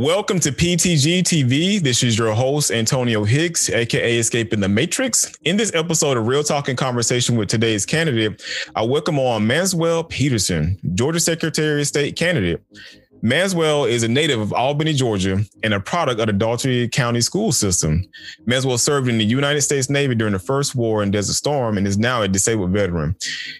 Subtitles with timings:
[0.00, 1.78] Welcome to PTG TV.
[1.78, 5.30] This is your host, Antonio Hicks, aka Escaping the Matrix.
[5.44, 8.42] In this episode of Real Talk and Conversation with today's candidate,
[8.74, 12.62] I welcome on Manswell Peterson, Georgia Secretary of State candidate.
[13.22, 17.52] Manswell is a native of Albany, Georgia, and a product of the Dougherty County school
[17.52, 18.08] system.
[18.46, 21.86] Manswell served in the United States Navy during the First War in Desert Storm and
[21.86, 23.14] is now a disabled veteran.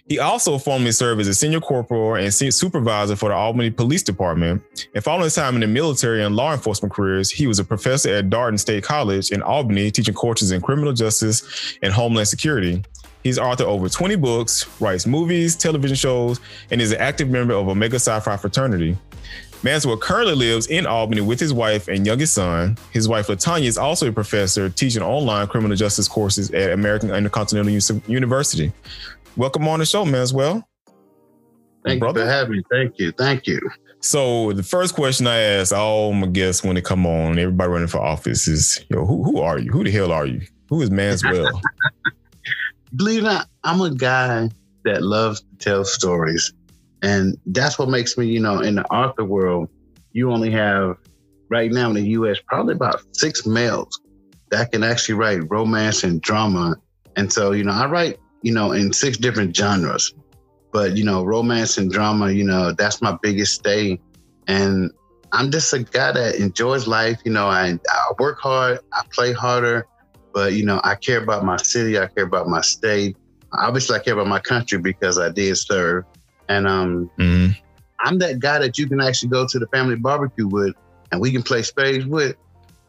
[0.07, 4.63] He also formerly served as a senior corporal and supervisor for the Albany Police Department.
[4.95, 8.15] And following his time in the military and law enforcement careers, he was a professor
[8.15, 12.83] at Darton State College in Albany, teaching courses in criminal justice and homeland security.
[13.23, 16.39] He's authored over 20 books, writes movies, television shows,
[16.71, 18.97] and is an active member of Omega Psi Phi fraternity.
[19.63, 22.77] Manswell currently lives in Albany with his wife and youngest son.
[22.91, 28.01] His wife, LaTonya, is also a professor teaching online criminal justice courses at American Intercontinental
[28.07, 28.71] University.
[29.37, 30.63] Welcome on the show, Manswell.
[31.85, 32.21] Thank Brother.
[32.21, 32.63] you for having me.
[32.71, 33.11] Thank you.
[33.11, 33.59] Thank you.
[33.99, 37.87] So the first question I ask all my guests when they come on, everybody running
[37.87, 39.71] for office is, yo, who, who are you?
[39.71, 40.41] Who the hell are you?
[40.69, 41.61] Who is Manswell?
[42.95, 44.49] Believe it or not, I'm a guy
[44.85, 46.51] that loves to tell stories.
[47.01, 49.69] And that's what makes me, you know, in the author world,
[50.13, 50.97] you only have
[51.49, 53.99] right now in the US probably about six males
[54.51, 56.75] that can actually write romance and drama.
[57.15, 60.13] And so, you know, I write, you know, in six different genres.
[60.71, 63.99] But, you know, romance and drama, you know, that's my biggest stay.
[64.47, 64.91] And
[65.33, 67.19] I'm just a guy that enjoys life.
[67.25, 69.87] You know, I, I work hard, I play harder,
[70.33, 73.17] but, you know, I care about my city, I care about my state.
[73.53, 76.05] Obviously, I care about my country because I did serve.
[76.51, 77.51] And um, mm-hmm.
[77.99, 80.75] I'm that guy that you can actually go to the family barbecue with,
[81.11, 82.35] and we can play spades with,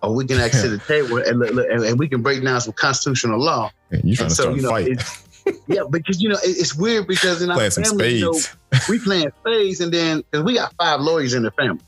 [0.03, 2.61] or we can actually sit at the table and, and, and, we can break down
[2.61, 3.71] some constitutional law.
[3.91, 5.63] you're trying and to so, start you know, fight.
[5.69, 9.81] yeah, because you know it's weird because in our family, you know, we playing spades,
[9.81, 11.85] and then because we got five lawyers in the family,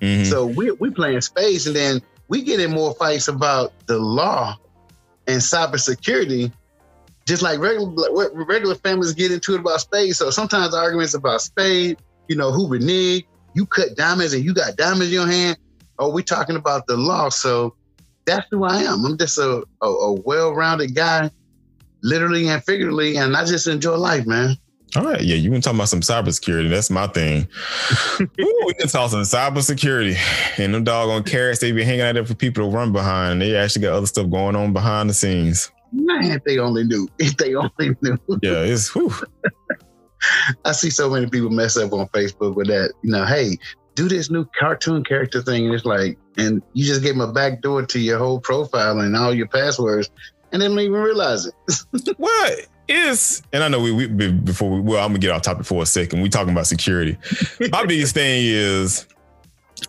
[0.00, 0.24] mm-hmm.
[0.24, 4.56] so we we playing spades, and then we get in more fights about the law
[5.26, 6.52] and cybersecurity
[7.26, 10.18] just like regular regular families get into it about spades.
[10.18, 11.98] So sometimes arguments about spade,
[12.28, 15.58] you know, who reneged, you cut diamonds and you got diamonds in your hand.
[15.98, 17.30] Or we talking about the law.
[17.30, 17.74] So
[18.26, 19.04] that's who I am.
[19.04, 21.30] I'm just a, a, a well-rounded guy,
[22.02, 24.56] literally and figuratively, and I just enjoy life, man.
[24.94, 26.70] All right, yeah, you been talking about some cybersecurity.
[26.70, 27.48] That's my thing.
[28.20, 30.16] Ooh, we can talk some cybersecurity,
[30.58, 33.40] and them doggone carrots they be hanging out there for people to run behind.
[33.40, 35.70] They actually got other stuff going on behind the scenes.
[35.96, 37.08] Man, if they only knew.
[37.18, 38.18] If they only knew.
[38.42, 39.12] Yeah, it's whew.
[40.64, 42.92] I see so many people mess up on Facebook with that.
[43.02, 43.58] You know, hey,
[43.94, 47.32] do this new cartoon character thing, and it's like, and you just gave them a
[47.32, 50.10] back door to your whole profile and all your passwords,
[50.52, 51.54] and they don't even realize it.
[52.16, 53.42] what is?
[53.52, 55.86] And I know we, we before we well, I'm gonna get off topic for a
[55.86, 56.20] second.
[56.20, 57.16] We talking about security.
[57.70, 59.06] My biggest thing is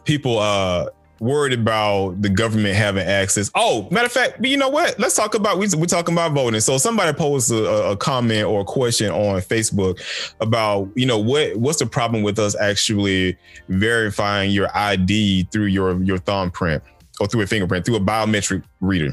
[0.05, 0.87] people uh
[1.19, 3.51] worried about the government having access.
[3.55, 4.99] Oh, matter of fact, but you know what?
[4.99, 6.59] Let's talk about we, we're talking about voting.
[6.59, 10.01] So somebody posed a, a, comment or a question on Facebook
[10.39, 13.37] about you know what what's the problem with us actually
[13.69, 16.83] verifying your ID through your your thumbprint
[17.19, 19.11] or through a fingerprint through a biometric reader.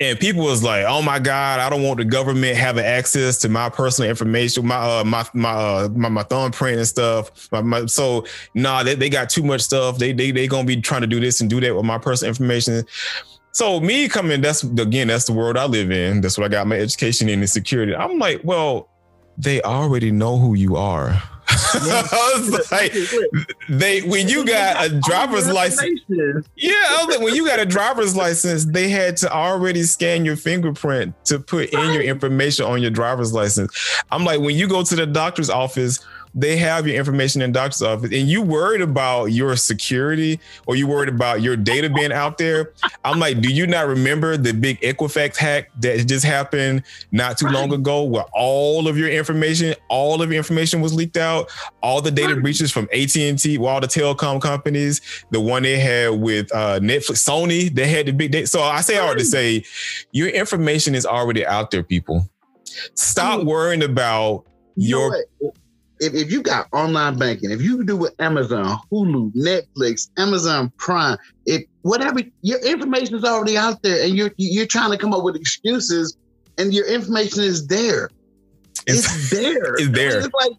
[0.00, 3.48] And people was like, "Oh my God, I don't want the government having access to
[3.48, 7.86] my personal information, my uh, my my uh, my, my thumbprint and stuff." My, my,
[7.86, 9.98] so nah, they, they got too much stuff.
[9.98, 12.30] They they they gonna be trying to do this and do that with my personal
[12.30, 12.84] information.
[13.52, 16.20] So me coming, that's again, that's the world I live in.
[16.22, 17.94] That's what I got my education in, and security.
[17.94, 18.88] I'm like, well,
[19.36, 21.22] they already know who you are.
[22.70, 22.94] like,
[23.68, 26.00] they when you got a driver's license,
[26.56, 31.38] yeah, when you got a driver's license, they had to already scan your fingerprint to
[31.38, 33.76] put in your information on your driver's license.
[34.10, 35.98] I'm like, when you go to the doctor's office
[36.34, 40.86] they have your information in doctor's office and you worried about your security or you
[40.86, 42.72] worried about your data being out there
[43.04, 47.48] i'm like do you not remember the big equifax hack that just happened not too
[47.48, 51.50] long ago where all of your information all of your information was leaked out?
[51.82, 55.00] All the data breaches from at&t well, all the telecom companies
[55.30, 58.80] the one they had with uh, netflix sony they had the big data so i
[58.80, 59.62] say all to say
[60.12, 62.28] your information is already out there people.
[62.94, 64.44] Stop worrying about
[64.76, 65.52] you your
[66.02, 71.16] if, if you got online banking, if you do with Amazon, Hulu, Netflix, Amazon Prime,
[71.46, 75.22] if whatever your information is already out there, and you're you're trying to come up
[75.22, 76.16] with excuses,
[76.58, 78.10] and your information is there.
[78.86, 79.74] It's, it's there.
[79.78, 80.18] It's there.
[80.18, 80.52] It's like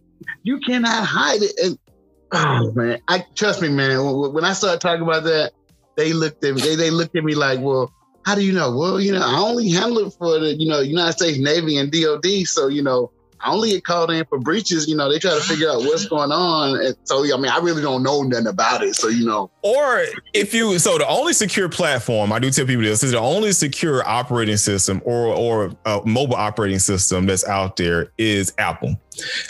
[0.43, 1.59] you cannot hide it.
[1.61, 1.77] And
[2.31, 4.03] oh man, I trust me, man.
[4.03, 5.51] When, when I started talking about that,
[5.97, 6.61] they looked at me.
[6.61, 7.91] They, they looked at me like, well,
[8.25, 8.73] how do you know?
[8.75, 11.91] Well, you know, I only handle it for the you know United States Navy and
[11.91, 13.11] DoD, so you know
[13.43, 14.87] I only get called in for breaches.
[14.87, 16.79] You know, they try to figure out what's going on.
[16.79, 18.95] And so, I mean, I really don't know nothing about it.
[18.95, 19.51] So, you know.
[19.61, 23.19] Or if you, so the only secure platform, I do tell people this, is the
[23.19, 25.71] only secure operating system or, or
[26.05, 28.95] mobile operating system that's out there is Apple.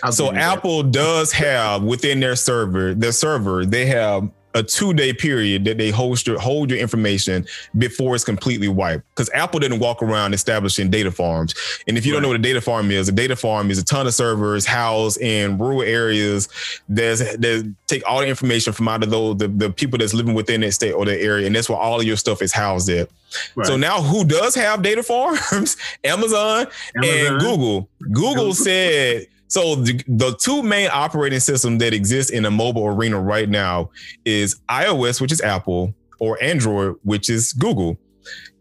[0.04, 5.14] I'll so Apple does have within their server, their server, they have a two day
[5.14, 7.46] period that they hold your hold your information
[7.78, 9.04] before it's completely wiped.
[9.10, 11.54] Because Apple didn't walk around establishing data farms.
[11.88, 12.18] And if you right.
[12.18, 14.66] don't know what a data farm is, a data farm is a ton of servers
[14.66, 16.50] housed in rural areas
[16.90, 20.34] that's that take all the information from out of those the, the people that's living
[20.34, 22.90] within that state or the area, and that's where all of your stuff is housed
[22.90, 23.10] at.
[23.56, 23.66] Right.
[23.66, 25.78] So now who does have data farms?
[26.04, 27.90] Amazon, Amazon, and Google.
[28.12, 33.22] Google said so the, the two main operating systems that exist in the mobile arena
[33.22, 33.92] right now
[34.26, 37.96] is iOS, which is Apple, or Android, which is Google.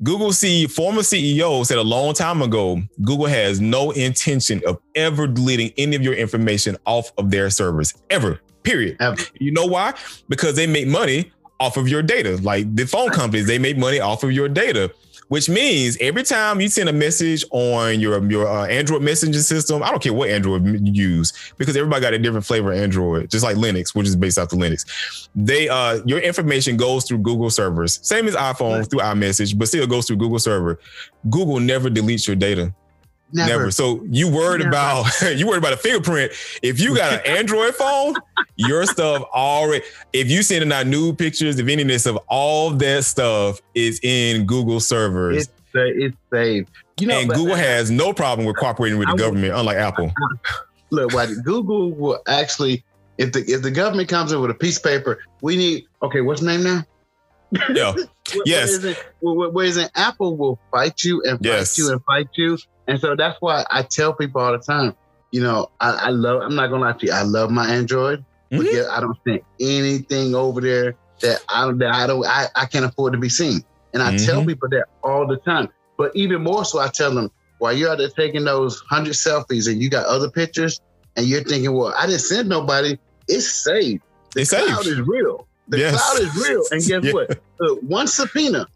[0.03, 5.27] Google C former CEO said a long time ago, Google has no intention of ever
[5.27, 8.43] deleting any of your information off of their servers ever.
[8.63, 8.99] Period.
[9.01, 9.23] Ever.
[9.41, 9.95] You know why?
[10.29, 12.37] Because they make money off of your data.
[12.43, 14.93] Like the phone companies, they make money off of your data
[15.33, 19.83] which means every time you send a message on your your uh, Android messaging system,
[19.83, 23.31] I don't care what Android you use because everybody got a different flavor of Android,
[23.31, 25.31] just like Linux, which is based off the Linux.
[25.35, 29.87] They uh your information goes through Google servers, same as iPhone through iMessage, but still
[29.87, 30.79] goes through Google server.
[31.31, 32.75] Google never deletes your data.
[33.33, 33.51] Never.
[33.51, 33.71] Never.
[33.71, 34.71] So you worried Never.
[34.71, 35.07] about
[35.37, 36.33] you worried about a fingerprint.
[36.63, 38.15] If you got an Android phone,
[38.57, 39.85] your stuff already.
[40.13, 44.01] If you sending out new pictures, if any of this of all that stuff is
[44.03, 45.49] in Google servers.
[45.49, 46.71] It's, it's saved.
[47.01, 50.13] You know, and Google has no problem with cooperating with the I government, unlike Apple.
[50.91, 52.85] Look, what Google will actually,
[53.17, 55.87] if the if the government comes in with a piece of paper, we need.
[56.03, 56.85] Okay, what's the name now?
[57.75, 57.95] Yeah.
[58.45, 58.85] yes.
[59.21, 61.79] Whereas in Apple will fight you and fight yes.
[61.79, 62.59] you and fight you
[62.89, 64.95] and so that's why I tell people all the time,
[65.31, 68.21] you know, I, I love, I'm not gonna lie to you, I love my Android,
[68.51, 68.59] mm-hmm.
[68.59, 72.47] but yeah, I don't send anything over there that I don't, that I don't, I,
[72.55, 73.65] I can't afford to be seen.
[73.95, 74.27] And I mm-hmm.
[74.27, 75.69] tell people that all the time.
[75.99, 79.71] But even more so, I tell them, while you're out there taking those hundred selfies
[79.71, 80.81] and you got other pictures
[81.17, 82.99] and you're thinking, well, I didn't send nobody,
[83.29, 84.01] it's safe.
[84.35, 85.47] The it's cloud is real.
[85.69, 85.95] The yes.
[85.95, 86.63] cloud is real.
[86.71, 87.13] And guess yeah.
[87.13, 87.31] what?
[87.61, 88.67] Uh, one subpoena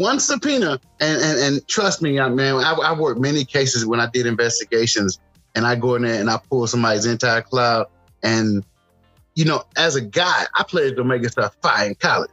[0.00, 4.00] one subpoena, and and, and trust me, young man, I, I worked many cases when
[4.00, 5.20] I did investigations,
[5.54, 7.86] and I go in there and I pull somebody's entire cloud,
[8.22, 8.64] and
[9.34, 12.30] you know, as a guy, I played Omega Star Phi in college.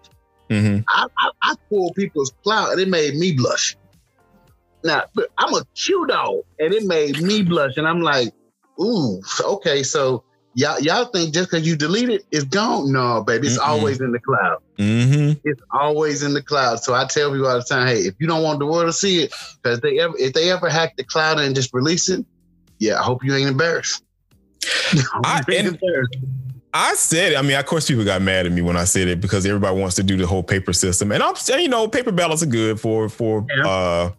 [0.50, 0.80] Mm-hmm.
[0.88, 3.76] I, I, I pulled people's cloud, and it made me blush.
[4.84, 5.04] Now,
[5.38, 8.30] I'm a Q dog, and it made me blush, and I'm like,
[8.80, 10.24] ooh, okay, so
[10.58, 12.92] y'all y'all think just because you delete it, it's gone.
[12.92, 14.58] No, baby, it's mm always in the cloud.
[14.78, 15.40] Mm-hmm.
[15.44, 16.84] It's always in the cloud.
[16.84, 18.94] So I tell people all the time, hey, if you don't want the world to
[18.94, 22.26] see it, because they ever if they ever hack the cloud and just release it,
[22.80, 24.04] yeah, I hope you ain't embarrassed.
[25.24, 26.18] I, ain't embarrassed.
[26.74, 29.22] I said, I mean, of course, people got mad at me when I said it
[29.22, 32.12] because everybody wants to do the whole paper system, and I'm saying, you know, paper
[32.12, 33.68] ballots are good for for yeah.
[33.68, 34.12] uh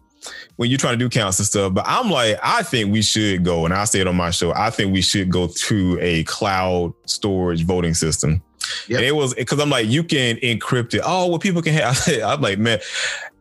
[0.55, 1.73] when you're trying to do counts and stuff.
[1.73, 4.53] But I'm like, I think we should go, and I say it on my show.
[4.53, 8.41] I think we should go to a cloud storage voting system.
[8.87, 8.97] Yep.
[8.97, 11.01] And it was because I'm like, you can encrypt it.
[11.03, 11.97] Oh, well, people can have.
[12.23, 12.79] I'm like, man,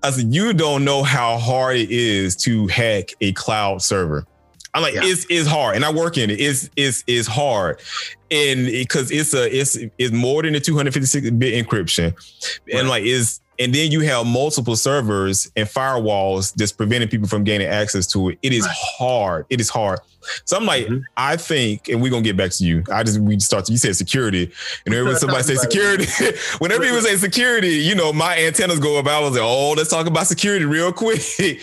[0.02, 4.25] I said, you don't know how hard it is to hack a cloud server.
[4.75, 5.00] I'm like, yeah.
[5.02, 6.40] it's it's hard, and I work in it.
[6.40, 7.80] It's it's it's hard,
[8.30, 12.78] and because it, it's a it's it's more than a 256 bit encryption, right.
[12.78, 17.44] and like is and then you have multiple servers and firewalls that's preventing people from
[17.44, 18.38] gaining access to it.
[18.42, 19.46] It is hard.
[19.50, 19.98] It is hard.
[20.44, 21.00] So I'm like, mm-hmm.
[21.16, 22.84] I think, and we're gonna get back to you.
[22.92, 23.64] I just we start.
[23.66, 24.52] To, you said security,
[24.84, 26.06] and when somebody say security,
[26.58, 29.06] whenever people say security, you know, my antennas go up.
[29.06, 31.20] I was like, oh, let's talk about security real quick.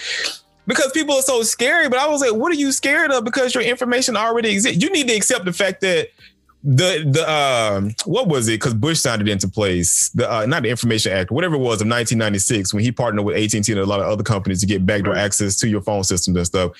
[0.68, 3.24] because people are so scary, but I was like, what are you scared of?
[3.24, 4.82] Because your information already exists.
[4.82, 6.10] You need to accept the fact that
[6.66, 8.54] the the um what was it?
[8.54, 10.10] Because bush signed it into place.
[10.10, 13.38] The uh, not the information act whatever it was of 1996 when he partnered with
[13.38, 15.24] at&t and a lot of other companies to get backdoor right.
[15.24, 16.72] access to your phone systems and stuff.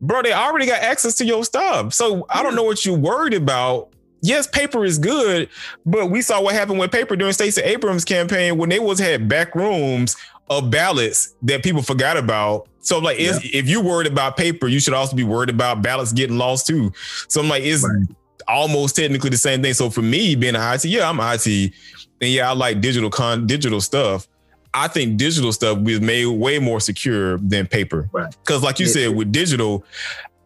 [0.00, 1.92] Bro they already got access to your stuff.
[1.92, 3.90] So i don't know what you're worried about.
[4.22, 5.50] Yes paper is good
[5.84, 9.28] but we saw what happened with paper during stacey abrams campaign when they was had
[9.28, 10.16] back rooms
[10.48, 12.68] of ballots that people forgot about.
[12.80, 13.38] So like, yeah.
[13.42, 16.92] if you're worried about paper, you should also be worried about ballots getting lost too.
[17.28, 18.08] So I'm like, is right
[18.48, 19.74] almost technically the same thing.
[19.74, 23.46] So for me, being an IT, yeah, I'm IT, and yeah, I like digital con
[23.46, 24.28] digital stuff.
[24.74, 28.08] I think digital stuff is made way more secure than paper.
[28.12, 28.34] Right.
[28.44, 28.92] Because, like you yeah.
[28.92, 29.84] said, with digital,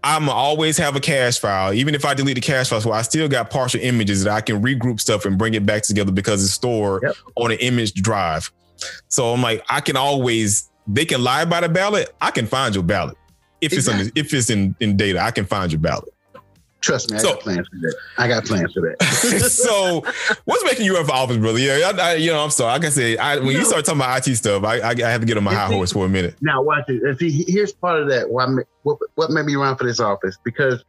[0.03, 1.73] I'm always have a cache file.
[1.73, 4.41] Even if I delete the cache file, so I still got partial images that I
[4.41, 7.15] can regroup stuff and bring it back together because it's stored yep.
[7.37, 8.51] on an image drive.
[9.09, 10.71] So I'm like, I can always.
[10.89, 12.15] They can lie about a ballot.
[12.21, 13.17] I can find your ballot
[13.61, 14.07] if exactly.
[14.07, 15.21] it's in if it's in, in data.
[15.21, 16.09] I can find your ballot.
[16.81, 17.97] Trust me, I so, got plans for that.
[18.19, 19.03] I got plans for that.
[19.51, 20.05] so,
[20.45, 21.59] what's making you run for office, brother?
[21.59, 22.73] Yeah, I, I, you know, I'm sorry.
[22.73, 25.11] Like I said, I, when you, you start talking about IT stuff, I, I, I
[25.11, 26.37] have to get on my high horse for a minute.
[26.41, 27.19] Now, watch it.
[27.19, 28.31] See, here's part of that.
[28.31, 28.47] Why?
[28.83, 30.37] What, what made me run for this office?
[30.45, 30.85] Because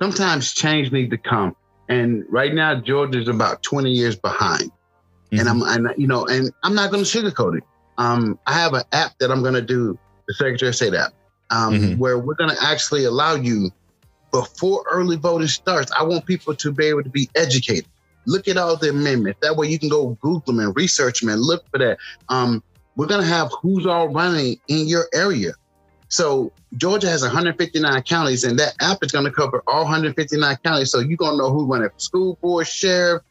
[0.00, 1.56] sometimes change needs to come,
[1.88, 4.70] and right now Georgia's about 20 years behind.
[5.32, 5.38] Mm-hmm.
[5.40, 7.64] And I'm, and you know, and I'm not going to sugarcoat it.
[7.98, 9.98] Um, I have an app that I'm going to do
[10.28, 11.12] the Secretary of State app,
[11.50, 11.98] um, mm-hmm.
[11.98, 13.70] where we're going to actually allow you
[14.32, 15.92] before early voting starts.
[15.92, 17.86] I want people to be able to be educated.
[18.26, 19.40] Look at all the amendments.
[19.42, 21.98] That way you can go Google them and research them and look for that.
[22.28, 22.62] Um,
[22.96, 25.52] we're going to have who's all running in your area.
[26.08, 30.90] So Georgia has 159 counties, and that app is going to cover all 159 counties.
[30.90, 33.22] So you're going to know who's running for school board, sheriff,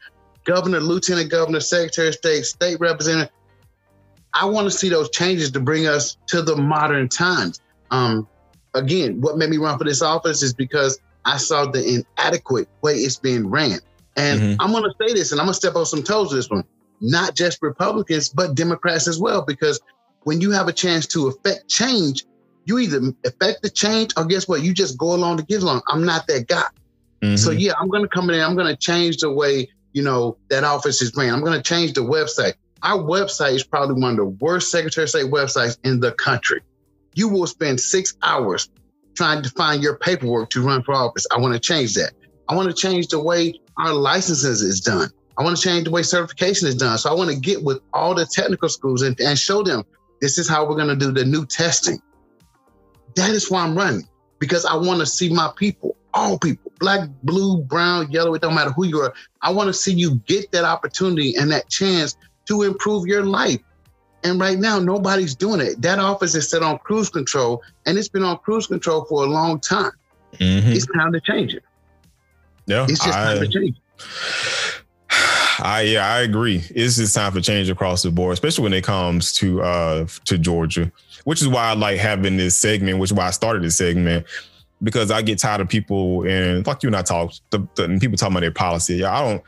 [0.46, 3.32] governor, lieutenant governor, secretary of state, state representative.
[4.34, 7.62] I want to see those changes to bring us to the modern times.
[7.92, 8.28] Um,
[8.74, 12.94] again, what made me run for this office is because I saw the inadequate way
[12.94, 13.80] it's being ran.
[14.18, 14.62] And mm-hmm.
[14.62, 16.50] I'm going to say this, and I'm going to step on some toes with this
[16.50, 16.64] one.
[17.00, 19.80] Not just Republicans, but Democrats as well, because
[20.24, 22.26] when you have a chance to affect change,
[22.66, 24.62] you either affect the change or guess what?
[24.62, 25.82] You just go along to get along.
[25.88, 26.64] I'm not that guy.
[27.22, 27.36] Mm-hmm.
[27.38, 28.40] So yeah, I'm going to come in.
[28.40, 31.34] I'm going to change the way you know that office is ran.
[31.34, 32.54] I'm going to change the website.
[32.84, 36.62] Our website is probably one of the worst Secretary of State websites in the country
[37.14, 38.70] you will spend six hours
[39.16, 41.28] trying to find your paperwork to run for office.
[41.32, 42.14] I want to change that.
[42.48, 45.10] I want to change the way our licenses is done.
[45.38, 46.98] I want to change the way certification is done.
[46.98, 49.84] So I want to get with all the technical schools and, and show them
[50.20, 52.00] this is how we're going to do the new testing.
[53.16, 54.08] That is why I'm running
[54.40, 58.56] because I want to see my people, all people, black, blue, brown, yellow, it don't
[58.56, 59.14] matter who you are.
[59.42, 62.16] I want to see you get that opportunity and that chance
[62.46, 63.60] to improve your life.
[64.24, 65.82] And right now, nobody's doing it.
[65.82, 69.28] That office is set on cruise control, and it's been on cruise control for a
[69.28, 69.92] long time.
[70.34, 70.72] Mm-hmm.
[70.72, 71.64] It's time to change it.
[72.68, 73.82] Yeah, it's just I, time to change.
[75.60, 76.64] I yeah, I agree.
[76.70, 80.38] It's just time for change across the board, especially when it comes to uh to
[80.38, 80.92] Georgia,
[81.24, 84.26] which is why I like having this segment, which is why I started this segment
[84.84, 88.18] because I get tired of people and like you and I talk, the, the people
[88.18, 88.96] talking about their policy.
[88.96, 89.44] Yeah, I don't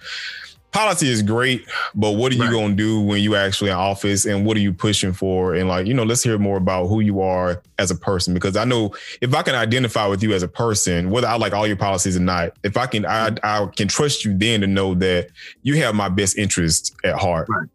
[0.74, 1.65] policy is great,
[1.96, 2.51] but what are you right.
[2.51, 5.53] going to do when you actually in office and what are you pushing for?
[5.53, 8.58] And like, you know, let's hear more about who you are as a person, because
[8.58, 11.68] I know if I can identify with you as a person, whether I like all
[11.68, 14.96] your policies or not, if I can, I, I can trust you then to know
[14.96, 15.30] that
[15.62, 17.48] you have my best interest at heart.
[17.50, 17.70] Right.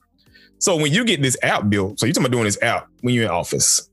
[0.59, 3.15] So when you get this app built, so you're talking about doing this app when
[3.15, 3.89] you're in office,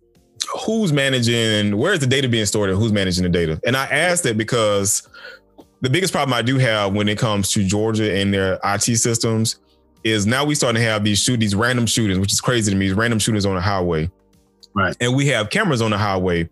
[0.65, 3.61] who's managing, where's the data being stored and who's managing the data?
[3.65, 5.07] And I asked that because
[5.81, 9.59] the biggest problem I do have when it comes to Georgia and their IT systems
[10.03, 12.77] is now we starting to have these shoot these random shootings, which is crazy to
[12.77, 12.87] me.
[12.87, 14.09] These random shootings on the highway,
[14.73, 14.95] right?
[15.01, 16.47] And we have cameras on the highway,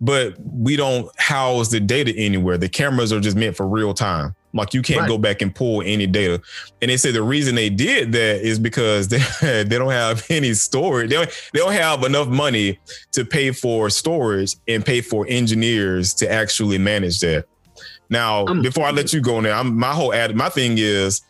[0.00, 2.56] but we don't house the data anywhere.
[2.58, 4.34] The cameras are just meant for real time.
[4.52, 5.08] Like you can't right.
[5.08, 6.42] go back and pull any data.
[6.82, 10.54] And they say the reason they did that is because they, they don't have any
[10.54, 11.10] storage.
[11.10, 12.78] They don't, they don't have enough money
[13.12, 17.46] to pay for storage and pay for engineers to actually manage that.
[18.10, 20.74] Now, I'm, before I let you go in there, I'm, my whole ad, my thing
[20.76, 21.22] is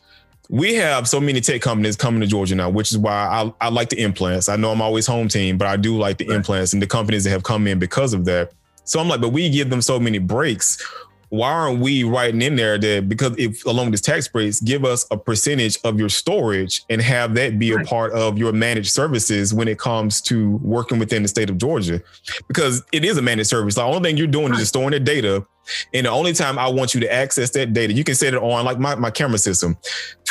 [0.48, 3.68] we have so many tech companies coming to Georgia now, which is why I, I
[3.68, 4.48] like the implants.
[4.48, 6.36] I know I'm always home team, but I do like the right.
[6.36, 8.52] implants and the companies that have come in because of that.
[8.84, 10.84] So I'm like, but we give them so many breaks
[11.30, 15.06] why aren't we writing in there that because if along this tax breaks, give us
[15.12, 19.54] a percentage of your storage and have that be a part of your managed services
[19.54, 22.02] when it comes to working within the state of Georgia?
[22.48, 23.76] Because it is a managed service.
[23.76, 25.46] The only thing you're doing is storing the data.
[25.94, 28.42] And the only time I want you to access that data, you can set it
[28.42, 29.76] on like my, my camera system.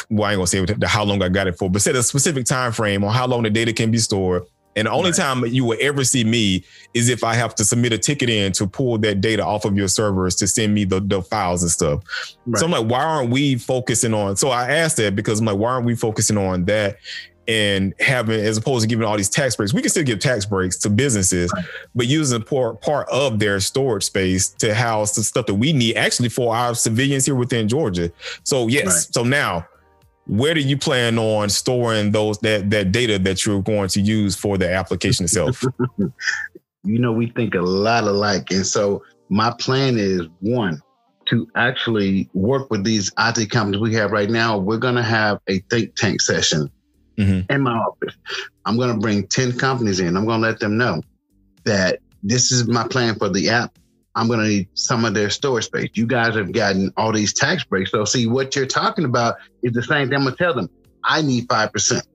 [0.09, 2.45] Well, I ain't gonna say how long I got it for, but set a specific
[2.45, 4.43] time frame on how long the data can be stored
[4.75, 5.19] and the only right.
[5.19, 8.51] time you will ever see me is if I have to submit a ticket in
[8.53, 11.71] to pull that data off of your servers to send me the, the files and
[11.71, 12.03] stuff.
[12.45, 12.59] Right.
[12.59, 14.37] So I'm like, why aren't we focusing on?
[14.37, 16.97] So I asked that because I'm like, why aren't we focusing on that
[17.47, 19.73] and having, as opposed to giving all these tax breaks?
[19.73, 21.65] We can still give tax breaks to businesses, right.
[21.95, 25.97] but using part, part of their storage space to house the stuff that we need
[25.97, 28.11] actually for our civilians here within Georgia.
[28.43, 29.67] So yes, so now
[30.29, 34.35] where do you plan on storing those that that data that you're going to use
[34.35, 35.63] for the application itself?
[36.83, 40.79] you know, we think a lot alike, and so my plan is one
[41.29, 44.57] to actually work with these IT companies we have right now.
[44.57, 46.69] We're going to have a think tank session
[47.17, 47.51] mm-hmm.
[47.51, 48.15] in my office.
[48.65, 50.15] I'm going to bring ten companies in.
[50.15, 51.01] I'm going to let them know
[51.63, 53.77] that this is my plan for the app.
[54.19, 55.91] I'm going to need some of their storage space.
[55.93, 57.91] You guys have gotten all these tax breaks.
[57.91, 60.17] So, see, what you're talking about is the same thing.
[60.17, 60.69] I'm going to tell them,
[61.05, 61.71] I need 5%.
[61.71, 62.05] percent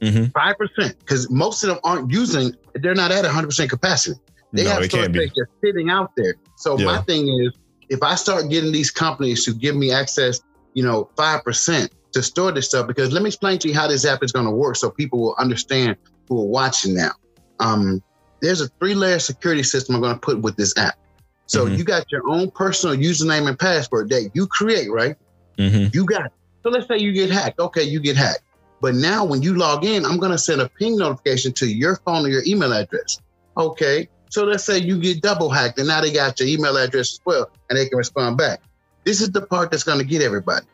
[0.00, 0.24] mm-hmm.
[0.24, 4.18] 5%, because most of them aren't using, they're not at 100% capacity.
[4.52, 6.34] They no, have storage space just sitting out there.
[6.56, 6.86] So, yeah.
[6.86, 7.56] my thing is,
[7.88, 10.40] if I start getting these companies to give me access,
[10.74, 14.04] you know, 5% to store this stuff, because let me explain to you how this
[14.04, 15.96] app is going to work so people will understand
[16.28, 17.12] who are watching now.
[17.60, 18.02] Um,
[18.40, 20.98] there's a three layer security system I'm going to put with this app.
[21.46, 21.74] So mm-hmm.
[21.76, 25.16] you got your own personal username and password that you create, right?
[25.58, 25.88] Mm-hmm.
[25.92, 26.32] You got it.
[26.62, 27.58] So let's say you get hacked.
[27.58, 28.42] Okay, you get hacked.
[28.80, 31.96] But now when you log in, I'm going to send a ping notification to your
[32.04, 33.20] phone or your email address.
[33.56, 34.08] Okay.
[34.30, 37.20] So let's say you get double hacked and now they got your email address as
[37.24, 38.60] well and they can respond back.
[39.04, 40.66] This is the part that's going to get everybody.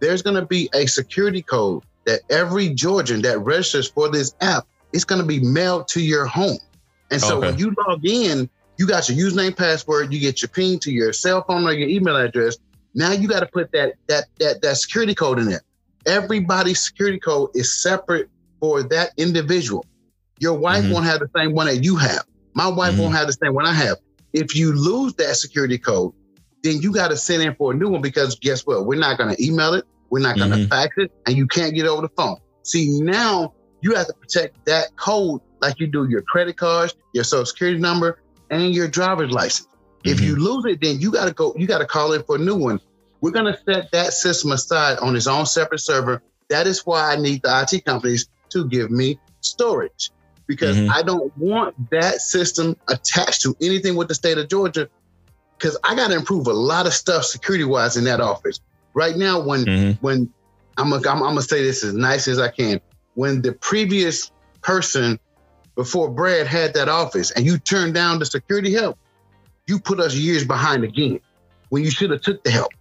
[0.00, 4.66] There's going to be a security code that every Georgian that registers for this app
[4.92, 6.58] is going to be mailed to your home.
[7.10, 7.48] And so okay.
[7.48, 11.12] when you log in, you got your username, password, you get your ping to your
[11.12, 12.56] cell phone or your email address.
[12.94, 15.62] Now you got to put that that that that security code in there.
[16.06, 18.28] Everybody's security code is separate
[18.60, 19.84] for that individual.
[20.38, 20.92] Your wife mm-hmm.
[20.92, 22.24] won't have the same one that you have.
[22.54, 23.02] My wife mm-hmm.
[23.02, 23.96] won't have the same one I have.
[24.32, 26.12] If you lose that security code,
[26.62, 28.86] then you got to send in for a new one because guess what?
[28.86, 30.68] We're not going to email it, we're not going to mm-hmm.
[30.68, 32.36] fax it, and you can't get over the phone.
[32.62, 37.24] See, now you have to protect that code like you do your credit cards, your
[37.24, 38.18] social security number,
[38.54, 39.68] and your driver's license.
[39.68, 40.08] Mm-hmm.
[40.10, 40.42] If you mm-hmm.
[40.42, 42.56] lose it, then you got to go, you got to call in for a new
[42.56, 42.80] one.
[43.20, 46.22] We're going to set that system aside on its own separate server.
[46.50, 50.10] That is why I need the IT companies to give me storage
[50.46, 50.92] because mm-hmm.
[50.92, 54.88] I don't want that system attached to anything with the state of Georgia
[55.56, 58.60] because I got to improve a lot of stuff security wise in that office.
[58.92, 60.04] Right now, when mm-hmm.
[60.04, 60.32] when
[60.76, 62.80] I'm I'm, I'm gonna say this as nice as I can.
[63.14, 64.30] When the previous
[64.60, 65.18] person
[65.74, 68.98] before Brad had that office and you turned down the security help,
[69.66, 71.20] you put us years behind again
[71.70, 72.72] when you should have took the help.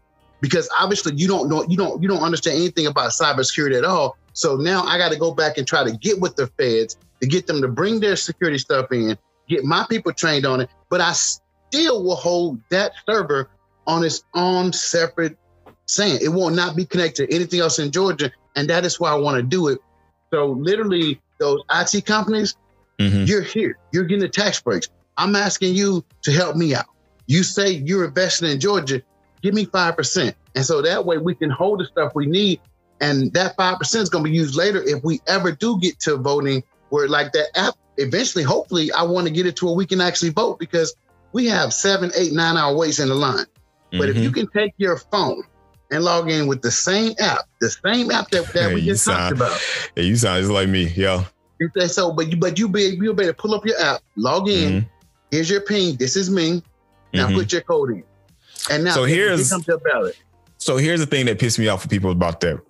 [0.42, 4.18] Because obviously you don't know you don't you don't understand anything about cybersecurity at all.
[4.34, 7.28] So now I got to go back and try to get with the feds to
[7.28, 10.70] get them to bring their security stuff in, get my people trained on it.
[10.90, 13.50] But I still will hold that server
[13.88, 15.38] on its own separate
[15.86, 18.32] saying it will not be connected to anything else in Georgia.
[18.56, 19.80] And that is why I want to do it.
[20.32, 22.56] So literally those IT companies,
[23.00, 23.26] Mm-hmm.
[23.26, 23.78] You're here.
[23.92, 24.90] You're getting the tax breaks.
[25.18, 26.86] I'm asking you to help me out.
[27.28, 29.02] You say you're investing in Georgia,
[29.42, 30.34] give me 5%.
[30.56, 32.60] And so that way we can hold the stuff we need.
[33.02, 36.18] And that 5% is going to be used later if we ever do get to
[36.18, 39.86] voting where like that app, eventually, hopefully I want to get it to where we
[39.86, 40.96] can actually vote because
[41.32, 43.46] we have seven, eight, nine hour waits in the line.
[43.46, 43.98] Mm-hmm.
[43.98, 44.48] But if you mm-hmm.
[44.48, 45.44] can take your phone
[45.92, 49.38] and log in with the same app, the same app that, that we just sound,
[49.38, 49.60] talked about.
[49.96, 50.88] Hey, you sound just like me.
[50.96, 51.26] Yeah.
[51.60, 54.50] You say so, but you, but you be you better pull up your app, log
[54.50, 54.72] in.
[54.72, 54.88] Mm-hmm.
[55.32, 55.96] Here's your pin.
[55.98, 56.62] This is me.
[57.14, 57.36] Now mm-hmm.
[57.36, 58.04] put your code in.
[58.72, 60.18] And now, so here's here your ballot.
[60.58, 62.62] So here's the thing that pissed me off for people about that.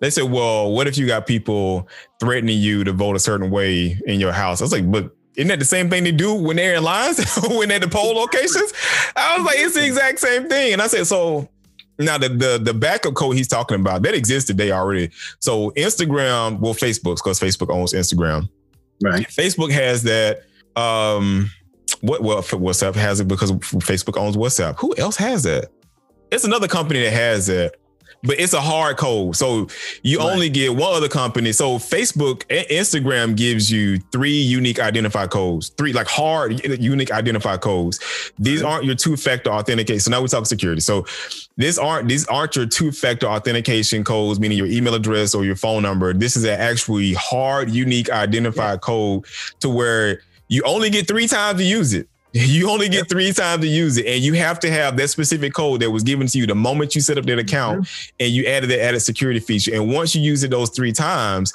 [0.00, 1.88] They said, "Well, what if you got people
[2.20, 5.48] threatening you to vote a certain way in your house?" I was like, "But isn't
[5.48, 8.14] that the same thing they do when they're in lines, when they're at the poll
[8.14, 8.72] locations?"
[9.16, 11.48] I was like, "It's the exact same thing." And I said, "So
[11.98, 15.10] now the, the the backup code he's talking about that exists today already.
[15.40, 18.48] So Instagram, well, Facebook, because Facebook owns Instagram.
[19.02, 19.26] Right.
[19.28, 20.42] Facebook has that.
[20.76, 21.50] Um,
[22.00, 24.76] what well WhatsApp has it because Facebook owns WhatsApp.
[24.78, 25.70] Who else has that?
[26.30, 27.76] It's another company that has that
[28.24, 29.36] but it's a hard code.
[29.36, 29.68] So
[30.02, 30.32] you right.
[30.32, 31.52] only get one other company.
[31.52, 37.60] So Facebook and Instagram gives you three unique identifier codes, three like hard unique identifier
[37.60, 38.00] codes.
[38.38, 40.00] These aren't your two factor authentication.
[40.00, 40.80] So now we talk security.
[40.80, 41.06] So
[41.56, 45.56] this aren't these aren't your two factor authentication codes, meaning your email address or your
[45.56, 46.12] phone number.
[46.12, 48.76] This is an actually hard unique identifier yeah.
[48.78, 49.26] code
[49.60, 52.08] to where you only get three times to use it.
[52.36, 55.54] You only get three times to use it, and you have to have that specific
[55.54, 58.14] code that was given to you the moment you set up that account, mm-hmm.
[58.18, 59.72] and you added the added security feature.
[59.72, 61.54] And once you use it those three times,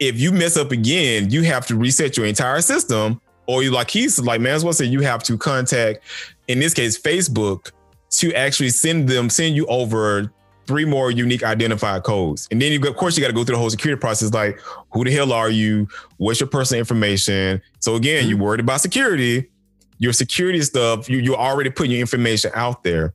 [0.00, 3.88] if you mess up again, you have to reset your entire system, or you like
[3.88, 6.00] he's like man, as well say you have to contact,
[6.48, 7.70] in this case, Facebook,
[8.10, 10.32] to actually send them send you over
[10.66, 12.48] three more unique identifier codes.
[12.50, 14.58] And then you of course you got to go through the whole security process like
[14.90, 15.86] who the hell are you?
[16.16, 17.62] What's your personal information?
[17.78, 18.30] So again, mm-hmm.
[18.30, 19.48] you're worried about security
[19.98, 23.14] your security stuff, you, you're already putting your information out there.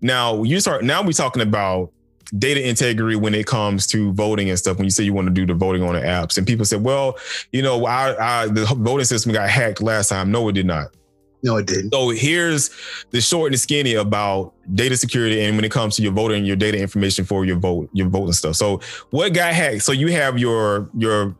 [0.00, 1.92] Now you start, now we're talking about
[2.38, 4.76] data integrity when it comes to voting and stuff.
[4.76, 6.82] When you say you want to do the voting on the apps and people said,
[6.82, 7.18] well,
[7.52, 10.30] you know, I, I, the voting system got hacked last time.
[10.30, 10.88] No, it did not.
[11.42, 11.92] No, it didn't.
[11.92, 12.70] So here's
[13.10, 16.56] the short and skinny about data security and when it comes to your voting, your
[16.56, 18.56] data information for your vote, your voting stuff.
[18.56, 19.82] So what got hacked?
[19.82, 21.36] So you have your your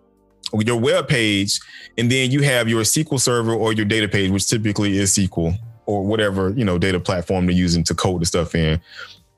[0.62, 1.60] your web page,
[1.98, 5.56] and then you have your SQL server or your data page, which typically is SQL
[5.86, 8.80] or whatever you know data platform they're using to code the stuff in.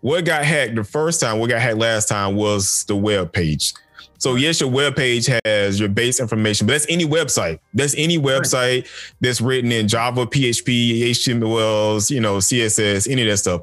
[0.00, 3.72] What got hacked the first time, what got hacked last time was the web page.
[4.18, 7.59] So yes, your web page has your base information, but that's any website.
[7.74, 8.88] That's any website
[9.20, 13.62] that's written in Java, PHP, HTMLs, you know, CSS, any of that stuff.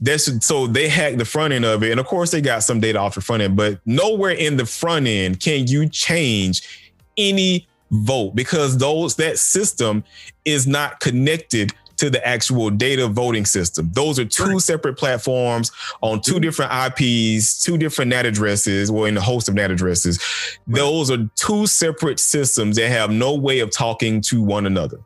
[0.00, 2.80] That's so they hacked the front end of it, and of course they got some
[2.80, 6.83] data off the front end, but nowhere in the front end can you change
[7.16, 10.04] any vote because those that system
[10.44, 13.90] is not connected to the actual data voting system.
[13.92, 16.40] Those are two separate platforms on 2 mm-hmm.
[16.42, 20.18] different IPs, two different NAT addresses, or in the host of NAT addresses.
[20.66, 20.80] Right.
[20.80, 24.98] Those are two separate systems that have no way of talking to one another.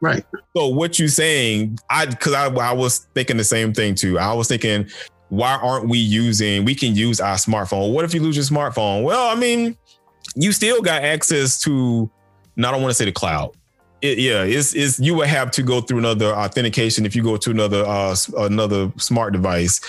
[0.00, 0.24] Right.
[0.56, 4.18] So what you're saying, I because I, I was thinking the same thing too.
[4.18, 4.88] I was thinking,
[5.28, 6.64] why aren't we using?
[6.64, 7.92] We can use our smartphone.
[7.92, 9.02] What if you lose your smartphone?
[9.02, 9.76] Well, I mean,
[10.34, 12.10] you still got access to.
[12.56, 13.56] Not I don't want to say the cloud
[14.02, 17.36] it, yeah, it's, it's you would have to go through another authentication if you go
[17.36, 19.80] to another uh, another smart device,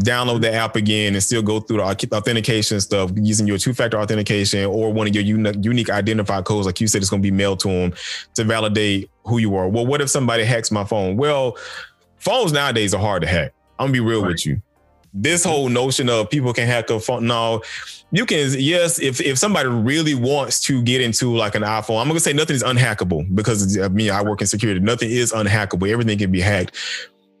[0.00, 3.98] download the app again, and still go through the authentication stuff using your two factor
[3.98, 7.26] authentication or one of your unique, unique identifier codes, like you said, it's going to
[7.26, 7.92] be mailed to them
[8.34, 9.68] to validate who you are.
[9.68, 11.16] Well, what if somebody hacks my phone?
[11.16, 11.58] Well,
[12.16, 13.52] phones nowadays are hard to hack.
[13.78, 14.28] I'm gonna be real right.
[14.28, 14.62] with you.
[15.20, 17.62] This whole notion of people can hack a phone, no,
[18.10, 22.08] you can yes if if somebody really wants to get into like an iphone i'm
[22.08, 24.80] gonna say nothing is unhackable because of me i work in security.
[24.80, 25.90] Nothing is unhackable.
[25.90, 26.76] Everything can be hacked.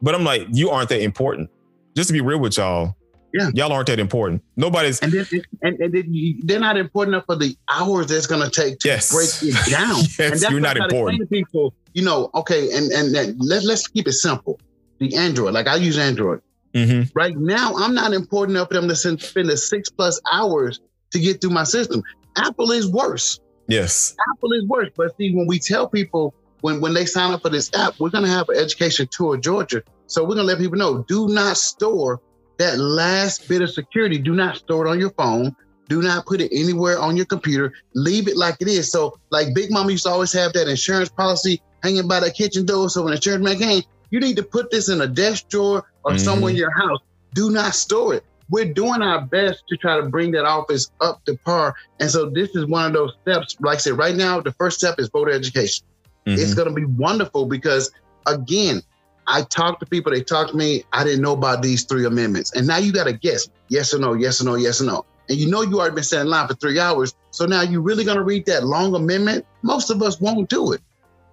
[0.02, 1.50] But i'm like you aren't that important.
[1.96, 2.96] Just to be real with y'all
[3.32, 3.50] yeah.
[3.54, 4.42] y'all aren't that important.
[4.56, 5.26] Nobody's and, then,
[5.62, 9.12] and, and they're not important enough for the hours that's gonna take to yes.
[9.12, 9.96] break it down.
[9.98, 11.30] Yes, and that's you're not important.
[11.30, 14.60] people you know okay and and, and let's let's keep it simple.
[14.98, 16.42] The android like i use android
[16.74, 17.10] Mm-hmm.
[17.14, 21.18] Right now, I'm not important enough for them to spend the six plus hours to
[21.18, 22.02] get through my system.
[22.36, 23.40] Apple is worse.
[23.68, 24.14] Yes.
[24.32, 24.90] Apple is worse.
[24.96, 28.10] But see, when we tell people when, when they sign up for this app, we're
[28.10, 29.82] going to have an education tour Georgia.
[30.06, 32.20] So we're going to let people know do not store
[32.58, 34.18] that last bit of security.
[34.18, 35.54] Do not store it on your phone.
[35.88, 37.72] Do not put it anywhere on your computer.
[37.94, 38.90] Leave it like it is.
[38.90, 42.66] So, like Big Mama used to always have that insurance policy hanging by the kitchen
[42.66, 42.90] door.
[42.90, 46.12] So when insurance man came, you need to put this in a desk drawer or
[46.12, 46.24] mm-hmm.
[46.24, 47.00] somewhere in your house.
[47.34, 48.24] Do not store it.
[48.50, 51.74] We're doing our best to try to bring that office up to par.
[52.00, 53.56] And so this is one of those steps.
[53.60, 55.84] Like I said, right now, the first step is voter education.
[56.26, 56.40] Mm-hmm.
[56.40, 57.90] It's going to be wonderful because,
[58.26, 58.82] again,
[59.26, 60.84] I talk to people, they talk to me.
[60.94, 62.52] I didn't know about these three amendments.
[62.52, 65.04] And now you got to guess yes or no, yes or no, yes or no.
[65.28, 67.14] And you know you already been sitting in line for three hours.
[67.32, 69.44] So now you're really going to read that long amendment?
[69.60, 70.80] Most of us won't do it.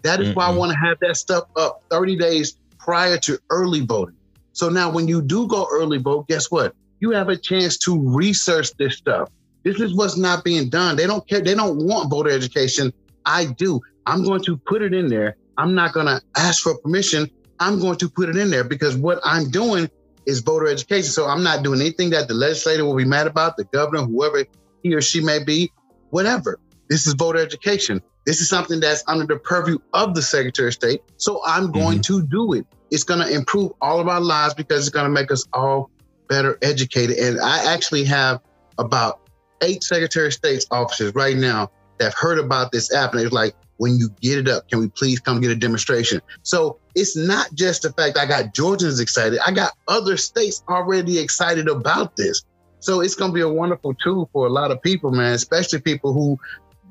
[0.03, 0.37] That is mm-hmm.
[0.37, 4.15] why I want to have that stuff up 30 days prior to early voting.
[4.55, 6.73] So now when you do go early vote, guess what?
[7.01, 9.29] You have a chance to research this stuff.
[9.63, 10.95] This is what's not being done.
[10.95, 11.41] They don't care.
[11.41, 12.93] They don't want voter education.
[13.25, 13.81] I do.
[14.05, 15.35] I'm going to put it in there.
[15.57, 17.29] I'm not going to ask for permission.
[17.59, 19.89] I'm going to put it in there because what I'm doing
[20.25, 21.09] is voter education.
[21.09, 24.45] So I'm not doing anything that the legislator will be mad about, the governor, whoever
[24.83, 25.69] he or she may be,
[26.11, 26.59] whatever.
[26.89, 28.01] This is voter education.
[28.25, 31.01] This is something that's under the purview of the Secretary of State.
[31.17, 32.21] So I'm going mm-hmm.
[32.21, 32.65] to do it.
[32.91, 35.89] It's going to improve all of our lives because it's going to make us all
[36.27, 37.17] better educated.
[37.17, 38.41] And I actually have
[38.77, 39.21] about
[39.61, 43.13] eight Secretary of State's offices right now that have heard about this app.
[43.13, 46.21] And it's like, when you get it up, can we please come get a demonstration?
[46.43, 51.19] So it's not just the fact I got Georgians excited, I got other states already
[51.19, 52.43] excited about this.
[52.79, 55.81] So it's going to be a wonderful tool for a lot of people, man, especially
[55.81, 56.39] people who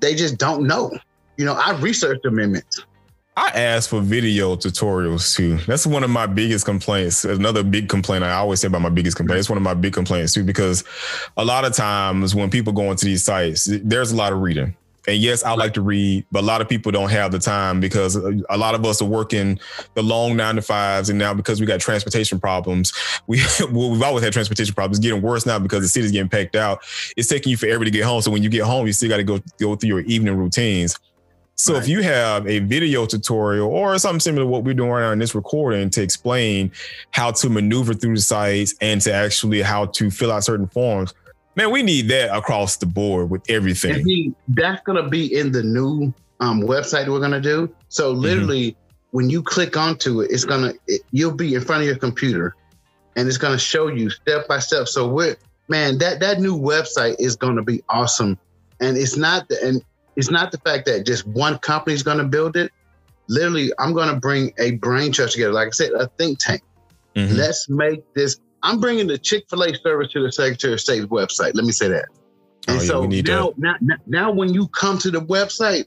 [0.00, 0.92] they just don't know.
[1.36, 2.84] You know, I researched amendments.
[3.36, 5.56] I asked for video tutorials too.
[5.66, 7.24] That's one of my biggest complaints.
[7.24, 9.40] Another big complaint I always say about my biggest complaint.
[9.40, 10.84] It's one of my big complaints too, because
[11.36, 14.76] a lot of times when people go into these sites, there's a lot of reading.
[15.06, 17.78] And yes, I like to read, but a lot of people don't have the time
[17.78, 19.58] because a lot of us are working
[19.94, 22.92] the long nine to fives, and now because we got transportation problems,
[23.26, 24.98] we well, we've always had transportation problems.
[24.98, 26.82] It's getting worse now because the city's getting packed out.
[27.16, 28.22] It's taking you forever to get home.
[28.22, 30.98] So when you get home, you still got to go go through your evening routines.
[31.56, 31.82] So right.
[31.82, 35.12] if you have a video tutorial or something similar to what we're doing right now
[35.12, 36.72] in this recording to explain
[37.12, 41.14] how to maneuver through the sites and to actually how to fill out certain forms,
[41.54, 44.04] man, we need that across the board with everything.
[44.04, 47.72] He, that's gonna be in the new um, website we're gonna do.
[47.88, 48.20] So mm-hmm.
[48.20, 49.16] literally, mm-hmm.
[49.16, 52.56] when you click onto it, it's gonna it, you'll be in front of your computer,
[53.16, 54.88] and it's gonna show you step by step.
[54.88, 55.36] So we're
[55.68, 58.38] man, that that new website is gonna be awesome,
[58.80, 59.84] and it's not the and
[60.16, 62.72] it's not the fact that just one company is going to build it.
[63.28, 65.52] Literally, I'm going to bring a brain trust together.
[65.52, 66.62] Like I said, a think tank.
[67.16, 67.34] Mm-hmm.
[67.34, 68.38] Let's make this.
[68.62, 71.52] I'm bringing the Chick Fil A service to the Secretary of State's website.
[71.54, 72.06] Let me say that.
[72.66, 75.84] And oh, so now, now, now, when you come to the website,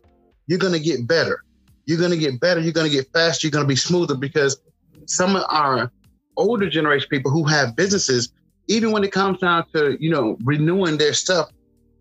[0.47, 1.43] you're going to get better.
[1.85, 2.59] You're going to get better.
[2.59, 3.47] You're going to get faster.
[3.47, 4.59] You're going to be smoother because
[5.05, 5.91] some of our
[6.35, 8.31] older generation people who have businesses,
[8.67, 11.49] even when it comes down to you know renewing their stuff,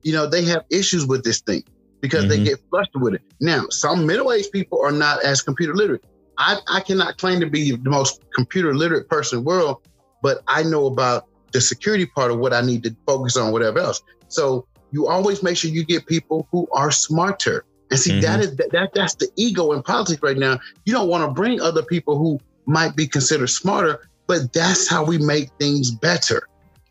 [0.03, 1.63] you know they have issues with this thing
[2.07, 2.45] because mm-hmm.
[2.45, 3.23] they get flustered with it.
[3.41, 6.05] Now, some middle-aged people are not as computer literate.
[6.39, 9.77] I, I cannot claim to be the most computer literate person in the world,
[10.23, 13.79] but I know about the security part of what I need to focus on, whatever
[13.79, 14.03] else.
[14.29, 17.65] So you always make sure you get people who are smarter.
[17.91, 18.21] And see, mm-hmm.
[18.21, 20.59] that is that, that that's the ego in politics right now.
[20.85, 25.05] You don't want to bring other people who might be considered smarter, but that's how
[25.05, 26.49] we make things better.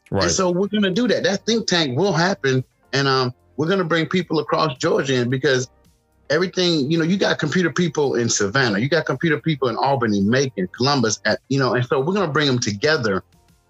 [0.10, 0.23] Right.
[0.23, 1.23] And so we're gonna do that.
[1.23, 5.70] That think tank will happen, and um, we're gonna bring people across Georgia in because
[6.30, 10.22] everything, you know, you got computer people in Savannah, you got computer people in Albany,
[10.22, 13.24] Macon, Columbus, at, you know, and so we're gonna bring them together,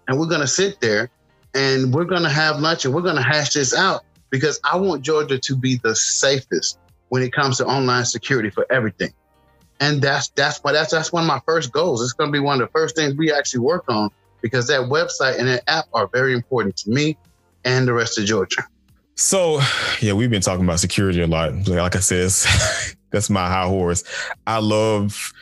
[0.08, 1.10] and we're gonna sit there,
[1.54, 5.38] and we're gonna have lunch, and we're gonna hash this out because I want Georgia
[5.38, 9.12] to be the safest when it comes to online security for everything.
[9.80, 12.02] And that's that's why that's that's one of my first goals.
[12.02, 14.80] It's going to be one of the first things we actually work on because that
[14.82, 17.16] website and that app are very important to me
[17.64, 18.64] and the rest of Georgia.
[19.16, 19.60] So,
[20.00, 21.66] yeah, we've been talking about security a lot.
[21.66, 22.30] Like I said,
[23.10, 24.04] that's my high horse.
[24.46, 25.32] I love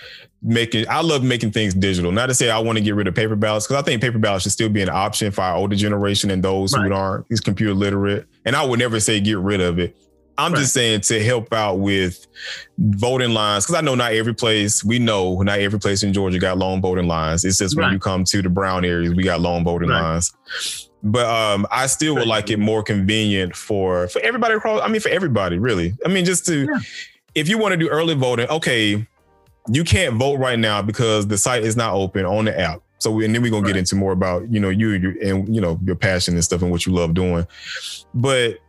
[0.44, 2.12] making I love making things digital.
[2.12, 4.18] Not to say I want to get rid of paper ballots because I think paper
[4.18, 6.86] ballots should still be an option for our older generation and those right.
[6.86, 8.26] who aren't is computer literate.
[8.44, 9.96] And I would never say get rid of it.
[10.36, 10.60] I'm right.
[10.60, 12.26] just saying to help out with
[12.78, 16.38] voting lines because I know not every place we know not every place in Georgia
[16.38, 17.44] got long voting lines.
[17.44, 17.86] It's just right.
[17.86, 20.32] when you come to the brown areas, we got long voting lines.
[21.04, 24.80] But um, I still would like it more convenient for for everybody across.
[24.82, 25.94] I mean, for everybody, really.
[26.04, 26.78] I mean, just to yeah.
[27.34, 29.06] if you want to do early voting, okay,
[29.68, 32.80] you can't vote right now because the site is not open on the app.
[32.98, 35.78] So, and then we're gonna get into more about you know you and you know
[35.84, 37.46] your passion and stuff and what you love doing.
[38.14, 38.60] But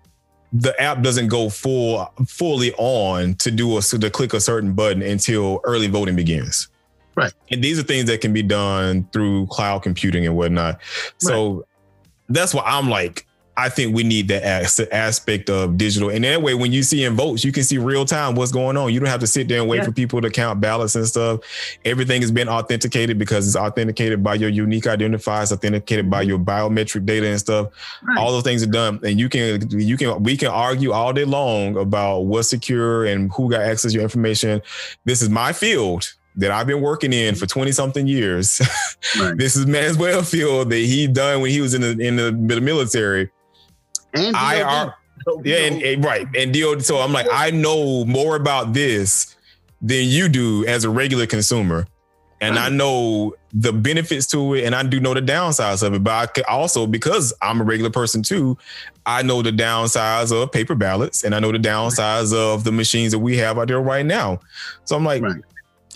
[0.52, 5.02] the app doesn't go full fully on to do a to click a certain button
[5.02, 6.67] until early voting begins.
[7.15, 7.32] Right.
[7.50, 10.82] And these are things that can be done through cloud computing and whatnot.
[11.19, 11.65] So right.
[12.30, 13.26] That's why I'm like,
[13.58, 14.44] I think we need that
[14.92, 16.10] aspect of digital.
[16.10, 18.76] And that way, when you see in votes, you can see real time what's going
[18.76, 18.94] on.
[18.94, 19.86] You don't have to sit there and wait yeah.
[19.86, 21.40] for people to count ballots and stuff.
[21.86, 27.06] Everything has been authenticated because it's authenticated by your unique identifiers, authenticated by your biometric
[27.06, 27.70] data and stuff.
[28.04, 28.18] Right.
[28.18, 29.00] All those things are done.
[29.04, 33.32] And you can, you can, we can argue all day long about what's secure and
[33.32, 34.62] who got access to your information.
[35.06, 38.62] This is my field that I've been working in for 20 something years.
[39.19, 39.38] Right.
[39.38, 43.30] this is Manswell field that he done when he was in the in the military
[44.15, 44.95] and I are
[45.43, 46.84] yeah, and, and, right, and DOD.
[46.84, 49.36] So I'm like, I know more about this
[49.82, 51.88] than you do as a regular consumer,
[52.41, 56.04] and I know the benefits to it, and I do know the downsides of it.
[56.04, 58.58] But I could also, because I'm a regular person too,
[59.06, 63.12] I know the downsides of paper ballots, and I know the downsides of the machines
[63.13, 64.39] that we have out there right now.
[64.84, 65.41] So I'm like, right.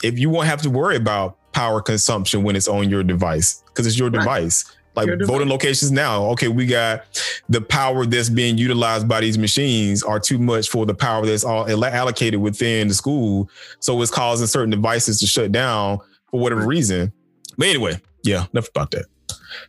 [0.04, 3.88] If you won't have to worry about power consumption when it's on your device, because
[3.88, 4.20] it's your right.
[4.20, 6.26] device like voting locations now.
[6.32, 7.06] Okay, we got
[7.48, 11.44] the power that's being utilized by these machines are too much for the power that's
[11.44, 13.50] all allocated within the school.
[13.80, 17.14] So it's causing certain devices to shut down for whatever reason.
[17.58, 19.06] But anyway, yeah, enough about that.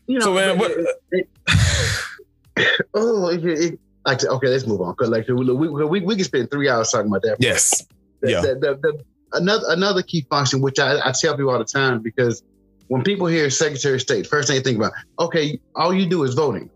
[0.06, 0.72] You know, so man, what?
[0.72, 4.94] It, it, oh, it, it, like okay, let's move on.
[4.94, 7.36] Cause like we, we, we can spend three hours talking about that.
[7.38, 7.86] Yes.
[8.20, 8.40] The, yeah.
[8.40, 12.42] The, the, another another key function, which I, I tell people all the time, because
[12.88, 16.24] when people hear Secretary of State, first thing they think about, okay, all you do
[16.24, 16.68] is voting.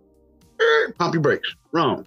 [0.60, 1.48] Er, pump your brakes.
[1.72, 2.06] Wrong.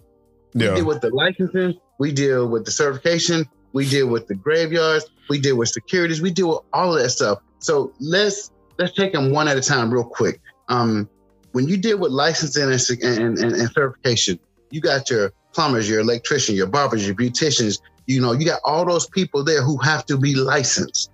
[0.54, 0.70] Yeah.
[0.70, 1.80] We deal with the licensing.
[2.00, 3.46] We deal with the certification.
[3.74, 5.06] We deal with the graveyards.
[5.30, 6.22] We deal with securities.
[6.22, 7.40] We deal with all of that stuff.
[7.60, 10.40] So let's let's take them one at a time, real quick.
[10.70, 11.10] Um,
[11.52, 16.00] when you deal with licensing and, and, and, and certification, you got your plumbers, your
[16.00, 17.82] electrician, your barbers, your beauticians.
[18.08, 21.12] You know, you got all those people there who have to be licensed.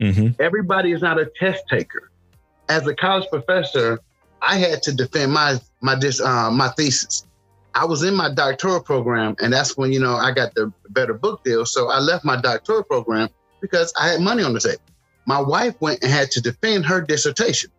[0.00, 0.40] Mm-hmm.
[0.42, 2.10] Everybody is not a test taker
[2.72, 4.00] as a college professor,
[4.40, 7.26] I had to defend my my dis, uh, my thesis.
[7.74, 11.14] I was in my doctoral program, and that's when you know I got the better
[11.14, 11.64] book deal.
[11.66, 13.28] So I left my doctoral program
[13.60, 14.82] because I had money on the table.
[15.26, 17.70] My wife went and had to defend her dissertation.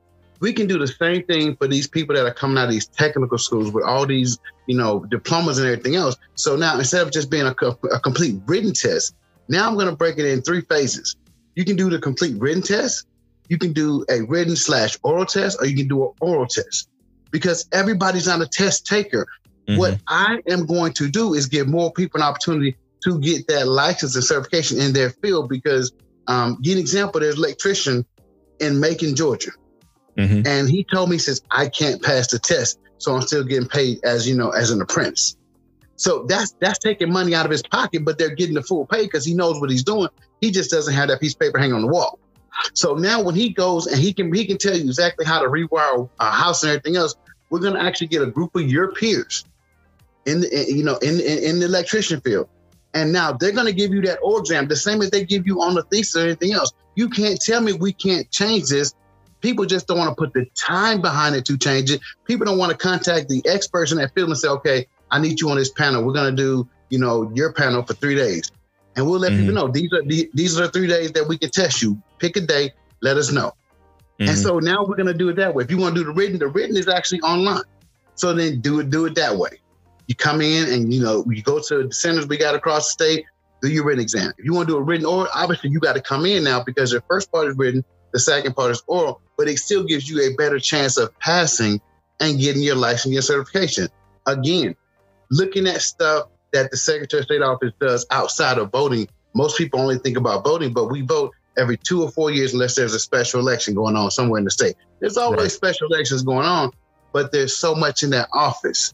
[0.43, 2.86] We can do the same thing for these people that are coming out of these
[2.86, 6.17] technical schools with all these, you know, diplomas and everything else.
[6.36, 7.56] So now instead of just being a,
[7.93, 9.15] a complete written test,
[9.47, 11.15] now I'm going to break it in three phases.
[11.56, 13.08] You can do the complete written test,
[13.47, 16.89] you can do a written slash oral test or you can do an oral test
[17.32, 19.25] because everybody's not a test taker.
[19.69, 19.79] Mm-hmm.
[19.79, 22.75] What I am going to do is give more people an opportunity
[23.06, 25.93] to get that license and certification in their field because
[26.27, 28.06] um, give an example, there's an electrician
[28.60, 29.51] in Macon, Georgia.
[30.17, 30.45] Mm-hmm.
[30.45, 32.80] And he told me, he says, I can't pass the test.
[32.97, 35.36] So I'm still getting paid as, you know, as an apprentice.
[35.95, 39.04] So that's that's taking money out of his pocket, but they're getting the full pay
[39.04, 40.10] because he knows what he's doing.
[40.41, 42.19] He just doesn't have that piece of paper hanging on the wall.
[42.73, 45.47] So now when he goes and he can he can tell you exactly how to
[45.47, 47.15] rewire a house and everything else,
[47.49, 49.45] we're going to actually get a group of your peers
[50.26, 52.49] in the you know in, in, in the electrician field.
[52.95, 55.62] And now they're going to give you that exam the same as they give you
[55.62, 56.71] on the thesis or anything else.
[56.95, 58.93] You can't tell me we can't change this
[59.43, 62.01] people just don't want to put the time behind it to change it.
[62.25, 65.39] People don't want to contact the experts in that field and say, okay, I need
[65.39, 66.03] you on this panel.
[66.03, 68.49] We're going to do, you know, your panel for three days.
[68.95, 69.41] And we'll let mm-hmm.
[69.41, 72.01] people know these are the, these are the three days that we can test you.
[72.19, 73.51] Pick a day, let us know.
[74.19, 74.29] Mm-hmm.
[74.29, 75.63] And so now we're going to do it that way.
[75.63, 77.63] If you want to do the written, the written is actually online.
[78.15, 79.60] So then do it, do it that way.
[80.08, 83.03] You come in and you know you go to the centers we got across the
[83.03, 83.25] state,
[83.62, 84.32] do your written exam.
[84.38, 86.63] If you want to do a written or obviously you got to come in now
[86.63, 90.10] because your first part is written, the second part is oral, but it still gives
[90.10, 91.82] you a better chance of passing
[92.19, 93.89] and getting your license, your certification.
[94.26, 94.76] Again,
[95.30, 99.08] looking at stuff that the Secretary of State office does outside of voting.
[99.36, 102.76] Most people only think about voting, but we vote every two or four years unless
[102.76, 104.76] there's a special election going on somewhere in the state.
[104.99, 105.52] There's always right.
[105.52, 106.71] special elections going on,
[107.12, 108.93] but there's so much in that office.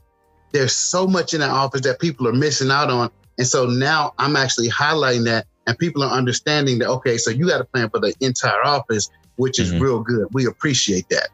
[0.51, 3.11] There's so much in that office that people are missing out on.
[3.37, 7.47] And so now I'm actually highlighting that and people are understanding that, okay, so you
[7.47, 9.83] got a plan for the entire office, which is mm-hmm.
[9.83, 10.27] real good.
[10.31, 11.29] We appreciate that.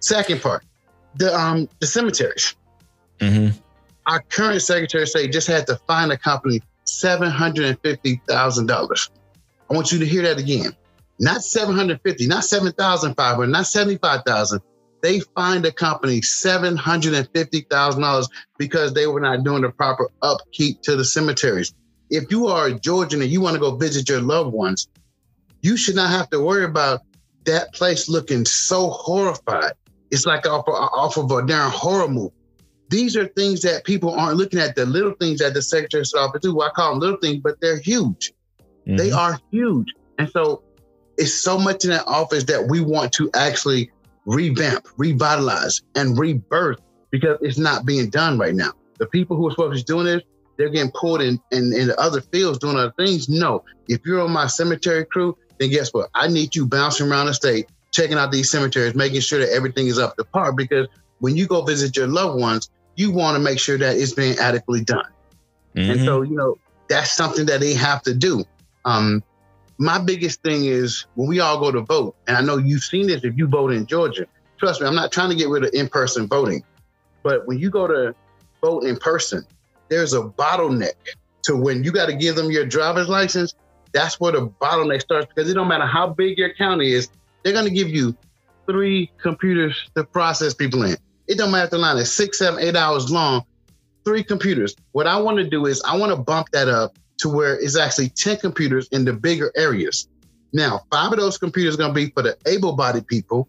[0.00, 0.64] Second part,
[1.16, 2.54] the um the cemeteries.
[3.20, 3.58] Mm-hmm.
[4.06, 8.20] Our current Secretary of State just had to find a company seven hundred and fifty
[8.28, 9.10] thousand dollars.
[9.70, 10.76] I want you to hear that again.
[11.18, 14.60] Not seven hundred fifty, not seven thousand five hundred, not seventy five thousand.
[15.02, 19.62] They fined a company seven hundred and fifty thousand dollars because they were not doing
[19.62, 21.72] the proper upkeep to the cemeteries.
[22.10, 24.88] If you are a Georgian and you want to go visit your loved ones,
[25.62, 27.02] you should not have to worry about
[27.44, 29.72] that place looking so horrified.
[30.10, 32.34] It's like off, off of a darn horror movie.
[32.88, 34.74] These are things that people aren't looking at.
[34.74, 36.54] The little things that the Secretary's office do.
[36.54, 38.32] Well, I call them little things, but they're huge.
[38.86, 38.96] Mm-hmm.
[38.96, 39.86] They are huge.
[40.18, 40.64] And so
[41.16, 43.92] it's so much in that office that we want to actually
[44.26, 48.72] revamp, revitalize, and rebirth because it's not being done right now.
[48.98, 50.22] The people who are supposed to be doing this,
[50.60, 53.30] they're getting pulled in, in, in other fields doing other things.
[53.30, 56.10] No, if you're on my cemetery crew, then guess what?
[56.14, 59.86] I need you bouncing around the state, checking out these cemeteries, making sure that everything
[59.86, 60.52] is up to par.
[60.52, 60.86] Because
[61.20, 64.38] when you go visit your loved ones, you want to make sure that it's being
[64.38, 65.06] adequately done.
[65.74, 65.92] Mm-hmm.
[65.92, 66.58] And so, you know,
[66.90, 68.44] that's something that they have to do.
[68.84, 69.22] Um,
[69.78, 73.06] my biggest thing is when we all go to vote, and I know you've seen
[73.06, 74.26] this if you vote in Georgia.
[74.58, 76.62] Trust me, I'm not trying to get rid of in-person voting,
[77.22, 78.14] but when you go to
[78.62, 79.46] vote in person,
[79.90, 80.94] there's a bottleneck
[81.42, 83.54] to when you got to give them your driver's license.
[83.92, 87.08] That's where the bottleneck starts because it don't matter how big your county is,
[87.42, 88.16] they're going to give you
[88.66, 90.96] three computers to process people in.
[91.26, 93.44] It don't matter if the line is six, seven, eight hours long.
[94.04, 94.74] Three computers.
[94.92, 97.76] What I want to do is I want to bump that up to where it's
[97.76, 100.08] actually 10 computers in the bigger areas.
[100.52, 103.48] Now, five of those computers are going to be for the able bodied people,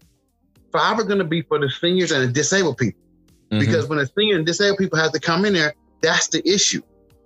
[0.71, 3.01] five are going to be for the seniors and the disabled people.
[3.51, 3.59] Mm-hmm.
[3.59, 6.81] Because when the senior and disabled people have to come in there, that's the issue.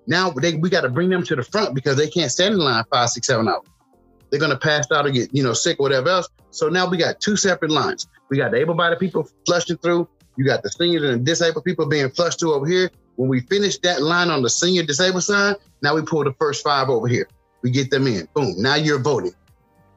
[0.08, 2.60] Now they, we got to bring them to the front because they can't stand in
[2.60, 3.68] line five, six, seven hours.
[4.30, 6.28] They're to pass out or get, you know, sick or whatever else.
[6.50, 8.08] So now we got two separate lines.
[8.30, 10.08] We got the able-bodied people flushing through.
[10.36, 12.92] You got the seniors and disabled people being flushed through over here.
[13.16, 16.64] When we finish that line on the senior disabled side, now we pull the first
[16.64, 17.30] five over here.
[17.62, 18.28] We get them in.
[18.34, 18.56] Boom.
[18.58, 19.34] Now you're voting.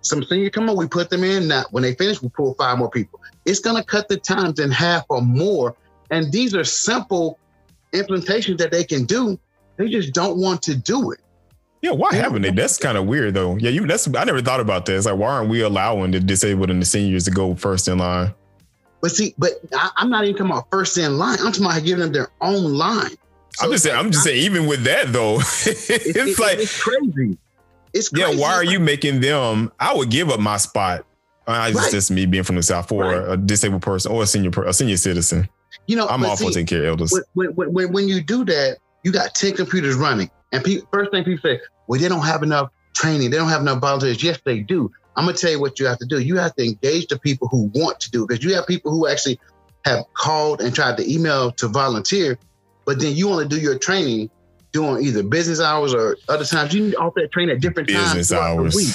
[0.03, 1.49] Some senior come on, we put them in.
[1.49, 3.21] Now when they finish, we pull five more people.
[3.45, 5.75] It's gonna cut the times in half or more.
[6.11, 7.39] And these are simple
[7.93, 9.39] implementations that they can do.
[9.77, 11.21] They just don't want to do it.
[11.83, 12.51] Yeah, why haven't they?
[12.51, 13.57] That's kind of weird though.
[13.57, 15.07] Yeah, you that's I never thought about this.
[15.07, 18.35] Like, why aren't we allowing the disabled and the seniors to go first in line?
[19.01, 21.39] But see, but I, am not even talking about first in line.
[21.41, 23.11] I'm talking about giving them their own line.
[23.53, 23.97] So I'm just saying.
[23.97, 24.43] I'm just saying.
[24.43, 27.39] Even with that though, it's, it's, like it's crazy.
[27.95, 28.37] It's crazy.
[28.37, 28.41] yeah.
[28.41, 29.71] Why are you making them?
[29.79, 31.07] I would give up my spot.
[31.47, 31.93] Uh, I just right.
[31.93, 33.33] just me being from the south for right.
[33.33, 35.49] a disabled person or a senior a senior citizen.
[35.87, 37.13] You know, I'm all for taking care of elders.
[37.35, 41.11] When, when, when, when you do that, you got ten computers running, and pe- first
[41.11, 43.31] thing people say, well, they don't have enough training.
[43.31, 44.23] They don't have enough volunteers.
[44.23, 44.91] Yes, they do.
[45.17, 46.21] I'm gonna tell you what you have to do.
[46.21, 49.09] You have to engage the people who want to do because you have people who
[49.09, 49.41] actually
[49.85, 52.39] have called and tried to email to volunteer,
[52.85, 54.31] but then you only do your training
[54.73, 56.75] doing either business hours or other times.
[56.75, 58.75] You need to offer that training at different business times hours.
[58.75, 58.95] week.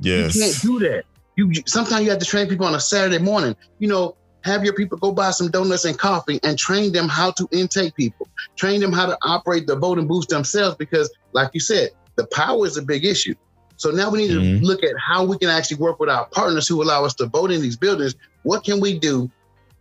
[0.00, 0.36] Yes.
[0.36, 1.04] You can't do that.
[1.36, 3.56] You sometimes you have to train people on a Saturday morning.
[3.78, 7.30] You know, have your people go buy some donuts and coffee and train them how
[7.32, 8.28] to intake people.
[8.56, 12.66] Train them how to operate the voting booths themselves because, like you said, the power
[12.66, 13.34] is a big issue.
[13.76, 14.60] So now we need mm-hmm.
[14.60, 17.26] to look at how we can actually work with our partners who allow us to
[17.26, 18.14] vote in these buildings.
[18.42, 19.30] What can we do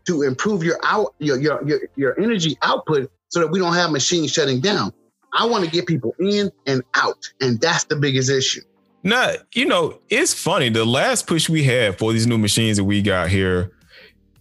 [0.06, 3.92] to improve your out your your your, your energy output so that we don't have
[3.92, 4.94] machines shutting down?
[5.34, 8.62] I want to get people in and out, and that's the biggest issue.
[9.04, 10.70] Now, you know, it's funny.
[10.70, 13.74] The last push we had for these new machines that we got here,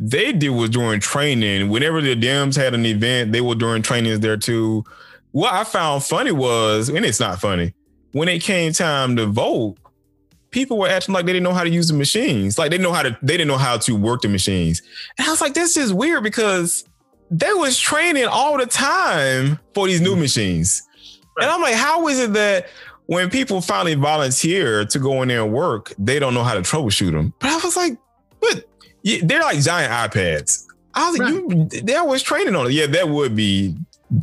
[0.09, 1.69] they did was during training.
[1.69, 4.85] Whenever the Dems had an event, they were during trainings there too.
[5.31, 7.73] What I found funny was, and it's not funny,
[8.11, 9.77] when it came time to vote,
[10.51, 12.59] people were acting like they didn't know how to use the machines.
[12.59, 14.83] Like they know how to, they didn't know how to work the machines.
[15.19, 16.85] And I was like, this is weird because
[17.31, 20.23] they was training all the time for these new mm-hmm.
[20.23, 20.83] machines.
[21.39, 22.67] And I'm like, how is it that
[23.07, 26.61] when people finally volunteer to go in there and work, they don't know how to
[26.61, 27.33] troubleshoot them?
[27.39, 27.97] But I was like,
[28.41, 28.65] but
[29.05, 30.67] they're like giant iPads.
[30.95, 31.73] I was like, right.
[31.73, 32.73] you, they're always training on it.
[32.73, 33.77] Yeah, that would be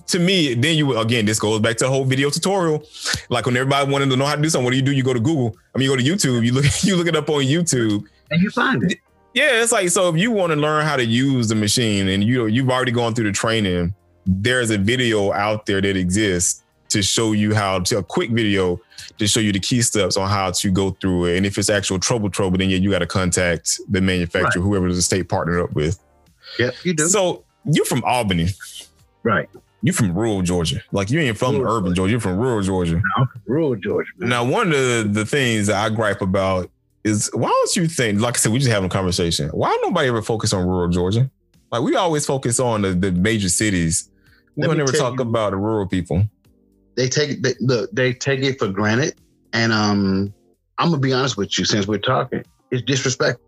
[0.08, 2.84] to me, then you again, this goes back to a whole video tutorial.
[3.30, 4.92] Like when everybody wanted to know how to do something, what do you do?
[4.92, 5.56] You go to Google.
[5.74, 6.46] I mean, you go to YouTube.
[6.46, 9.00] You look, you look it up on YouTube, and you find it.
[9.34, 10.10] Yeah, it's like so.
[10.10, 13.14] If you want to learn how to use the machine, and you you've already gone
[13.14, 13.94] through the training,
[14.26, 18.80] there's a video out there that exists to show you how to a quick video
[19.18, 21.38] to show you the key steps on how to go through it.
[21.38, 24.68] And if it's actual trouble trouble, then yeah, you got to contact the manufacturer, right.
[24.68, 26.00] whoever the state partnered up with.
[26.58, 27.08] Yep, you do.
[27.08, 28.50] So you're from Albany,
[29.24, 29.50] right?
[29.82, 30.82] You're from rural Georgia.
[30.92, 32.12] Like you ain't from rural urban Georgia.
[32.12, 33.02] You're from rural Georgia.
[33.18, 34.12] No, rural Georgia.
[34.18, 34.30] Man.
[34.30, 36.70] Now, one of the, the things that I gripe about
[37.04, 39.50] is why don't you think, like I said, we just having a conversation.
[39.50, 41.30] Why nobody ever focus on rural Georgia?
[41.72, 44.10] Like we always focus on the, the major cities.
[44.56, 46.28] We don't ever talk you, about the rural people.
[46.96, 49.16] They take they, look, they take it for granted.
[49.54, 50.34] And um,
[50.78, 53.46] I'm gonna be honest with you, since we're talking, it's disrespectful.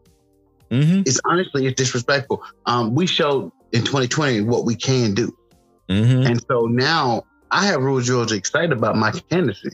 [0.69, 1.01] Mm-hmm.
[1.05, 2.43] It's honestly it's disrespectful.
[2.65, 5.35] Um, we showed in 2020 what we can do.
[5.89, 6.27] Mm-hmm.
[6.27, 9.71] And so now I have rural Georgia excited about my candidacy.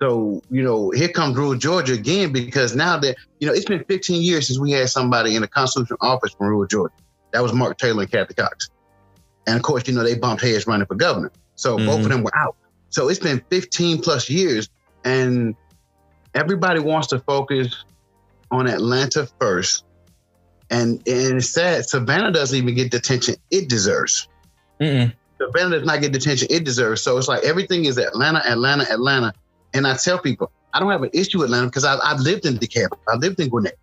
[0.00, 3.84] So, you know, here comes rural Georgia again because now that, you know, it's been
[3.84, 6.94] 15 years since we had somebody in the constitutional office from rural Georgia.
[7.32, 8.70] That was Mark Taylor and Kathy Cox.
[9.46, 11.32] And of course, you know, they bumped heads running for governor.
[11.56, 11.86] So mm-hmm.
[11.86, 12.10] both of mm-hmm.
[12.10, 12.56] them were out.
[12.90, 14.68] So it's been 15 plus years
[15.04, 15.54] and
[16.34, 17.84] everybody wants to focus
[18.50, 19.84] on Atlanta first.
[20.70, 24.28] And, and it's sad, Savannah doesn't even get the attention it deserves.
[24.80, 25.12] Mm-mm.
[25.38, 27.00] Savannah does not get the attention it deserves.
[27.02, 29.32] So it's like everything is Atlanta, Atlanta, Atlanta.
[29.74, 32.44] And I tell people, I don't have an issue with Atlanta because I, I lived
[32.44, 32.90] in DeKalb.
[33.08, 33.78] I lived in Gwinnett.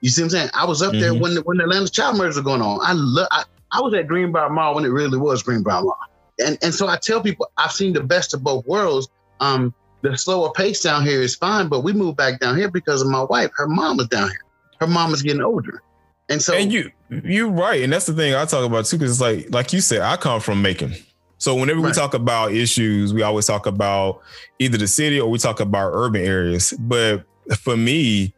[0.00, 0.50] You see what I'm saying?
[0.54, 1.00] I was up mm-hmm.
[1.00, 2.78] there when the, when the Atlanta child murders were going on.
[2.82, 3.28] I love.
[3.30, 5.98] I, I was at Greenbrier Mall when it really was Greenbrier Mall.
[6.44, 9.08] And and so I tell people I've seen the best of both worlds.
[9.40, 13.02] Um, the slower pace down here is fine, but we moved back down here because
[13.02, 13.50] of my wife.
[13.56, 14.44] Her mom is down here.
[14.80, 15.82] Her mom is getting older.
[16.28, 17.82] And so And you you're right.
[17.82, 20.16] And that's the thing I talk about too, because it's like like you said, I
[20.16, 20.94] come from Macon.
[21.38, 21.88] So whenever right.
[21.88, 24.20] we talk about issues, we always talk about
[24.58, 26.74] either the city or we talk about urban areas.
[26.78, 27.24] But
[27.60, 28.34] for me,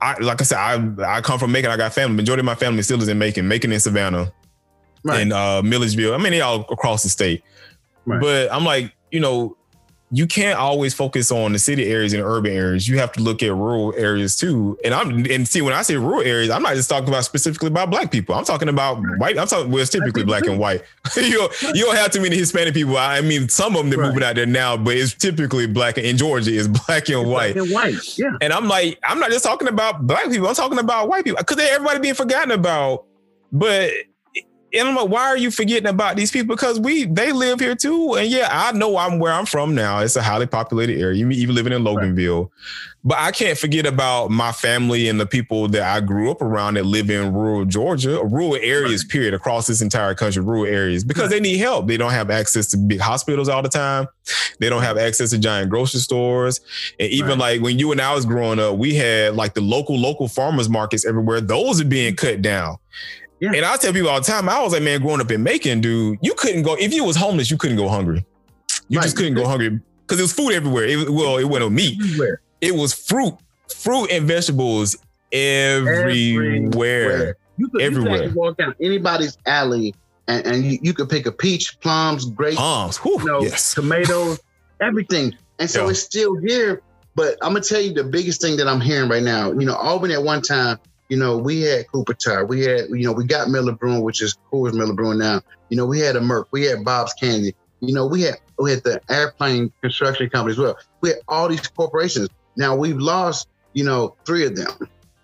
[0.00, 1.70] I like I said, I I come from Macon.
[1.70, 2.16] I got family.
[2.16, 4.32] Majority of my family still is in Macon, Macon in Savannah,
[5.04, 5.20] right.
[5.20, 6.14] and uh, Milledgeville.
[6.14, 7.42] I mean, they all across the state.
[8.06, 8.20] Right.
[8.20, 9.56] But I'm like, you know,
[10.10, 12.86] you can't always focus on the city areas and urban areas.
[12.86, 14.78] You have to look at rural areas too.
[14.84, 17.66] And I'm and see when I say rural areas, I'm not just talking about specifically
[17.66, 18.34] about black people.
[18.34, 19.36] I'm talking about white.
[19.36, 20.82] I'm talking well, it's typically black and white.
[21.16, 22.96] you don't, you don't have too many Hispanic people.
[22.96, 24.08] I mean, some of them they're right.
[24.08, 25.98] moving out there now, but it's typically black.
[25.98, 27.54] In Georgia, is black and white.
[27.54, 28.36] Black and white, yeah.
[28.40, 30.46] And I'm like, I'm not just talking about black people.
[30.46, 33.04] I'm talking about white people because everybody being forgotten about.
[33.50, 33.90] But
[34.74, 36.54] and I'm like, why are you forgetting about these people?
[36.54, 38.14] Because we they live here too.
[38.14, 40.00] And yeah, I know I'm where I'm from now.
[40.00, 41.16] It's a highly populated area.
[41.16, 42.42] You even living in Loganville.
[42.42, 42.50] Right.
[43.06, 46.74] But I can't forget about my family and the people that I grew up around
[46.74, 49.10] that live in rural Georgia, rural areas, right.
[49.10, 51.32] period, across this entire country, rural areas, because right.
[51.32, 51.86] they need help.
[51.86, 54.08] They don't have access to big hospitals all the time.
[54.58, 56.60] They don't have access to giant grocery stores.
[56.98, 59.98] And even like when you and I was growing up, we had like the local,
[59.98, 61.42] local farmers markets everywhere.
[61.42, 62.18] Those are being mm.
[62.18, 62.78] cut down.
[63.40, 63.52] Yeah.
[63.54, 65.80] And I tell people all the time, I was like, man, growing up in Macon,
[65.80, 68.24] dude, you couldn't go if you was homeless, you couldn't go hungry.
[68.88, 69.04] You right.
[69.04, 70.84] just couldn't go hungry because it was food everywhere.
[70.84, 71.98] It, well, it wasn't meat.
[72.00, 72.40] Everywhere.
[72.60, 73.34] It was fruit,
[73.68, 74.96] fruit and vegetables
[75.32, 76.10] everywhere.
[76.10, 77.36] everywhere.
[77.56, 78.14] You could, everywhere.
[78.14, 79.94] You could walk down anybody's alley
[80.28, 83.74] and, and you, you, could pick a peach, plums, grapes, plums, Whew, you know, yes.
[83.74, 84.40] tomatoes,
[84.80, 85.36] everything.
[85.58, 85.90] And so yeah.
[85.90, 86.82] it's still here.
[87.14, 89.52] But I'm gonna tell you the biggest thing that I'm hearing right now.
[89.52, 90.78] You know, Albany at one time
[91.14, 94.20] you know, we had Cooper Tire, we had, you know, we got Miller Brewing, which
[94.20, 95.42] is cool as Miller Brewing now.
[95.68, 97.54] You know, we had a Merck, we had Bob's Candy.
[97.78, 100.76] You know, we had we had the airplane construction company as well.
[101.02, 102.30] We had all these corporations.
[102.56, 104.72] Now we've lost, you know, three of them.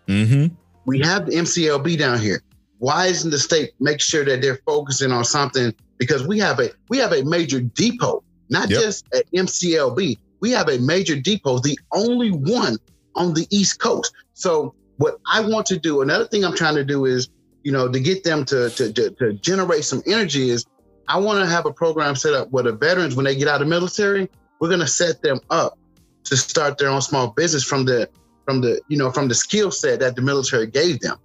[0.06, 0.54] Mm-hmm.
[0.84, 2.40] We have the MCLB down here.
[2.78, 5.74] Why isn't the state make sure that they're focusing on something?
[5.98, 8.80] Because we have a we have a major depot, not yep.
[8.80, 10.18] just at MCLB.
[10.38, 12.76] We have a major depot, the only one
[13.16, 14.14] on the East Coast.
[14.34, 17.30] So what I want to do, another thing I'm trying to do is,
[17.62, 20.66] you know, to get them to to, to, to generate some energy is
[21.08, 23.62] I want to have a program set up where the veterans, when they get out
[23.62, 24.28] of the military,
[24.60, 25.78] we're gonna set them up
[26.24, 28.10] to start their own small business from the
[28.44, 31.16] from the you know from the skill set that the military gave them.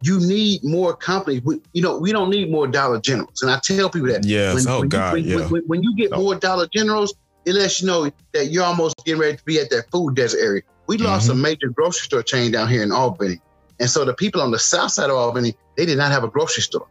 [0.00, 1.42] You need more companies.
[1.42, 4.24] We, you know, we don't need more Dollar Generals, and I tell people that.
[4.24, 4.54] Yes.
[4.54, 5.06] When, oh when God.
[5.06, 5.48] You, when, yeah.
[5.48, 6.22] When, when, you get oh.
[6.22, 9.68] more Dollar Generals, it lets you know that you're almost getting ready to be at
[9.70, 10.62] that food desert area.
[10.86, 11.38] We lost mm-hmm.
[11.38, 13.40] a major grocery store chain down here in Albany.
[13.80, 16.28] And so the people on the south side of Albany, they did not have a
[16.28, 16.86] grocery store.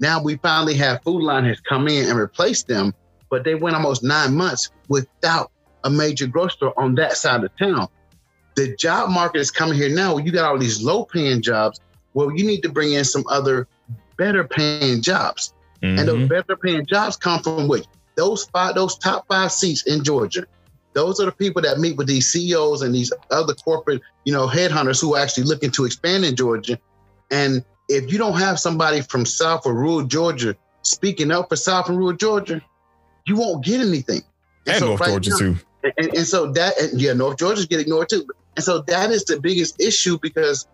[0.00, 2.94] Now we finally have Food Line has come in and replaced them,
[3.30, 5.50] but they went almost nine months without
[5.84, 7.88] a major grocery store on that side of town.
[8.56, 10.16] The job market is coming here now.
[10.16, 11.80] You got all these low paying jobs.
[12.14, 13.68] Well, you need to bring in some other
[14.16, 15.52] better paying jobs.
[15.82, 15.98] Mm-hmm.
[15.98, 16.28] And those mm-hmm.
[16.28, 17.84] better paying jobs come from which?
[18.16, 20.46] Those five, those top five seats in Georgia.
[20.96, 24.46] Those are the people that meet with these CEOs and these other corporate, you know,
[24.48, 26.78] headhunters who are actually looking to expand in Georgia.
[27.30, 31.90] And if you don't have somebody from South or rural Georgia speaking up for South
[31.90, 32.62] and rural Georgia,
[33.26, 34.22] you won't get anything.
[34.64, 35.56] And, and so North right Georgia now, too.
[35.98, 38.26] And, and, so that, and yeah, North Georgia's getting ignored too.
[38.56, 40.66] And so that is the biggest issue because,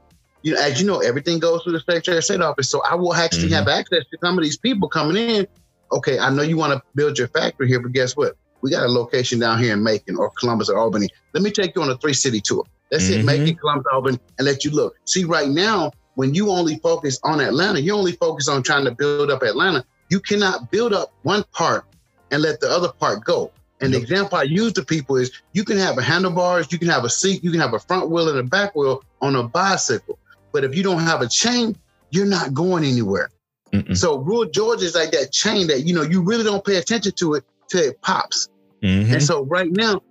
[0.42, 2.70] you know, as you know, everything goes through the Secretary of State office.
[2.70, 3.54] So I will actually mm-hmm.
[3.54, 5.48] have access to some of these people coming in.
[5.90, 8.36] Okay, I know you want to build your factory here, but guess what?
[8.62, 11.08] We got a location down here in Macon or Columbus or Albany.
[11.34, 12.64] Let me take you on a three city tour.
[12.90, 13.14] Let's mm-hmm.
[13.14, 14.96] hit Macon, Columbus, Albany, and let you look.
[15.04, 18.90] See, right now, when you only focus on Atlanta, you only focus on trying to
[18.90, 19.84] build up Atlanta.
[20.10, 21.86] You cannot build up one part
[22.30, 23.50] and let the other part go.
[23.82, 26.88] And the example I use to people is you can have a handlebars, you can
[26.88, 29.42] have a seat, you can have a front wheel and a back wheel on a
[29.42, 30.18] bicycle.
[30.52, 31.76] But if you don't have a chain,
[32.10, 33.30] you're not going anywhere.
[33.72, 33.96] Mm-mm.
[33.96, 37.12] So rural Georgia is like that chain that you know you really don't pay attention
[37.12, 38.48] to it till it pops.
[38.82, 39.14] Mm-hmm.
[39.14, 40.02] And so right now,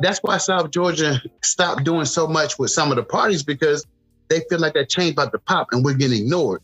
[0.00, 3.86] that's why South Georgia stopped doing so much with some of the parties because
[4.28, 6.62] they feel like that chain about to pop and we're getting ignored.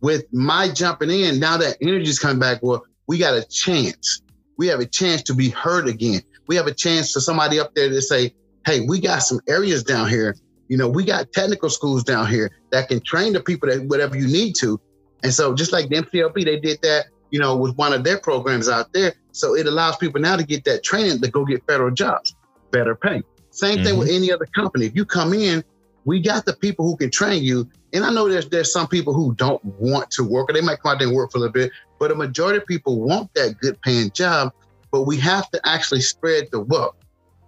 [0.00, 4.22] With my jumping in, now that energy's coming back, well, we got a chance.
[4.56, 6.22] We have a chance to be heard again.
[6.46, 8.34] We have a chance for somebody up there to say,
[8.66, 10.34] hey, we got some areas down here.
[10.68, 14.16] You know, we got technical schools down here that can train the people that whatever
[14.16, 14.80] you need to.
[15.22, 18.18] And so just like the MCLB, they did that, you know, with one of their
[18.18, 19.14] programs out there.
[19.32, 22.34] So it allows people now to get that training to go get federal jobs,
[22.70, 23.22] better pay.
[23.50, 23.84] Same mm-hmm.
[23.84, 24.16] thing with mm-hmm.
[24.16, 24.86] any other company.
[24.86, 25.64] If you come in,
[26.04, 27.68] we got the people who can train you.
[27.92, 30.80] And I know there's there's some people who don't want to work, or they might
[30.80, 33.32] come out there and work for a little bit, but a majority of people want
[33.34, 34.52] that good paying job.
[34.92, 36.96] But we have to actually spread the wealth.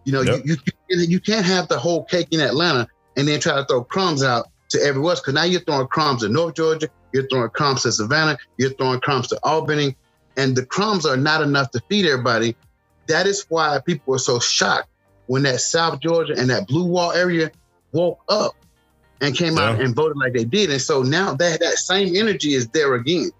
[0.04, 0.42] You know, yep.
[0.44, 0.56] you,
[0.88, 4.22] you you can't have the whole cake in Atlanta and then try to throw crumbs
[4.22, 5.20] out to everywhere else.
[5.20, 9.00] Because now you're throwing crumbs in North Georgia, you're throwing crumbs to Savannah, you're throwing
[9.00, 9.96] crumbs to Albany,
[10.36, 12.56] and the crumbs are not enough to feed everybody.
[13.08, 14.88] That is why people were so shocked
[15.26, 17.50] when that South Georgia and that Blue Wall area
[17.92, 18.54] woke up
[19.20, 19.70] and came yeah.
[19.70, 20.70] out and voted like they did.
[20.70, 23.30] And so now that that same energy is there again.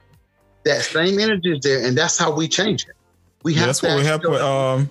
[0.64, 2.95] That same energy is there, and that's how we change it.
[3.43, 4.90] We have yeah, that's what we have put um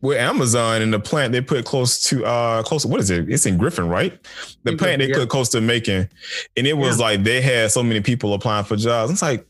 [0.00, 3.30] with Amazon and the plant they put close to uh close what is it?
[3.30, 4.18] It's in Griffin, right?
[4.64, 5.14] The plant they yeah.
[5.14, 6.08] put close to Macon.
[6.56, 9.12] And it was like they had so many people applying for jobs.
[9.12, 9.46] It's like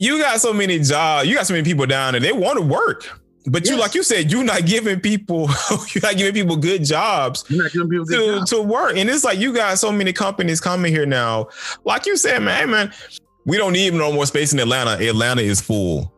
[0.00, 2.64] you got so many jobs, you got so many people down there, they want to
[2.64, 3.06] work.
[3.46, 3.70] But yes.
[3.70, 5.48] you, like you said, you're not giving people,
[5.94, 8.50] you're not giving people good jobs people to, jobs.
[8.50, 8.96] to work.
[8.96, 11.48] And it's like you got so many companies coming here now.
[11.84, 12.92] Like you said, man, hey, man,
[13.44, 14.92] we don't need no more space in Atlanta.
[15.06, 16.12] Atlanta is full.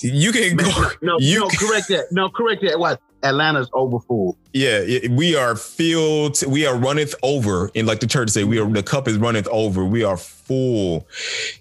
[0.00, 0.90] You can man, go.
[1.02, 2.06] No, you no, can, correct that.
[2.10, 2.78] No, correct that.
[2.78, 3.00] What?
[3.22, 4.36] Atlanta's over full.
[4.52, 6.42] Yeah, we are filled.
[6.46, 9.48] We are runneth over, and like the church say, we are the cup is runneth
[9.48, 9.84] over.
[9.84, 11.06] We are full.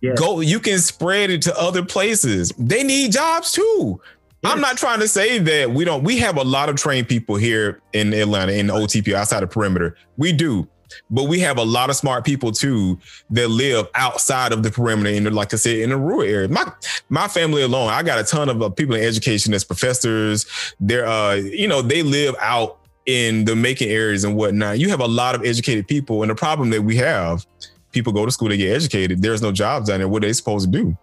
[0.01, 0.17] Yes.
[0.19, 0.39] Go.
[0.39, 2.51] You can spread it to other places.
[2.57, 4.01] They need jobs too.
[4.41, 4.53] Yes.
[4.53, 6.03] I'm not trying to say that we don't.
[6.03, 9.47] We have a lot of trained people here in Atlanta in the OTP outside the
[9.47, 9.97] perimeter.
[10.17, 10.67] We do,
[11.09, 12.97] but we have a lot of smart people too
[13.29, 16.47] that live outside of the perimeter and like I said in the rural area.
[16.47, 16.71] My
[17.09, 20.45] my family alone, I got a ton of uh, people in education as professors.
[20.79, 24.79] They're uh, you know, they live out in the Macon areas and whatnot.
[24.79, 27.45] You have a lot of educated people, and the problem that we have,
[27.91, 29.21] people go to school, they get educated.
[29.21, 30.07] There's no jobs down there.
[30.07, 30.97] What are they supposed to do?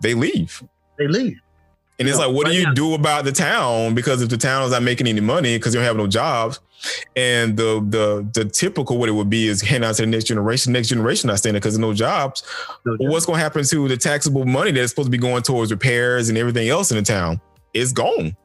[0.00, 0.62] They leave.
[0.98, 1.40] They leave.
[2.02, 3.94] And it's like, what do you do about the town?
[3.94, 6.58] Because if the town is not making any money because you don't have no jobs,
[7.14, 10.24] and the the the typical what it would be is hand out to the next
[10.24, 10.72] generation.
[10.72, 12.42] Next generation not there because there's no jobs.
[12.84, 15.44] No well, what's going to happen to the taxable money that's supposed to be going
[15.44, 17.40] towards repairs and everything else in the town?
[17.72, 18.36] It's gone.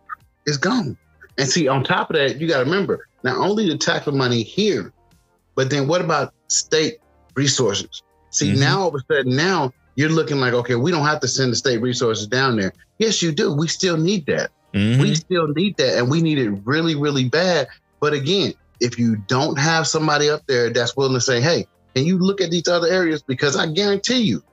[0.45, 0.95] It's gone.
[1.39, 4.43] And see, on top of that, you got to remember not only the taxable money
[4.43, 4.93] here,
[5.55, 6.99] but then what about state
[7.33, 8.03] resources?
[8.29, 8.59] See, mm-hmm.
[8.59, 11.51] now all of a sudden, now you're looking like, okay, we don't have to send
[11.51, 12.71] the state resources down there.
[12.99, 13.51] Yes, you do.
[13.51, 14.51] We still need that.
[14.73, 15.01] Mm-hmm.
[15.01, 17.67] We still need that, and we need it really, really bad.
[17.99, 22.05] But again, if you don't have somebody up there that's willing to say, hey, can
[22.05, 23.23] you look at these other areas?
[23.23, 24.43] Because I guarantee you,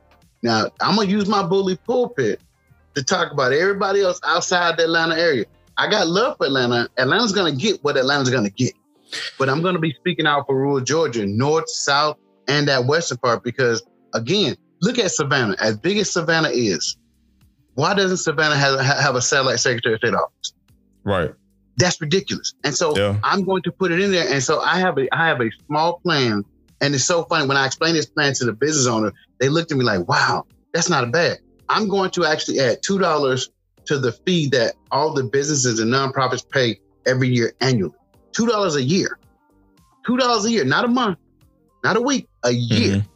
[0.43, 2.41] now I'm gonna use my bully pulpit
[2.95, 5.45] to talk about everybody else outside the Atlanta area.
[5.77, 6.89] I got love for Atlanta.
[6.97, 8.73] Atlanta's gonna get what Atlanta's gonna get.
[9.39, 12.17] But I'm gonna be speaking out for rural Georgia, north, south,
[12.49, 13.83] and that western part, because
[14.15, 15.57] again, look at Savannah.
[15.61, 16.97] As big as Savannah is,
[17.75, 20.55] why doesn't Savannah have, have a satellite Secretary of State office?
[21.03, 21.33] Right.
[21.77, 22.55] That's ridiculous.
[22.63, 23.19] And so yeah.
[23.25, 24.29] I'm going to put it in there.
[24.29, 26.45] And so I have a I have a small plan.
[26.81, 29.73] And it's so funny when I explain this plan to the business owner, they looked
[29.73, 31.39] at me like, wow, that's not a bad.
[31.69, 33.51] I'm going to actually add two dollars
[33.87, 37.95] to the fee that all the businesses and nonprofits pay every year annually.
[38.33, 39.19] Two dollars a year.
[40.07, 41.19] Two dollars a year, not a month,
[41.83, 42.99] not a week, a year.
[42.99, 43.14] Mm-hmm.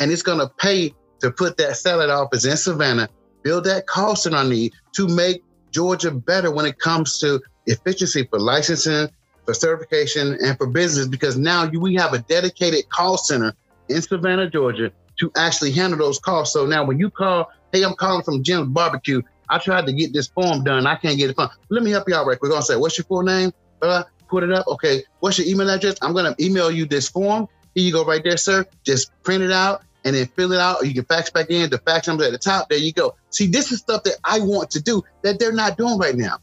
[0.00, 3.08] And it's gonna pay to put that satellite office in Savannah,
[3.42, 8.38] build that call center need to make Georgia better when it comes to efficiency for
[8.38, 9.08] licensing,
[9.44, 11.06] for certification, and for business.
[11.06, 13.54] Because now you, we have a dedicated call center
[13.88, 14.90] in Savannah, Georgia,
[15.20, 16.52] to actually handle those calls.
[16.52, 19.22] So now when you call, hey, I'm calling from Jim's Barbecue.
[19.48, 20.86] I tried to get this form done.
[20.86, 21.50] I can't get it done.
[21.68, 22.38] Let me help you out right.
[22.40, 23.52] We're gonna say, what's your full name?
[23.80, 24.66] Uh, put it up.
[24.66, 25.04] Okay.
[25.20, 25.96] What's your email address?
[26.02, 27.46] I'm gonna email you this form.
[27.74, 28.66] Here you go, right there, sir.
[28.84, 30.82] Just print it out and then fill it out.
[30.82, 31.68] Or you can fax back in.
[31.68, 32.68] The fax number at the top.
[32.68, 33.16] There you go.
[33.30, 36.38] See, this is stuff that I want to do that they're not doing right now.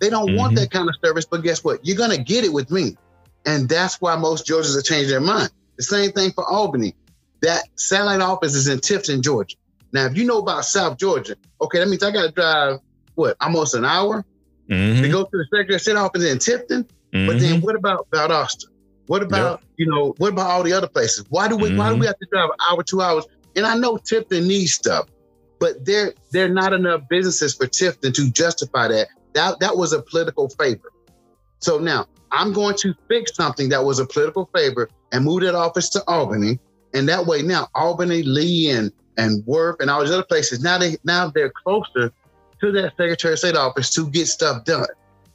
[0.00, 0.36] They don't mm-hmm.
[0.36, 1.86] want that kind of service, but guess what?
[1.86, 2.96] You're gonna get it with me,
[3.46, 5.50] and that's why most Georgians have changed their mind.
[5.76, 6.94] The same thing for Albany.
[7.42, 9.56] That satellite office is in Tifton, Georgia.
[9.92, 12.80] Now, if you know about South Georgia, okay, that means I got to drive
[13.14, 14.24] what almost an hour
[14.68, 15.02] mm-hmm.
[15.02, 16.88] to go to the Secretary of State office in Tifton.
[17.12, 17.26] Mm-hmm.
[17.26, 18.64] But then, what about Valdosta?
[19.06, 19.70] What about yep.
[19.76, 20.14] you know?
[20.18, 21.24] What about all the other places?
[21.28, 21.78] Why do we mm-hmm.
[21.78, 23.26] Why do we have to drive an hour, two hours?
[23.56, 25.08] And I know Tifton needs stuff,
[25.58, 29.08] but there there are not enough businesses for Tifton to justify that.
[29.34, 30.90] That that was a political favor.
[31.58, 35.54] So now I'm going to fix something that was a political favor and move that
[35.54, 36.58] office to Albany.
[36.94, 40.78] And that way now Albany, Lee, and and Worth and all these other places, now
[40.78, 42.12] they now they're closer
[42.60, 44.86] to that Secretary of State office to get stuff done.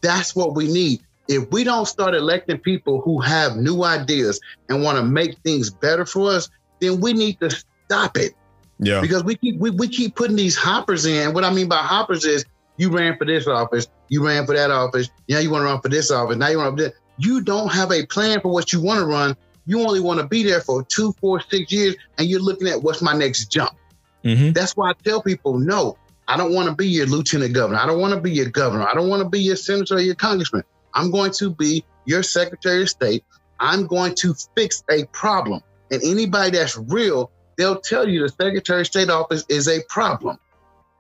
[0.01, 1.01] That's what we need.
[1.29, 5.69] If we don't start electing people who have new ideas and want to make things
[5.69, 6.49] better for us,
[6.81, 8.33] then we need to stop it.
[8.79, 8.99] Yeah.
[8.99, 11.33] Because we keep we, we keep putting these hoppers in.
[11.33, 12.43] What I mean by hoppers is
[12.75, 15.81] you ran for this office, you ran for that office, now you want to run
[15.81, 16.93] for this office, now you want to.
[17.21, 19.35] You don't have a plan for what you want to run
[19.69, 22.81] you only want to be there for two, four, six years, and you're looking at
[22.81, 23.75] what's my next jump.
[24.23, 24.53] Mm-hmm.
[24.53, 25.95] That's why I tell people, no,
[26.27, 27.77] I don't want to be your lieutenant governor.
[27.77, 28.87] I don't want to be your governor.
[28.87, 30.63] I don't want to be your senator or your congressman.
[30.93, 33.23] I'm going to be your secretary of state.
[33.59, 35.61] I'm going to fix a problem.
[35.91, 40.37] And anybody that's real, they'll tell you the secretary of state office is a problem.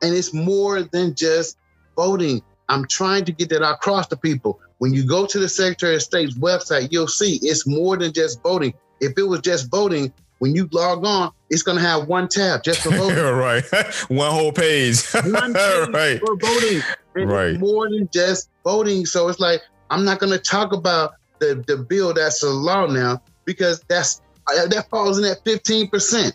[0.01, 1.57] And it's more than just
[1.95, 2.41] voting.
[2.69, 4.59] I'm trying to get that across to people.
[4.77, 8.41] When you go to the Secretary of State's website, you'll see it's more than just
[8.41, 8.73] voting.
[9.01, 12.63] If it was just voting, when you log on, it's going to have one tab
[12.63, 13.17] just for voting.
[13.17, 13.63] right.
[14.07, 15.03] one whole page.
[15.11, 16.19] one page right.
[16.19, 16.81] for voting.
[17.15, 17.59] And right.
[17.59, 19.05] more than just voting.
[19.05, 22.85] So it's like, I'm not going to talk about the, the bill that's a law
[22.85, 26.33] now because that's that falls in that 15%.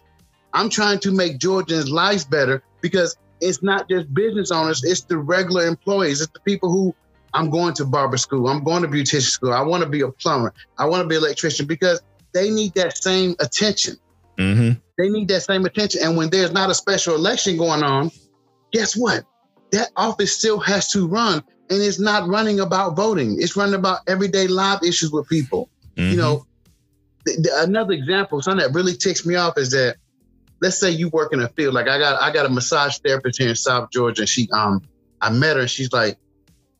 [0.52, 5.18] I'm trying to make Georgians' lives better because it's not just business owners, it's the
[5.18, 6.94] regular employees, it's the people who
[7.34, 8.48] I'm going to barber school.
[8.48, 9.52] I'm going to beautician school.
[9.52, 10.54] I want to be a plumber.
[10.78, 12.00] I want to be an electrician because
[12.32, 13.96] they need that same attention.
[14.38, 14.78] Mm-hmm.
[14.96, 16.02] They need that same attention.
[16.04, 18.12] And when there's not a special election going on,
[18.72, 19.24] guess what?
[19.72, 21.42] That office still has to run.
[21.74, 23.36] And it's not running about voting.
[23.40, 25.68] It's running about everyday live issues with people.
[25.96, 26.10] Mm-hmm.
[26.10, 26.46] You know,
[27.26, 29.96] th- th- another example, something that really ticks me off is that
[30.60, 31.74] let's say you work in a field.
[31.74, 34.82] Like I got I got a massage therapist here in South Georgia, and she um
[35.20, 36.18] I met her and she's like,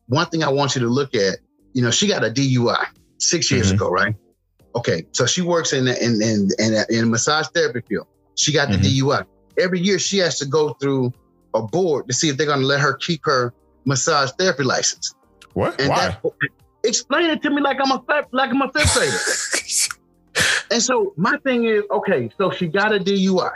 [0.07, 1.39] one thing I want you to look at,
[1.73, 2.85] you know, she got a DUI
[3.17, 3.75] 6 years mm-hmm.
[3.75, 4.15] ago, right?
[4.75, 8.07] Okay, so she works in the, in in in, in a massage therapy field.
[8.35, 9.09] She got the mm-hmm.
[9.09, 9.25] DUI.
[9.57, 11.13] Every year she has to go through
[11.53, 13.53] a board to see if they're going to let her keep her
[13.85, 15.15] massage therapy license.
[15.53, 15.79] What?
[15.79, 16.17] And Why?
[16.21, 16.31] That,
[16.83, 19.95] explain it to me like I'm a like I'm a fifth grader.
[20.71, 23.51] and so my thing is, okay, so she got a DUI,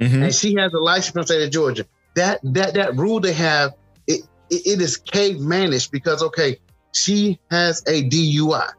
[0.00, 0.22] mm-hmm.
[0.24, 1.86] and she has a license from the state of Georgia.
[2.14, 3.74] That that that rule they have
[4.06, 6.58] it, it is cavemanish because okay,
[6.92, 8.70] she has a DUI.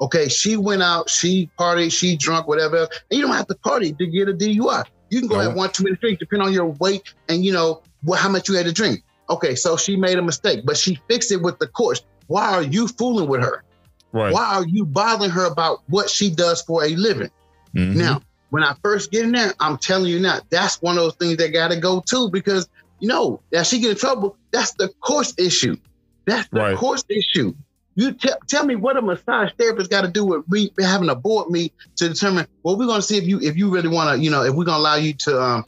[0.00, 2.82] Okay, she went out, she partied, she drunk, whatever.
[3.10, 4.84] And you don't have to party to get a DUI.
[5.08, 5.42] You can go no.
[5.42, 8.48] have one too many drinks, depending on your weight and you know what, how much
[8.48, 9.02] you had to drink.
[9.28, 12.02] Okay, so she made a mistake, but she fixed it with the courts.
[12.26, 13.64] Why are you fooling with her?
[14.12, 14.32] Right.
[14.32, 17.30] Why are you bothering her about what she does for a living?
[17.74, 17.98] Mm-hmm.
[17.98, 21.16] Now, when I first get in there, I'm telling you now, that's one of those
[21.16, 22.68] things that got to go too because
[23.00, 25.76] you know, that she get in trouble, that's the course issue.
[26.24, 26.76] That's the right.
[26.76, 27.54] course issue.
[27.94, 31.14] You t- tell me what a massage therapist got to do with me having a
[31.14, 32.46] board meet to determine.
[32.62, 34.54] Well, we're going to see if you if you really want to, you know, if
[34.54, 35.64] we're going to allow you to um,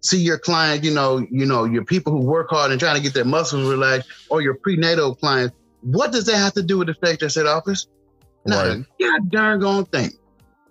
[0.00, 3.02] see your client, you know, you know, your people who work hard and trying to
[3.02, 5.56] get their muscles relaxed, or your prenatal clients.
[5.82, 7.86] What does that have to do with the fact of State office?
[8.46, 8.84] Not right.
[9.00, 10.10] god darn gone thing.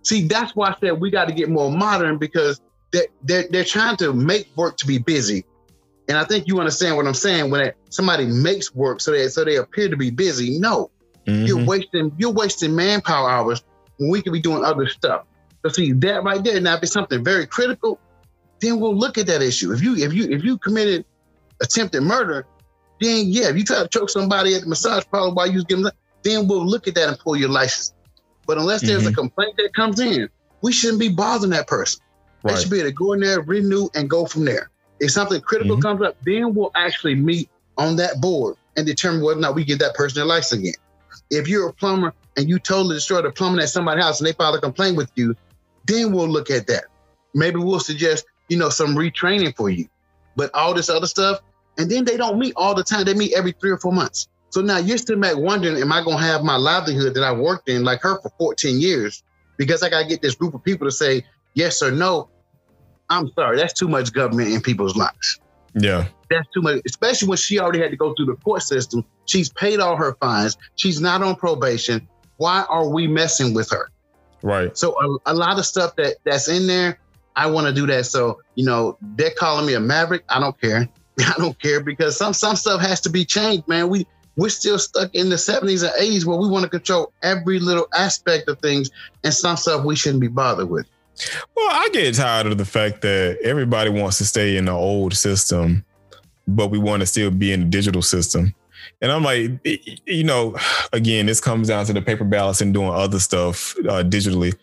[0.03, 2.61] See, that's why I said we got to get more modern because
[2.91, 5.45] they're, they're, they're trying to make work to be busy
[6.09, 9.43] and I think you understand what I'm saying when somebody makes work so they so
[9.43, 10.57] they appear to be busy.
[10.57, 10.89] No,
[11.27, 11.45] Mm-hmm.
[11.45, 13.63] You're wasting you're wasting manpower hours
[13.97, 15.25] when we could be doing other stuff.
[15.63, 16.59] So see that right there.
[16.61, 17.99] Now, if it's something very critical,
[18.59, 19.71] then we'll look at that issue.
[19.71, 21.05] If you if you if you committed
[21.61, 22.45] attempted murder,
[22.99, 25.65] then yeah, if you try to choke somebody at the massage parlor while you was
[25.65, 25.85] giving,
[26.23, 27.93] then we'll look at that and pull your license.
[28.45, 29.11] But unless there's mm-hmm.
[29.11, 30.29] a complaint that comes in,
[30.61, 32.01] we shouldn't be bothering that person.
[32.43, 32.55] Right.
[32.55, 34.69] They should be able to go in there, renew, and go from there.
[34.99, 35.81] If something critical mm-hmm.
[35.81, 39.63] comes up, then we'll actually meet on that board and determine whether or not we
[39.63, 40.73] give that person their license again.
[41.29, 44.33] If you're a plumber and you totally destroyed the plumbing at somebody's house and they
[44.33, 45.35] file a complaint with you,
[45.85, 46.85] then we'll look at that.
[47.33, 49.87] Maybe we'll suggest, you know, some retraining for you.
[50.35, 51.39] But all this other stuff,
[51.77, 53.05] and then they don't meet all the time.
[53.05, 54.27] They meet every three or four months.
[54.49, 57.31] So now you're still back wondering, am I going to have my livelihood that I
[57.31, 59.23] worked in like her for 14 years?
[59.57, 61.23] Because I got to get this group of people to say
[61.53, 62.29] yes or no.
[63.09, 65.39] I'm sorry, that's too much government in people's lives.
[65.73, 66.07] Yeah.
[66.29, 69.05] That's too much, especially when she already had to go through the court system.
[69.25, 70.57] She's paid all her fines.
[70.75, 72.07] She's not on probation.
[72.37, 73.89] Why are we messing with her?
[74.43, 74.77] Right.
[74.77, 74.95] So
[75.25, 76.99] a, a lot of stuff that that's in there,
[77.37, 78.07] I want to do that.
[78.07, 80.23] So, you know, they're calling me a maverick.
[80.27, 80.89] I don't care.
[81.19, 83.87] I don't care because some some stuff has to be changed, man.
[83.89, 87.59] We we're still stuck in the 70s and 80s where we want to control every
[87.59, 88.91] little aspect of things
[89.23, 90.85] and some stuff we shouldn't be bothered with.
[91.55, 95.15] Well, I get tired of the fact that everybody wants to stay in the old
[95.15, 95.83] system,
[96.47, 98.53] but we want to still be in the digital system.
[99.01, 99.51] And I'm like,
[100.05, 100.55] you know,
[100.93, 104.55] again, this comes down to the paper ballots and doing other stuff uh, digitally.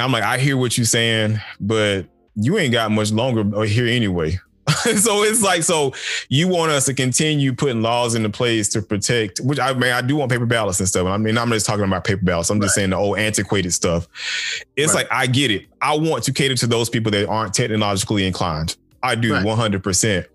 [0.00, 4.38] I'm like, I hear what you're saying, but you ain't got much longer here anyway.
[4.68, 5.92] so it's like, so
[6.28, 10.00] you want us to continue putting laws into place to protect, which I mean, I
[10.00, 11.06] do want paper ballots and stuff.
[11.06, 12.50] I mean, I'm just talking about paper ballots.
[12.50, 12.66] I'm right.
[12.66, 14.06] just saying the old antiquated stuff.
[14.76, 15.04] It's right.
[15.04, 15.66] like, I get it.
[15.80, 18.76] I want to cater to those people that aren't technologically inclined.
[19.02, 19.44] I do right.
[19.44, 20.26] 100%.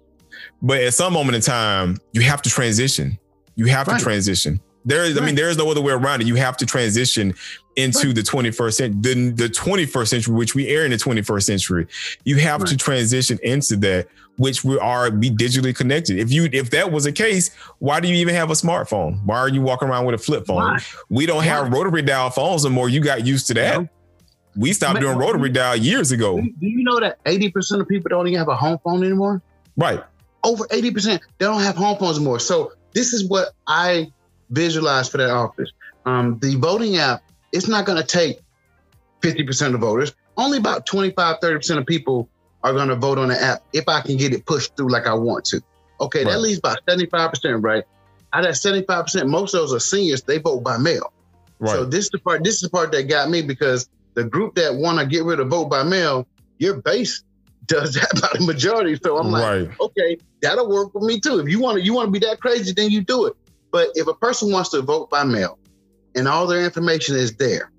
[0.61, 3.17] But at some moment in time, you have to transition.
[3.55, 4.59] You have to transition.
[4.85, 6.27] There is, I mean, there is no other way around it.
[6.27, 7.33] You have to transition
[7.75, 8.15] into right.
[8.15, 11.87] the 21st century, the, the 21st century, which we are in the 21st century.
[12.23, 12.69] You have right.
[12.69, 14.07] to transition into that,
[14.37, 16.19] which we are be digitally connected.
[16.19, 19.23] If you if that was the case, why do you even have a smartphone?
[19.25, 20.57] Why are you walking around with a flip phone?
[20.57, 20.79] Why?
[21.09, 22.89] We don't have rotary dial phones anymore.
[22.89, 23.81] You got used to that.
[23.81, 23.87] Yeah.
[24.55, 26.39] We stopped doing rotary dial years ago.
[26.39, 29.41] Do you know that 80% of people don't even have a home phone anymore?
[29.75, 30.01] Right.
[30.45, 32.39] Over 80%, they don't have home phones anymore.
[32.39, 34.13] So this is what I
[34.49, 35.71] visualize for that office.
[36.05, 37.23] Um, the voting app
[37.55, 38.39] it's not going to take
[39.21, 40.13] 50% of voters.
[40.37, 42.29] Only about 25, 30% of people
[42.63, 45.07] are going to vote on the app if I can get it pushed through like
[45.07, 45.61] I want to.
[46.01, 46.31] Okay, right.
[46.31, 47.83] that leaves about 75%, right?
[48.33, 51.13] Out of that 75%, most of those are seniors, they vote by mail.
[51.59, 51.71] Right.
[51.71, 54.55] So this is the part, this is the part that got me because the group
[54.55, 56.27] that want to get rid of vote by mail,
[56.57, 57.23] your base
[57.67, 58.99] does that by the majority.
[59.01, 59.79] So I'm like, right.
[59.79, 61.39] okay, that'll work for me too.
[61.39, 63.37] If you want to, you want to be that crazy, then you do it.
[63.75, 65.59] But if a person wants to vote by mail,
[66.15, 67.73] and all their information is there,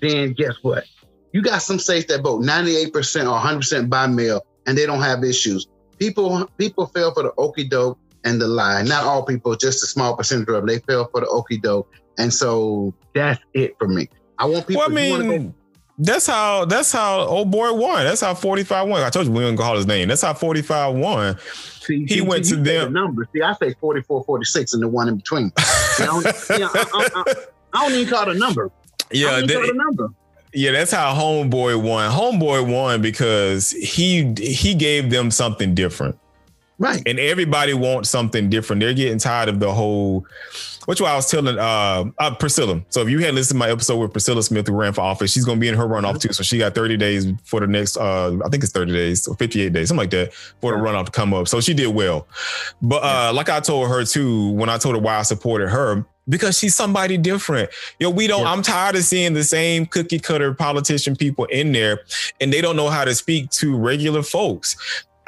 [0.00, 0.86] then guess what?
[1.32, 2.90] You got some states that vote 98%
[3.30, 5.68] or 100% by mail and they don't have issues.
[6.00, 8.82] People people fell for the okey doke and the lie.
[8.82, 10.66] Not all people, just a small percentage of them.
[10.66, 11.88] They fell for the okey doke.
[12.18, 14.08] And so that's it for me.
[14.36, 15.54] I want people well, I mean,
[15.96, 18.02] that's how that's how old boy won.
[18.02, 19.02] That's how 45 won.
[19.02, 20.08] I told you we weren't gonna call his name.
[20.08, 21.38] That's how 45 won.
[21.80, 22.92] See, he see, went see, to them.
[22.92, 23.28] The number.
[23.32, 25.50] See, I say 44, 46 and the one in between.
[25.56, 27.34] see, I, I, I,
[27.72, 28.70] I don't even call a number.
[29.10, 30.08] Yeah, a number.
[30.52, 32.10] Yeah, that's how Homeboy won.
[32.10, 36.18] Homeboy won because he he gave them something different.
[36.78, 37.02] Right.
[37.06, 38.80] And everybody wants something different.
[38.80, 40.26] They're getting tired of the whole
[40.90, 42.82] which why I was telling uh, uh, Priscilla.
[42.88, 45.30] So if you had listened to my episode with Priscilla Smith who ran for office,
[45.30, 46.32] she's gonna be in her runoff too.
[46.32, 49.36] So she got 30 days for the next uh, I think it's 30 days or
[49.36, 51.46] 58 days, something like that, for the runoff to come up.
[51.46, 52.26] So she did well.
[52.82, 56.04] But uh, like I told her too, when I told her why I supported her,
[56.28, 57.70] because she's somebody different.
[58.00, 58.52] Yo, we don't, yeah.
[58.52, 62.00] I'm tired of seeing the same cookie cutter politician people in there
[62.40, 64.76] and they don't know how to speak to regular folks.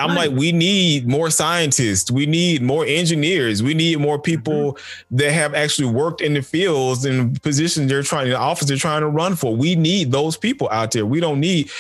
[0.02, 2.10] I'm like, we need more scientists.
[2.10, 3.62] We need more engineers.
[3.62, 5.16] We need more people mm-hmm.
[5.16, 9.02] that have actually worked in the fields and positions they're trying, the office they're trying
[9.02, 9.54] to run for.
[9.54, 11.06] We need those people out there.
[11.06, 11.70] We don't need,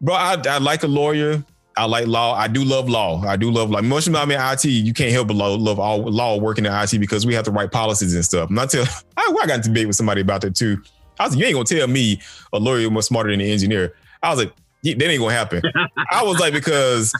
[0.00, 0.14] bro.
[0.14, 1.44] I, I like a lawyer.
[1.78, 2.34] I like law.
[2.34, 3.22] I do love law.
[3.26, 4.64] I do love like much about me in IT.
[4.64, 7.50] You can't help but love, love all law working in IT because we have to
[7.50, 8.48] write policies and stuff.
[8.48, 8.86] I'm not tell.
[9.16, 10.82] I, I got to debate with somebody about that too.
[11.18, 12.20] I was like, you ain't gonna tell me
[12.52, 13.94] a lawyer was smarter than an engineer.
[14.22, 15.62] I was like, that ain't gonna happen.
[16.10, 17.12] I was like, because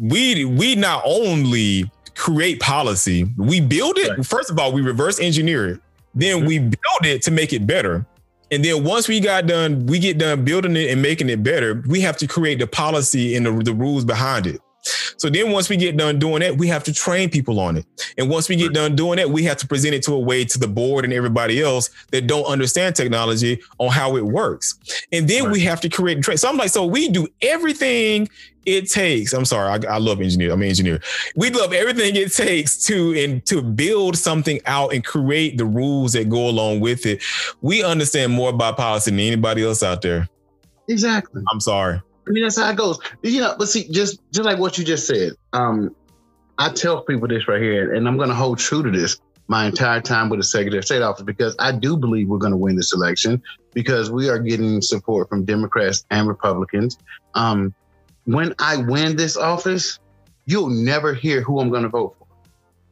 [0.00, 4.10] we we not only create policy, we build it.
[4.10, 4.26] Right.
[4.26, 5.80] First of all, we reverse engineer it.
[6.14, 6.46] Then mm-hmm.
[6.46, 8.04] we build it to make it better.
[8.50, 11.84] And then once we got done, we get done building it and making it better.
[11.86, 14.60] We have to create the policy and the, the rules behind it.
[14.82, 17.86] So then once we get done doing that, we have to train people on it.
[18.16, 20.44] And once we get done doing that, we have to present it to a way
[20.44, 24.78] to the board and everybody else that don't understand technology on how it works.
[25.12, 25.52] And then right.
[25.52, 26.38] we have to create train.
[26.38, 28.28] So I'm like, so we do everything
[28.66, 29.32] it takes.
[29.32, 30.52] I'm sorry, I, I love engineer.
[30.52, 31.00] I'm an engineer.
[31.34, 36.12] We love everything it takes to and to build something out and create the rules
[36.12, 37.22] that go along with it.
[37.62, 40.28] We understand more about policy than anybody else out there.
[40.88, 41.42] Exactly.
[41.52, 42.00] I'm sorry.
[42.30, 43.00] I mean, that's how it goes.
[43.22, 45.96] You know, but see, just just like what you just said, um,
[46.58, 49.18] I tell people this right here, and I'm going to hold true to this
[49.48, 52.52] my entire time with the Secretary of State office because I do believe we're going
[52.52, 53.42] to win this election
[53.74, 56.96] because we are getting support from Democrats and Republicans.
[57.34, 57.74] Um,
[58.26, 59.98] when I win this office,
[60.46, 62.28] you'll never hear who I'm going to vote for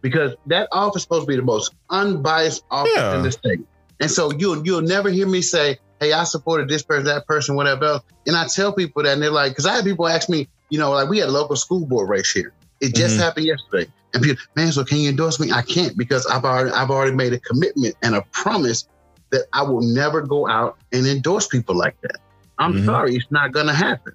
[0.00, 3.16] because that office is supposed to be the most unbiased office yeah.
[3.16, 3.60] in the state.
[4.00, 7.56] And so you'll you'll never hear me say, "Hey, I supported this person, that person,
[7.56, 10.28] whatever else." And I tell people that, and they're like, because I had people ask
[10.28, 12.52] me, you know, like we had a local school board race here.
[12.80, 13.22] It just mm-hmm.
[13.22, 15.50] happened yesterday, and people, man, so can you endorse me?
[15.52, 18.88] I can't because I've already I've already made a commitment and a promise
[19.30, 22.18] that I will never go out and endorse people like that.
[22.58, 22.86] I'm mm-hmm.
[22.86, 24.14] sorry, it's not going to happen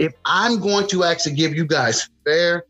[0.00, 2.64] if I'm going to actually give you guys fair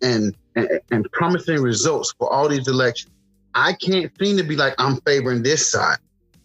[0.00, 3.12] and, and, and promising results for all these elections,
[3.52, 5.98] I can't seem to be like I'm favoring this side.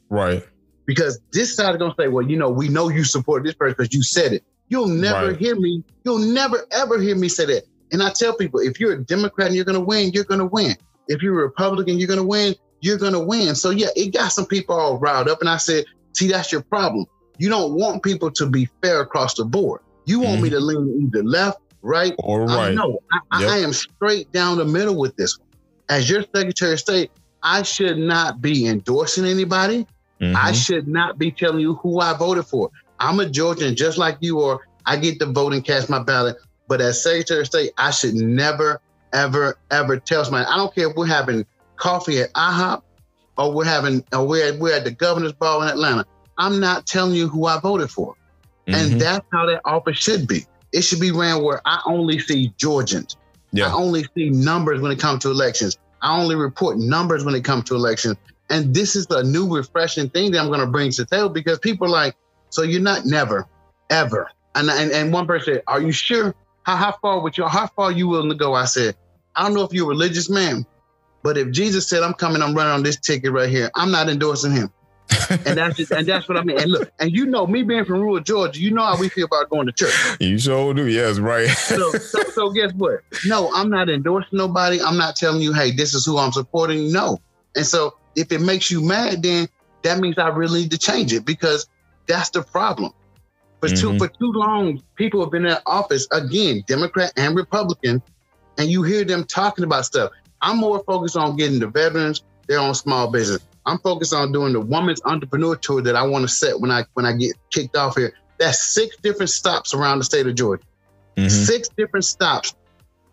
[0.09, 0.43] Right.
[0.85, 3.75] Because this side is gonna say, well, you know, we know you support this person
[3.77, 4.43] because you said it.
[4.67, 5.37] You'll never right.
[5.37, 5.83] hear me.
[6.03, 7.63] You'll never ever hear me say that.
[7.91, 10.75] And I tell people, if you're a Democrat and you're gonna win, you're gonna win.
[11.07, 12.55] If you're a Republican, you're gonna win.
[12.81, 13.55] You're gonna win.
[13.55, 15.41] So yeah, it got some people all riled up.
[15.41, 17.05] And I said, see, that's your problem.
[17.37, 19.81] You don't want people to be fair across the board.
[20.05, 20.43] You want mm-hmm.
[20.43, 22.73] me to lean either left, right, or right?
[22.73, 22.99] No,
[23.31, 23.51] I, yep.
[23.51, 25.47] I, am straight down the middle with this one.
[25.89, 27.11] As your Secretary of State,
[27.41, 29.87] I should not be endorsing anybody.
[30.23, 30.37] Mm-hmm.
[30.37, 32.69] I should not be telling you who I voted for.
[32.99, 34.59] I'm a Georgian just like you are.
[34.85, 36.37] I get to vote and cast my ballot.
[36.67, 38.79] But as Secretary of State, I should never,
[39.11, 40.45] ever, ever tell somebody.
[40.45, 41.45] I don't care if we're having
[41.75, 42.83] coffee at IHOP
[43.37, 46.05] or we're having or we're at, we're at the governor's ball in Atlanta.
[46.37, 48.15] I'm not telling you who I voted for.
[48.67, 48.73] Mm-hmm.
[48.73, 50.45] And that's how that office should be.
[50.71, 53.17] It should be ran where I only see Georgians.
[53.51, 53.67] Yeah.
[53.67, 55.77] I only see numbers when it comes to elections.
[56.01, 58.15] I only report numbers when it comes to elections.
[58.49, 61.29] And this is a new, refreshing thing that I'm going to bring to the table
[61.29, 62.15] because people are like,
[62.49, 63.47] so you're not never,
[63.89, 64.29] ever.
[64.55, 66.35] And, and, and one person said, are you sure?
[66.63, 68.53] How, how far would you, how far you willing to go?
[68.53, 68.95] I said,
[69.35, 70.65] I don't know if you're a religious man,
[71.23, 74.09] but if Jesus said, I'm coming, I'm running on this ticket right here, I'm not
[74.09, 74.71] endorsing him
[75.29, 76.59] and that's just, and that's what I mean.
[76.59, 79.25] And look, and you know, me being from rural Georgia, you know how we feel
[79.25, 79.93] about going to church.
[80.19, 81.49] You sure do, yes, right.
[81.49, 83.01] so, so, so guess what?
[83.25, 84.81] No, I'm not endorsing nobody.
[84.81, 86.91] I'm not telling you, hey, this is who I'm supporting.
[86.91, 87.19] No.
[87.55, 89.47] And so if it makes you mad, then
[89.83, 91.67] that means I really need to change it because
[92.07, 92.91] that's the problem.
[93.59, 93.97] For mm-hmm.
[93.97, 98.01] too for too long, people have been in office again, Democrat and Republican,
[98.57, 100.11] and you hear them talking about stuff.
[100.41, 103.41] I'm more focused on getting the veterans their own small business.
[103.65, 106.83] I'm focused on doing the women's entrepreneur tour that I want to set when I
[106.93, 108.13] when I get kicked off here.
[108.39, 110.63] That's six different stops around the state of Georgia.
[111.15, 111.29] Mm-hmm.
[111.29, 112.55] Six different stops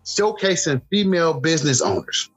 [0.03, 2.29] showcasing female business owners.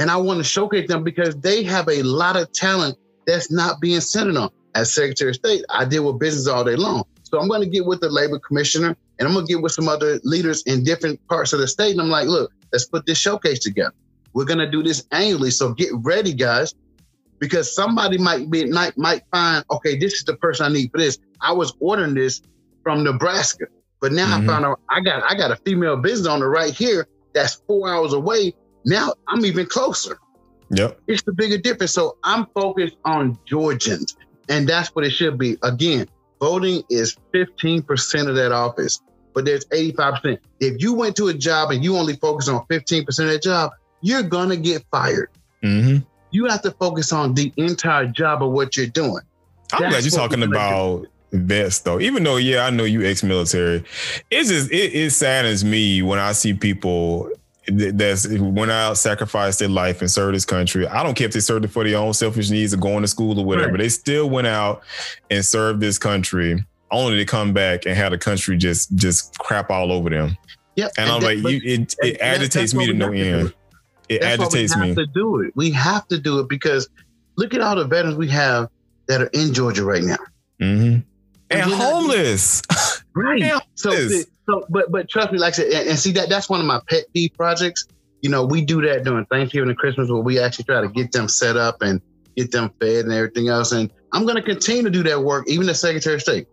[0.00, 3.80] And I want to showcase them because they have a lot of talent that's not
[3.80, 4.50] being centered on.
[4.74, 7.04] As Secretary of State, I deal with business all day long.
[7.22, 9.72] So I'm going to get with the labor commissioner and I'm going to get with
[9.72, 11.92] some other leaders in different parts of the state.
[11.92, 13.94] And I'm like, look, let's put this showcase together.
[14.32, 15.50] We're going to do this annually.
[15.50, 16.74] So get ready, guys
[17.40, 20.98] because somebody might be might might find okay, this is the person I need for
[20.98, 21.18] this.
[21.40, 22.42] I was ordering this
[22.84, 23.64] from Nebraska,
[24.00, 24.48] but now mm-hmm.
[24.48, 27.92] I found out I got I got a female business owner right here that's four
[27.92, 28.54] hours away.
[28.84, 30.18] Now I'm even closer.
[30.70, 31.92] Yep, it's the bigger difference.
[31.92, 34.16] So I'm focused on Georgians,
[34.48, 35.56] and that's what it should be.
[35.62, 36.08] Again,
[36.40, 39.00] voting is 15% of that office,
[39.34, 40.38] but there's 85%.
[40.60, 43.72] If you went to a job and you only focus on 15% of that job,
[44.00, 45.30] you're gonna get fired.
[45.62, 46.04] Mm-hmm.
[46.30, 49.22] You have to focus on the entire job of what you're doing.
[49.72, 52.00] I'm That's glad you're talking about vets though.
[52.00, 53.84] Even though, yeah, I know you ex-military.
[54.30, 57.30] It's just it, it saddens me when I see people
[57.70, 60.86] that's went out, sacrificed their life and served this country.
[60.86, 63.08] I don't care if they served it for their own selfish needs or going to
[63.08, 63.72] school or whatever.
[63.72, 63.80] Right.
[63.80, 64.82] They still went out
[65.30, 69.70] and served this country only to come back and have the country just just crap
[69.70, 70.36] all over them.
[70.76, 70.92] Yep.
[70.98, 73.54] And, and I'm that, like, you, it, it agitates me to no end
[74.10, 75.06] it That's agitates why we have me.
[75.06, 76.88] To do it, we have to do it because
[77.36, 78.68] look at all the veterans we have
[79.06, 80.16] that are in Georgia right now,
[80.60, 80.92] mm-hmm.
[80.94, 81.04] and,
[81.50, 82.60] and homeless.
[83.14, 83.40] right.
[83.40, 83.92] And so,
[84.50, 86.66] so, but but trust me, like I said, and, and see that that's one of
[86.66, 87.86] my pet peeve projects.
[88.22, 91.12] You know, we do that during Thanksgiving and Christmas, where we actually try to get
[91.12, 92.00] them set up and
[92.36, 93.72] get them fed and everything else.
[93.72, 96.48] And I'm going to continue to do that work, even as Secretary of State,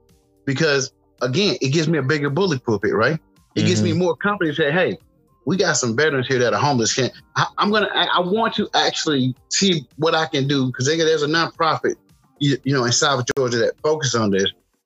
[0.46, 3.14] because again, it gives me a bigger bully pulpit, right?
[3.14, 3.68] It mm-hmm.
[3.68, 4.00] gives me mm-hmm.
[4.00, 4.58] more confidence.
[4.58, 4.98] Say, hey,
[5.46, 6.94] we got some veterans here that are homeless.
[6.94, 7.90] Can I, am gonna?
[7.94, 11.96] I, I, want to actually see what I can do because there's a nonprofit,
[12.40, 14.46] you, you know, in South Georgia that focus on this.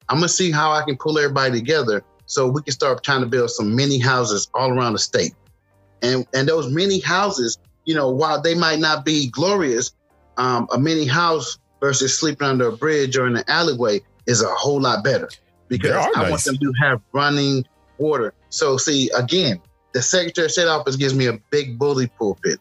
[0.10, 3.28] I'm gonna see how I can pull everybody together so we can start trying to
[3.28, 5.34] build some mini houses all around the state.
[6.02, 9.92] And and those mini houses, you know, while they might not be glorious,
[10.38, 14.48] um, a mini house versus sleeping under a bridge or in an alleyway is a
[14.48, 15.30] whole lot better
[15.68, 16.32] because I nice.
[16.32, 17.66] want them to have running
[17.98, 18.34] water.
[18.50, 19.60] So see, again,
[19.94, 22.60] the Secretary of State office gives me a big bully pulpit,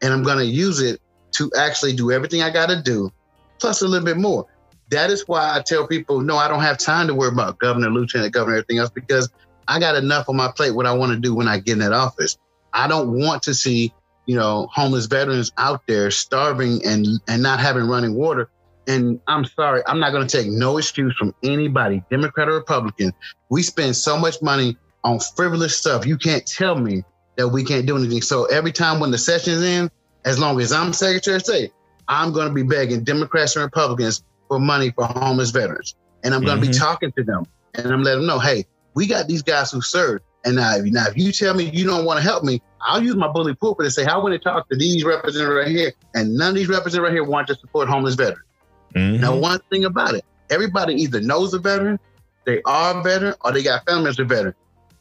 [0.00, 0.98] and I'm going to use it
[1.32, 3.12] to actually do everything I got to do,
[3.58, 4.46] plus a little bit more.
[4.90, 7.90] That is why I tell people, no, I don't have time to worry about governor,
[7.90, 9.30] lieutenant governor, everything else, because
[9.68, 11.78] I got enough on my plate what I want to do when I get in
[11.78, 12.36] that office.
[12.72, 13.92] I don't want to see,
[14.26, 18.50] you know, homeless veterans out there starving and and not having running water.
[18.86, 23.12] And I'm sorry, I'm not going to take no excuse from anybody, Democrat or Republican.
[23.48, 26.04] We spend so much money on frivolous stuff.
[26.04, 27.04] You can't tell me
[27.36, 28.22] that we can't do anything.
[28.22, 29.90] So every time when the session's in,
[30.24, 31.72] as long as I'm Secretary of State,
[32.08, 35.94] I'm going to be begging Democrats and Republicans for money for homeless veterans.
[36.24, 36.72] And I'm going to mm-hmm.
[36.72, 39.80] be talking to them and I'm letting them know, hey, we got these guys who
[39.80, 40.20] serve.
[40.44, 43.14] And now, now, if you tell me you don't want to help me, I'll use
[43.14, 45.92] my bully pulpit and say, how would to talk to these representatives right here?
[46.14, 48.48] And none of these representatives right here want to support homeless veterans.
[48.94, 49.22] Mm-hmm.
[49.22, 52.00] Now, one thing about it, everybody either knows a veteran,
[52.44, 54.54] they are a veteran, or they got family members a veteran.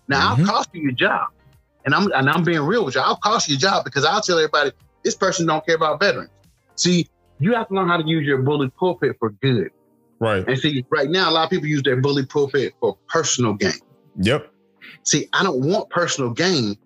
[0.07, 0.41] Now, mm-hmm.
[0.41, 1.29] I'll cost you your job.
[1.85, 3.01] And I'm and I'm being real with you.
[3.01, 4.71] I'll cost you your job because I'll tell everybody
[5.03, 6.29] this person don't care about veterans.
[6.75, 7.07] See,
[7.39, 9.71] you have to learn how to use your bully pulpit for good.
[10.19, 10.45] Right.
[10.47, 13.71] And see, right now, a lot of people use their bully pulpit for personal gain.
[14.17, 14.51] Yep.
[15.03, 16.77] See, I don't want personal gain.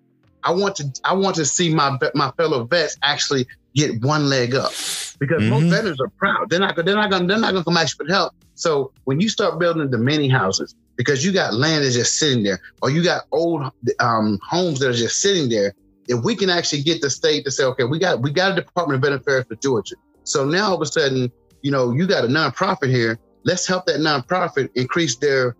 [0.44, 4.54] I want to I want to see my my fellow vets actually get one leg
[4.54, 4.70] up
[5.18, 5.50] because mm-hmm.
[5.50, 6.50] most veterans are proud.
[6.50, 8.34] They're not they're not gonna they're not gonna come ask you for help.
[8.54, 12.44] So when you start building the mini houses, because you got land that's just sitting
[12.44, 15.74] there, or you got old um, homes that are just sitting there,
[16.08, 18.54] if we can actually get the state to say, okay, we got we got a
[18.54, 19.96] Department of Veteran Affairs for Georgia.
[20.24, 21.30] So now all of a sudden,
[21.62, 23.18] you know, you got a nonprofit here.
[23.44, 25.56] Let's help that nonprofit increase their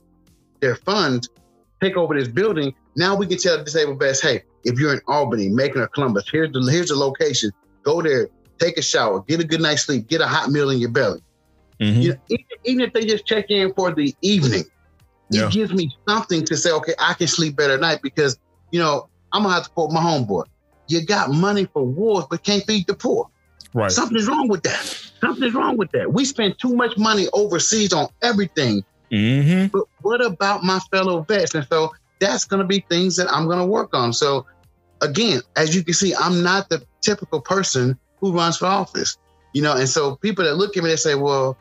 [0.60, 1.28] their funds,
[1.80, 2.74] take over this building.
[2.96, 6.28] Now we can tell the disabled vets, hey, if you're in Albany, Macon, or Columbus,
[6.30, 7.50] here's the here's the location.
[7.82, 10.78] Go there, take a shower, get a good night's sleep, get a hot meal in
[10.78, 11.20] your belly.
[11.80, 12.00] Mm-hmm.
[12.00, 14.64] You know, even, even, if they just check in for the evening,
[15.30, 15.46] yeah.
[15.46, 18.38] it gives me something to say, okay, I can sleep better at night because,
[18.70, 20.44] you know, I'm gonna have to quote my homeboy.
[20.86, 23.28] You got money for wars, but can't feed the poor.
[23.74, 23.90] Right.
[23.90, 24.84] Something's wrong with that.
[25.20, 26.12] Something's wrong with that.
[26.12, 28.84] We spend too much money overseas on everything.
[29.10, 29.66] Mm-hmm.
[29.66, 31.54] But what about my fellow vets?
[31.54, 34.12] And so that's going to be things that I'm going to work on.
[34.12, 34.46] So
[35.02, 39.18] again, as you can see, I'm not the typical person who runs for office,
[39.52, 39.74] you know.
[39.74, 41.56] And so people that look at me, they say, "Well,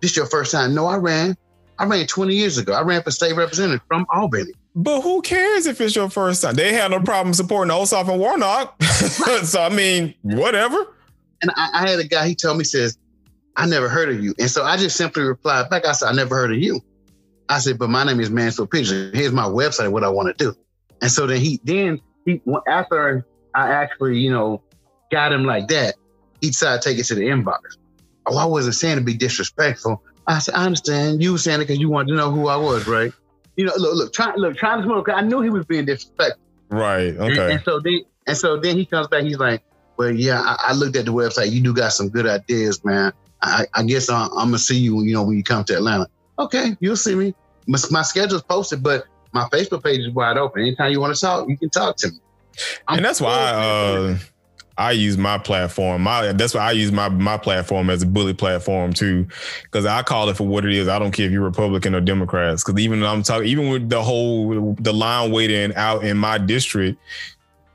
[0.00, 1.36] this is your first time." No, I ran.
[1.78, 2.72] I ran 20 years ago.
[2.72, 4.52] I ran for state representative from Albany.
[4.76, 6.54] But who cares if it's your first time?
[6.54, 8.80] They had no problem supporting Ossoff and Warnock.
[8.82, 10.88] so I mean, whatever.
[11.42, 12.98] And I, I, had a guy, he told me, says,
[13.56, 14.34] I never heard of you.
[14.38, 16.80] And so I just simply replied back, I said, I never heard of you.
[17.48, 19.10] I said, but my name is Manswell Peterson.
[19.14, 20.56] Here's my website, what I want to do.
[21.02, 24.62] And so then he, then he, after I actually, you know,
[25.12, 25.94] got him like that,
[26.40, 27.76] he decided to take it to the inbox.
[28.26, 30.02] Oh, I wasn't saying to be disrespectful.
[30.26, 31.22] I said, I understand.
[31.22, 33.12] You were saying it because you wanted to know who I was, right?
[33.56, 35.08] You know, look, look, try, look, trying to smoke.
[35.08, 36.42] I knew he was being disrespectful.
[36.70, 37.14] Right.
[37.14, 37.26] Okay.
[37.26, 39.22] And, and, so then, and so then he comes back.
[39.22, 39.62] He's like,
[39.96, 41.50] "Well, yeah, I, I looked at the website.
[41.50, 43.12] You do got some good ideas, man.
[43.42, 45.02] I, I guess I, am gonna see you.
[45.02, 46.08] You know, when you come to Atlanta.
[46.38, 47.34] Okay, you'll see me.
[47.66, 50.62] My, my schedule's posted, but my Facebook page is wide open.
[50.62, 52.18] Anytime you want to talk, you can talk to me.
[52.88, 53.32] I'm and that's why.
[53.32, 54.18] Uh,
[54.76, 56.02] I use my platform.
[56.02, 59.26] My that's why I use my my platform as a bully platform too,
[59.62, 60.88] because I call it for what it is.
[60.88, 62.64] I don't care if you're Republican or Democrats.
[62.64, 66.98] Because even I'm talking, even with the whole the line waiting out in my district,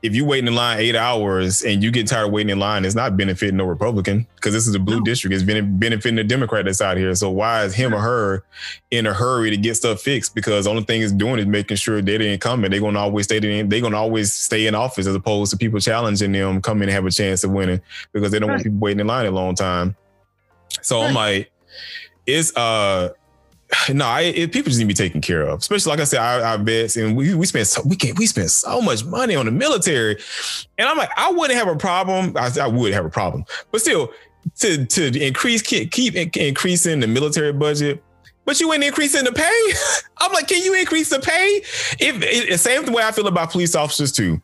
[0.02, 2.84] if you wait in line eight hours and you get tired of waiting in line,
[2.84, 5.04] it's not benefiting no Republican because this is a blue no.
[5.04, 5.34] district.
[5.34, 7.14] It's been benefiting the Democrat that's out here.
[7.14, 8.44] So why is him or her
[8.90, 10.34] in a hurry to get stuff fixed?
[10.34, 12.72] Because the only thing it's doing is making sure they didn't come incumbent.
[12.72, 15.80] They're gonna always stay in, they're gonna always stay in office as opposed to people
[15.80, 17.80] challenging them come in and have a chance of winning
[18.12, 18.54] because they don't right.
[18.54, 19.94] want people waiting in line a long time.
[20.80, 21.08] So right.
[21.08, 21.52] I'm like,
[22.26, 23.10] it's uh
[23.92, 25.60] no, I, it, people just need to be taken care of.
[25.60, 28.26] Especially like I said, our, our vets and we we spend so we can we
[28.26, 30.16] spend so much money on the military,
[30.78, 32.36] and I'm like, I wouldn't have a problem.
[32.36, 34.10] I, I would have a problem, but still,
[34.60, 38.02] to to increase keep, keep increasing the military budget,
[38.44, 39.72] but you ain't increasing the pay.
[40.18, 41.62] I'm like, can you increase the pay?
[41.98, 44.40] If it, same way I feel about police officers too.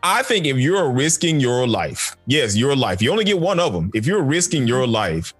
[0.00, 3.72] I think if you're risking your life, yes, your life, you only get one of
[3.72, 3.90] them.
[3.94, 5.34] If you're risking your life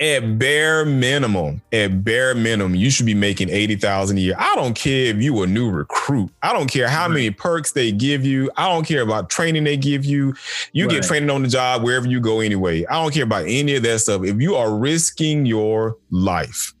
[0.00, 4.34] at bare minimum, at bare minimum, you should be making 80,000 a year.
[4.36, 6.30] I don't care if you a new recruit.
[6.42, 8.50] I don't care how many perks they give you.
[8.56, 10.34] I don't care about training they give you.
[10.72, 10.94] You right.
[10.96, 12.84] get training on the job wherever you go anyway.
[12.86, 14.24] I don't care about any of that stuff.
[14.24, 16.74] If you are risking your life,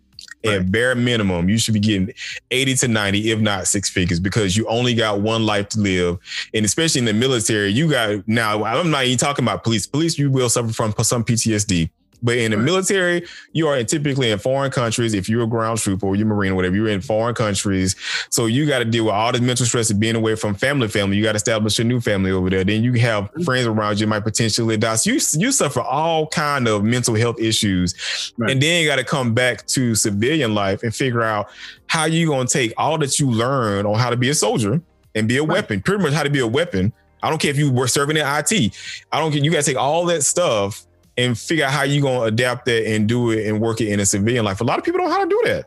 [0.44, 0.56] right.
[0.56, 2.12] at bare minimum, you should be getting
[2.50, 6.18] 80 to 90, if not six figures, because you only got one life to live.
[6.52, 9.86] And especially in the military, you got now, I'm not even talking about police.
[9.86, 11.90] Police, you will suffer from some PTSD.
[12.24, 12.64] But in the right.
[12.64, 15.12] military, you are typically in foreign countries.
[15.12, 17.94] If you're a ground trooper or you're Marine or whatever, you're in foreign countries.
[18.30, 20.88] So you got to deal with all this mental stress of being away from family,
[20.88, 21.18] family.
[21.18, 22.64] You got to establish a new family over there.
[22.64, 23.42] Then you have mm-hmm.
[23.42, 24.96] friends around you might potentially die.
[24.96, 28.32] So you, you suffer all kind of mental health issues.
[28.38, 28.52] Right.
[28.52, 31.50] And then you got to come back to civilian life and figure out
[31.88, 34.80] how you going to take all that you learn on how to be a soldier
[35.14, 35.50] and be a right.
[35.50, 36.90] weapon, pretty much how to be a weapon.
[37.22, 38.74] I don't care if you were serving in IT.
[39.12, 39.42] I don't care.
[39.42, 40.86] You got to take all that stuff
[41.16, 44.00] and figure out how you're gonna adapt that and do it and work it in
[44.00, 44.60] a civilian life.
[44.60, 45.66] A lot of people don't know how to do that.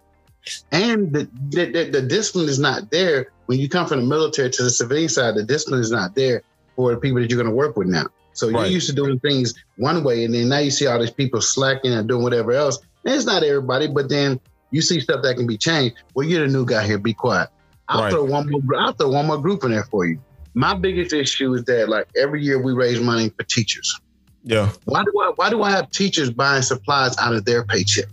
[0.71, 4.63] And the, the, the discipline is not there when you come from the military to
[4.63, 5.35] the civilian side.
[5.35, 6.41] The discipline is not there
[6.75, 8.05] for the people that you're going to work with now.
[8.33, 11.09] So you're used to doing things one way, and then now you see all these
[11.09, 12.77] people slacking and doing whatever else.
[13.03, 14.39] And it's not everybody, but then
[14.69, 15.95] you see stuff that can be changed.
[16.13, 16.99] Well, you're the new guy here.
[16.99, 17.49] Be quiet.
[17.87, 18.11] I'll right.
[18.11, 18.61] throw one more.
[18.77, 20.19] I'll throw one more group in there for you.
[20.53, 23.99] My biggest issue is that like every year we raise money for teachers.
[24.47, 24.71] Yeah.
[24.85, 28.05] Why do I why do I have teachers buying supplies out of their paycheck?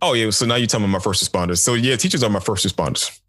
[0.00, 0.30] Oh yeah.
[0.30, 1.58] So now you're talking about my first responders.
[1.58, 3.20] So yeah, teachers are my first responders.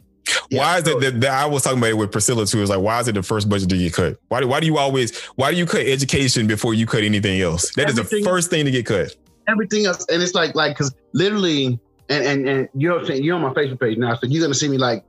[0.49, 2.61] Yeah, why is it that, that, I was talking about it with Priscilla too?
[2.61, 4.17] Is like why is it the first budget to get cut?
[4.29, 7.41] Why do why do you always why do you cut education before you cut anything
[7.41, 7.73] else?
[7.75, 9.15] That is the first thing to get cut.
[9.47, 11.77] Everything else, and it's like like because literally,
[12.09, 13.23] and and and you're what I'm saying.
[13.23, 15.03] You're on my Facebook page now, so you're gonna see me like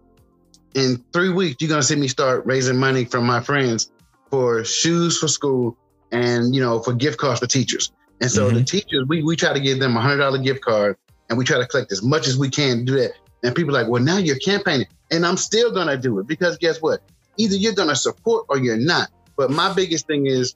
[0.74, 1.56] in three weeks.
[1.60, 3.90] You're gonna see me start raising money from my friends
[4.30, 5.76] for shoes for school,
[6.16, 7.92] and you know for gift cards for teachers.
[8.20, 8.58] And so mm-hmm.
[8.58, 10.96] the teachers, we we try to give them a hundred dollar gift card,
[11.28, 13.12] and we try to collect as much as we can to do that.
[13.42, 16.56] And people are like, well, now you're campaigning, and I'm still gonna do it because
[16.58, 17.00] guess what?
[17.36, 19.10] Either you're gonna support or you're not.
[19.36, 20.54] But my biggest thing is,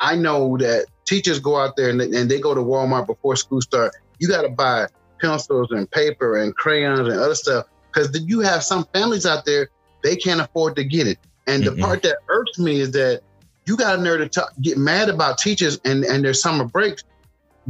[0.00, 3.36] I know that teachers go out there and they, and they go to Walmart before
[3.36, 3.92] school start.
[4.18, 4.86] You got to buy
[5.20, 9.68] pencils and paper and crayons and other stuff because you have some families out there
[10.04, 11.18] they can't afford to get it.
[11.48, 11.74] And mm-hmm.
[11.74, 13.22] the part that irks me is that
[13.66, 17.04] you got a nerve to talk, get mad about teachers and, and their summer breaks.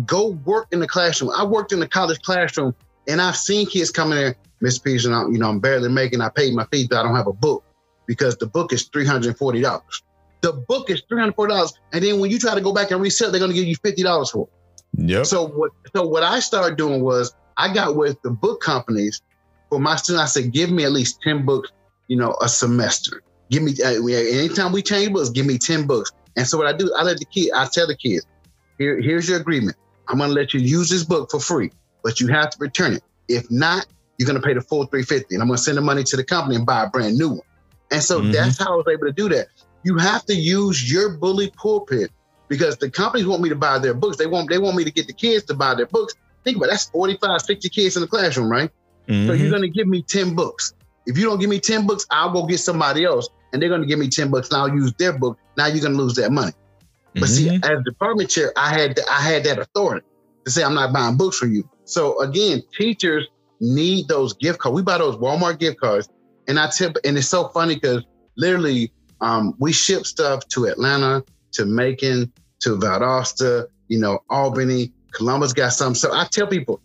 [0.05, 1.30] Go work in the classroom.
[1.36, 2.74] I worked in the college classroom
[3.07, 6.30] and I've seen kids coming there, Miss Peterson, I'm, you know, I'm barely making, I
[6.30, 7.64] paid my fees, but I don't have a book
[8.07, 9.82] because the book is $340.
[10.40, 11.74] The book is $340.
[11.92, 13.76] And then when you try to go back and resell, they're going to give you
[13.76, 15.07] $50 for it.
[15.11, 15.26] Yep.
[15.26, 19.22] So what, so what I started doing was I got with the book companies
[19.68, 20.22] for my students.
[20.22, 21.70] I said, give me at least 10 books,
[22.09, 23.22] you know, a semester.
[23.51, 26.12] Give me uh, anytime we change books, give me 10 books.
[26.36, 28.26] And so what I do, I let the kid, I tell the kids,
[28.78, 29.76] here, here's your agreement.
[30.09, 31.70] I'm gonna let you use this book for free,
[32.03, 33.03] but you have to return it.
[33.28, 33.86] If not,
[34.18, 36.57] you're gonna pay the full 350 and I'm gonna send the money to the company
[36.57, 37.40] and buy a brand new one.
[37.90, 38.32] And so mm-hmm.
[38.32, 39.49] that's how I was able to do that.
[39.82, 42.11] You have to use your bully pulpit
[42.49, 44.16] because the companies want me to buy their books.
[44.16, 46.14] They want they want me to get the kids to buy their books.
[46.42, 48.70] Think about it, that's 45, 60 kids in the classroom, right?
[49.09, 49.26] Mm-hmm.
[49.26, 50.74] So you're gonna give me 10 books.
[51.07, 53.82] If you don't give me 10 books, I'll go get somebody else and they're going
[53.82, 55.38] to give me 10 bucks and I'll use their book.
[55.57, 56.52] Now you're going to lose that money.
[57.14, 57.61] But mm-hmm.
[57.61, 60.05] see, as department chair, I had I had that authority
[60.44, 61.68] to say I'm not buying books from you.
[61.84, 63.28] So again, teachers
[63.61, 64.74] need those gift cards.
[64.74, 66.09] We buy those Walmart gift cards,
[66.48, 66.97] and I tip.
[67.05, 68.02] And it's so funny because
[68.36, 75.52] literally, um, we ship stuff to Atlanta, to Macon, to Valdosta, you know, Albany, Columbus
[75.52, 75.94] got some.
[75.94, 76.81] So I tell people,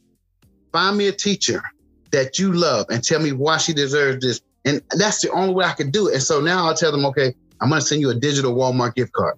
[0.72, 1.64] find me a teacher
[2.12, 4.42] that you love and tell me why she deserves this.
[4.66, 6.16] And that's the only way I can do it.
[6.16, 8.96] And so now I'll tell them, okay, I'm going to send you a digital Walmart
[8.96, 9.38] gift card.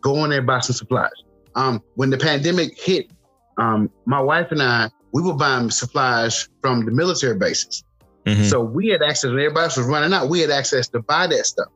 [0.00, 1.12] Go in there, buy some supplies.
[1.54, 3.10] Um, when the pandemic hit,
[3.58, 7.84] um, my wife and I, we were buying supplies from the military bases.
[8.24, 8.44] Mm-hmm.
[8.44, 10.28] So we had access, and everybody else was running out.
[10.28, 11.68] We had access to buy that stuff.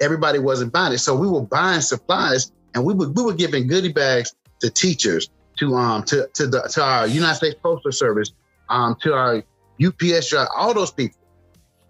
[0.00, 0.98] Everybody wasn't buying it.
[0.98, 5.30] So we were buying supplies and we were, we were giving goodie bags to teachers,
[5.58, 8.32] to um to to the to our United States Postal Service,
[8.68, 9.42] um, to our
[9.82, 11.18] UPS driver, uh, all those people.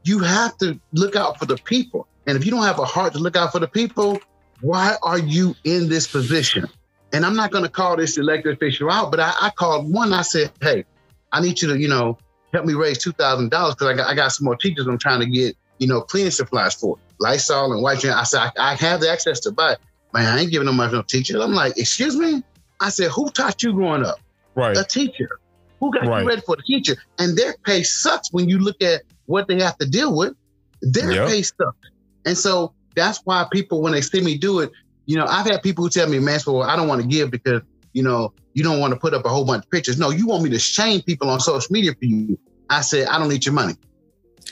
[0.05, 2.07] You have to look out for the people.
[2.27, 4.21] And if you don't have a heart to look out for the people,
[4.61, 6.67] why are you in this position?
[7.13, 10.13] And I'm not going to call this elected official out, but I, I, called one.
[10.13, 10.85] I said, hey,
[11.33, 12.19] I need you to, you know,
[12.53, 15.27] help me raise $2,000 because I got, I got some more teachers I'm trying to
[15.27, 16.99] get, you know, cleaning supplies for.
[17.21, 18.05] Lysol and white.
[18.05, 19.77] I said, I, I have the access to buy.
[20.13, 21.41] Man, I ain't giving them much no teachers.
[21.41, 22.43] I'm like, excuse me?
[22.81, 24.21] I said, who taught you growing up?
[24.55, 24.77] Right.
[24.77, 25.39] A teacher.
[25.85, 26.23] Who got right.
[26.23, 26.97] you ready for the future?
[27.19, 30.35] And their pay sucks when you look at what they have to deal with.
[30.81, 31.29] Their yep.
[31.29, 31.77] pay sucks.
[32.25, 34.73] And so that's why people, when they see me do it,
[35.05, 37.31] you know, I've had people who tell me, man, well, I don't want to give
[37.31, 37.61] because
[37.93, 39.99] you know, you don't want to put up a whole bunch of pictures.
[39.99, 42.39] No, you want me to shame people on social media for you.
[42.71, 43.75] I said, I don't need your money.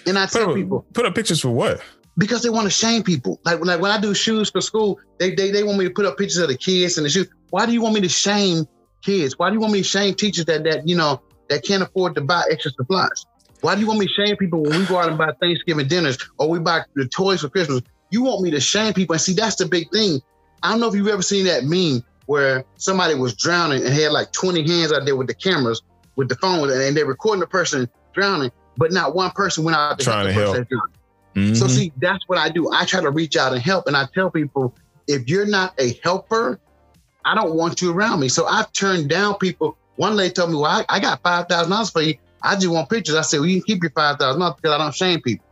[0.07, 1.83] And I tell up, people put up pictures for what?
[2.19, 3.41] because they want to shame people.
[3.45, 6.05] Like like when I do shoes for school, they, they they want me to put
[6.05, 7.29] up pictures of the kids and the shoes.
[7.51, 8.67] Why do you want me to shame
[9.03, 9.39] kids?
[9.39, 12.15] Why do you want me to shame teachers that that you know that can't afford
[12.15, 13.27] to buy extra supplies?
[13.61, 15.87] Why do you want me to shame people when we go out and buy Thanksgiving
[15.87, 17.83] dinners or we buy the toys for Christmas?
[18.11, 19.15] You want me to shame people.
[19.15, 20.21] And see, that's the big thing.
[20.63, 24.13] I don't know if you've ever seen that meme where somebody was drowning and had
[24.13, 25.83] like 20 hands out there with the cameras,
[26.17, 29.99] with the phone, and they're recording the person drowning, but not one person went out
[29.99, 30.53] to Trying the to help.
[30.55, 30.69] drowning.
[31.35, 31.55] Mm-hmm.
[31.55, 32.71] So see, that's what I do.
[32.73, 34.75] I try to reach out and help, and I tell people,
[35.07, 36.61] if you're not a helper,
[37.25, 38.29] I don't want you around me.
[38.29, 39.77] So I've turned down people.
[39.97, 42.15] One lady told me, "Well, I, I got five thousand dollars for you.
[42.43, 44.75] I just want pictures." I said, "Well, you can keep your five thousand dollars because
[44.75, 45.47] I don't shame people."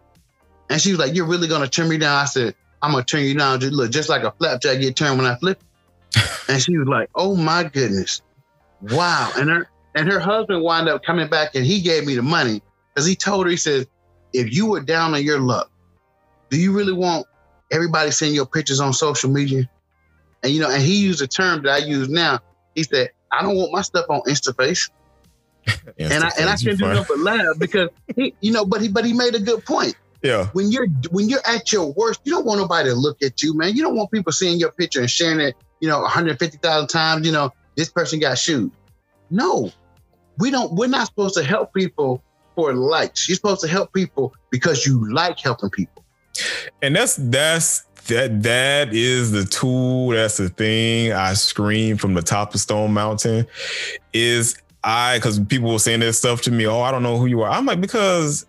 [0.68, 3.22] And she was like, "You're really gonna turn me down?" I said, "I'm gonna turn
[3.22, 3.60] you down.
[3.60, 5.62] Just look, just like a flapjack get turned when I flip."
[6.48, 8.22] and she was like, "Oh my goodness,
[8.80, 12.22] wow!" And her and her husband wound up coming back, and he gave me the
[12.22, 12.62] money
[12.94, 13.86] because he told her, he said,
[14.32, 15.70] "If you were down on your luck,
[16.48, 17.26] do you really want
[17.70, 19.68] everybody seeing your pictures on social media?"
[20.42, 22.40] And you know, and he used a term that I use now.
[22.74, 24.90] He said, "I don't want my stuff on InstaFace,"
[25.98, 28.88] and I and I couldn't do nothing but laugh because he, you know, but he
[28.88, 30.46] but he made a good point Yeah.
[30.52, 33.54] when you're when you're at your worst, you don't want nobody to look at you,
[33.54, 33.74] man.
[33.74, 37.32] You don't want people seeing your picture and sharing it, you know, 150,000 times, you
[37.32, 38.70] know, this person got shoes.
[39.30, 39.70] No.
[40.38, 42.22] We don't we're not supposed to help people
[42.54, 43.28] for likes.
[43.28, 46.04] You're supposed to help people because you like helping people.
[46.82, 50.08] And that's that's that that is the tool.
[50.08, 51.12] That's the thing.
[51.12, 53.46] I scream from the top of Stone Mountain.
[54.12, 56.66] Is I because people were saying this stuff to me.
[56.66, 57.50] Oh, I don't know who you are.
[57.50, 58.46] I'm like because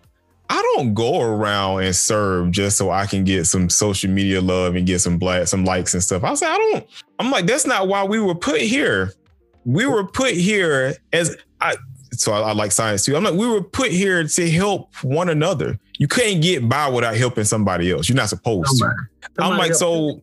[0.48, 4.74] I don't go around and serve just so I can get some social media love
[4.74, 6.24] and get some black some likes and stuff.
[6.24, 6.86] I say I don't.
[7.18, 9.12] I'm like that's not why we were put here.
[9.64, 11.76] We were put here as I.
[12.12, 13.16] So I, I like science too.
[13.16, 15.78] I'm like we were put here to help one another.
[15.98, 18.08] You can't get by without helping somebody else.
[18.08, 18.94] You're not supposed to.
[19.38, 20.20] I'm like, so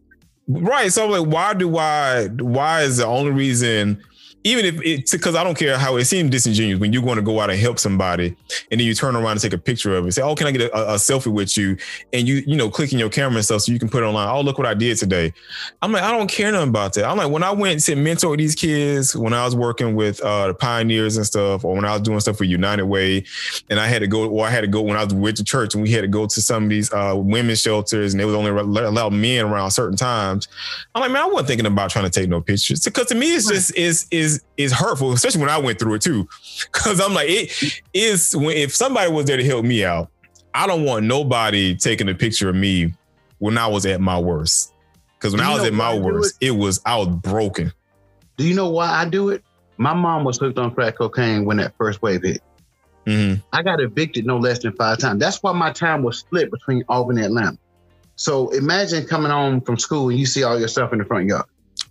[0.48, 0.91] right.
[0.91, 4.03] So I'm like, why do I why is the only reason,
[4.50, 7.22] even if it's because I don't care how it seems disingenuous when you're going to
[7.22, 8.36] go out and help somebody
[8.72, 10.52] and then you turn around and take a picture of it, say, Oh, can I
[10.52, 11.78] get a, a selfie with you?
[12.14, 14.28] And you, you know, clicking your camera and stuff so you can put it online.
[14.28, 15.34] Oh, look what I did today.
[15.82, 17.06] I'm like, I don't care nothing about that.
[17.06, 20.48] I'm like, when I went to mentor these kids, when I was working with uh,
[20.48, 23.26] the pioneers and stuff, or when I was doing stuff for United Way,
[23.70, 25.44] and I had to go, or I had to go when I was with the
[25.44, 28.26] church and we had to go to some of these uh, women's shelters and they
[28.26, 30.48] was only allowed men around certain times.
[30.96, 33.36] I'm like, man, I wasn't thinking about trying to take no pictures because to me,
[33.36, 36.28] it's just is is is hurtful, especially when I went through it too.
[36.72, 40.10] Because I'm like, it is when if somebody was there to help me out,
[40.53, 42.94] I don't want nobody taking a picture of me
[43.40, 44.74] when I was at my worst.
[45.18, 47.07] Because when Do I was at my why I do worst, it was I was
[47.07, 47.74] broken.
[48.38, 49.44] Do you know why I do it?
[49.78, 52.41] My mom was hooked on crack cocaine when that first wave hit.
[53.06, 53.41] Mhm.
[53.53, 55.20] I got evicted no less than five times.
[55.20, 57.57] That's why my time was split between Albany and Atlanta.
[58.16, 61.28] So imagine coming home from school and you see all your stuff in the front
[61.28, 61.45] yard.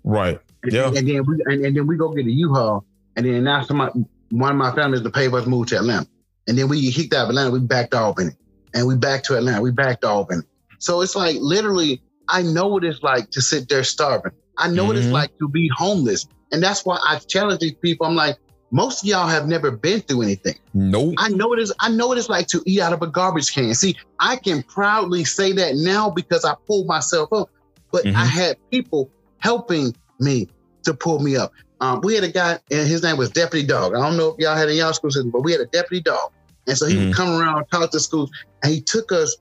[0.04, 0.38] Right.
[0.62, 0.88] And, Yeah.
[0.88, 2.84] and then we and, and then we go get a U-Haul,
[3.16, 5.76] and then now somebody, one of my families to pay for us to move to
[5.76, 6.08] Atlanta,
[6.46, 8.32] and then we kicked out of Atlanta, we back to Albany,
[8.74, 10.42] and we back to Atlanta, we back to Albany.
[10.78, 14.32] So it's like literally, I know what it's like to sit there starving.
[14.56, 15.12] I know what it's Mhm.
[15.12, 18.06] like to be homeless, and that's why I challenge these people.
[18.06, 18.38] I'm like,
[18.70, 20.56] most of y'all have never been through anything.
[20.74, 21.14] Nope.
[21.18, 21.72] I know it is.
[21.80, 23.72] I know what it's like to eat out of a garbage can.
[23.74, 27.48] See, I can proudly say that now because I pulled myself up.
[27.90, 28.26] But I Mhm.
[28.26, 30.48] had people helping me
[30.84, 31.52] to pull me up.
[31.80, 33.94] Um, we had a guy, and his name was Deputy Dog.
[33.94, 36.02] I don't know if y'all had in y'all school system, but we had a Deputy
[36.02, 36.32] Dog,
[36.66, 37.06] and so he Mhm.
[37.06, 38.30] would come around, talk to schools,
[38.62, 39.36] and he took us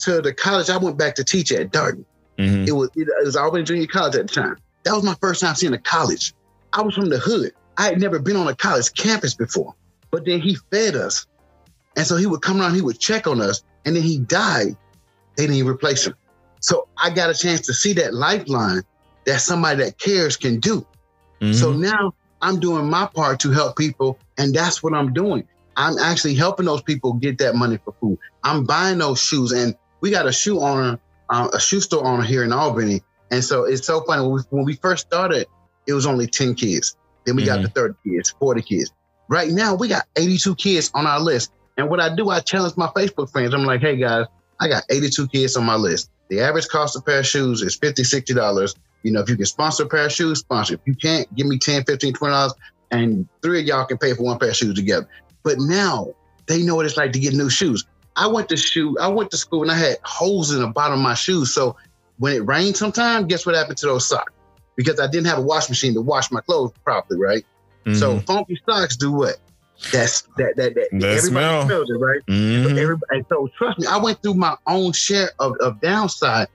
[0.00, 2.06] to the college I went back to teach at Darton.
[2.38, 2.68] Mhm.
[2.68, 4.56] It was it was Albany Junior College at the time.
[4.84, 6.32] That was my first time seeing a college.
[6.72, 7.52] I was from the hood.
[7.76, 9.74] I had never been on a college campus before.
[10.10, 11.26] But then he fed us.
[11.96, 14.76] And so he would come around, he would check on us, and then he died.
[15.36, 16.14] They didn't replace him.
[16.60, 18.82] So I got a chance to see that lifeline
[19.28, 20.84] that somebody that cares can do.
[21.52, 21.78] So Mhm.
[21.80, 25.44] now I'm doing my part to help people, and that's what I'm doing.
[25.76, 28.18] I'm actually helping those people get that money for food.
[28.42, 30.98] I'm buying those shoes, and we got a shoe owner,
[31.30, 34.22] uh, a shoe store owner here in Albany, and so it's so funny.
[34.22, 35.46] When we, when we first started,
[35.86, 36.96] it was only 10 kids.
[37.26, 37.64] Then we got Mhm.
[37.66, 38.90] to 30 kids, 40 kids.
[39.28, 41.52] Right now, we got 82 kids on our list.
[41.76, 43.52] And what I do, I challenge my Facebook friends.
[43.54, 44.26] I'm like, hey guys,
[44.58, 46.10] I got 82 kids on my list.
[46.30, 48.74] The average cost of a pair of shoes is $50, $60.
[49.02, 50.74] You know, if you can sponsor a pair of shoes, sponsor.
[50.74, 52.52] If you can't, give me 10 15 $20,
[52.90, 55.08] and three of y'all can pay for one pair of shoes together.
[55.42, 56.14] But now
[56.46, 57.84] they know what it's like to get new shoes.
[58.16, 60.94] I went to shoe, I went to school and I had holes in the bottom
[60.94, 61.54] of my shoes.
[61.54, 61.76] So
[62.18, 64.32] when it rained sometime, guess what happened to those socks?
[64.78, 67.44] because I didn't have a wash machine to wash my clothes properly, right?
[67.84, 67.94] Mm-hmm.
[67.94, 69.36] So funky socks do what?
[69.92, 71.66] That's that that that, that everybody smell.
[71.66, 72.20] smells it, right?
[72.26, 72.68] Mm-hmm.
[72.76, 76.46] So everybody, so trust me, I went through my own share of, of downside.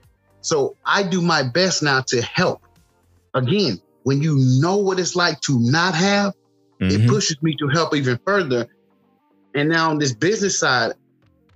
[0.44, 2.60] So I do my best now to help.
[3.32, 6.34] Again, when you know what it's like to not have,
[6.80, 7.02] mm-hmm.
[7.02, 8.68] it pushes me to help even further.
[9.54, 10.92] And now on this business side,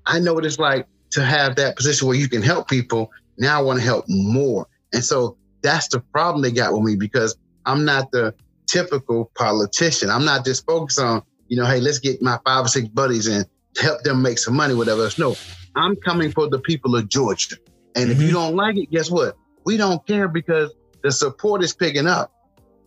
[0.07, 3.11] I know what it's like to have that position where you can help people.
[3.37, 4.67] Now I want to help more.
[4.95, 7.37] And so that's the problem they got with me because
[7.67, 8.35] I'm not the
[8.67, 10.09] typical politician.
[10.09, 13.27] I'm not just focused on, you know, hey, let's get my five or six buddies
[13.27, 13.45] and
[13.77, 15.11] help them make some money, whatever.
[15.19, 15.37] No,
[15.77, 17.57] I'm coming for the people of Georgia.
[17.99, 18.13] And mm-hmm.
[18.13, 18.37] if you mm-hmm.
[18.37, 19.37] don't like it, guess what?
[19.65, 20.73] We don't care because
[21.03, 22.33] the support is picking up.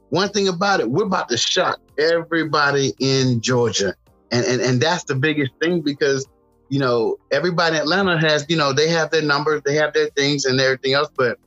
[0.09, 3.93] One thing about it, we're about to shock everybody in Georgia.
[4.31, 6.25] And, and, and that's the biggest thing because,
[6.69, 10.07] you know, everybody in Atlanta has, you know, they have their numbers, they have their
[10.09, 11.38] things and everything else, but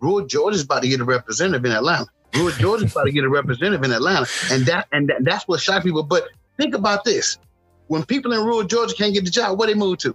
[0.00, 2.06] Rural Georgia's about to get a representative in Atlanta.
[2.34, 5.60] Rural Georgia's about to get a representative in Atlanta, and that and that, that's what
[5.60, 6.02] shocked people.
[6.02, 7.38] But think about this:
[7.88, 10.14] when people in rural Georgia can't get the job, where they move to?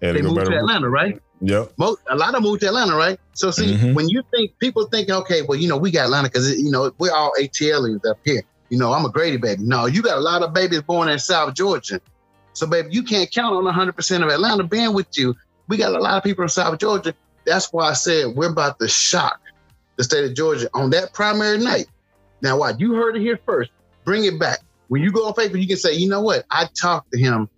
[0.00, 1.20] Yeah, they, move to Atlanta, right?
[1.40, 1.72] Yep.
[1.76, 3.18] Most, a lot of move to Atlanta, right?
[3.34, 3.94] So see, mm-hmm.
[3.94, 6.92] when you think people think, okay, well, you know, we got Atlanta because you know
[6.98, 8.42] we're all ATLians up here.
[8.70, 9.62] You know, I'm a Grady baby.
[9.62, 12.00] No, you got a lot of babies born in South Georgia.
[12.54, 15.34] So, baby, you can't count on 100% of Atlanta being with you.
[15.68, 17.14] We got a lot of people in South Georgia
[17.46, 19.40] that's why I said we're about to shock
[19.96, 21.86] the state of Georgia on that primary night.
[22.42, 23.70] Now, what you heard it here first.
[24.04, 24.58] Bring it back.
[24.88, 26.44] When you go on Facebook, you can say, you know what?
[26.50, 27.48] I talked to him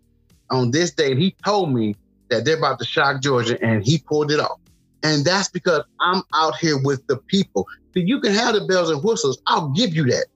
[0.50, 1.96] on this day, and he told me
[2.30, 4.58] that they're about to shock Georgia, and he pulled it off.
[5.02, 7.66] And that's because I'm out here with the people.
[7.94, 9.40] So you can have the bells and whistles.
[9.46, 10.26] I'll give you that.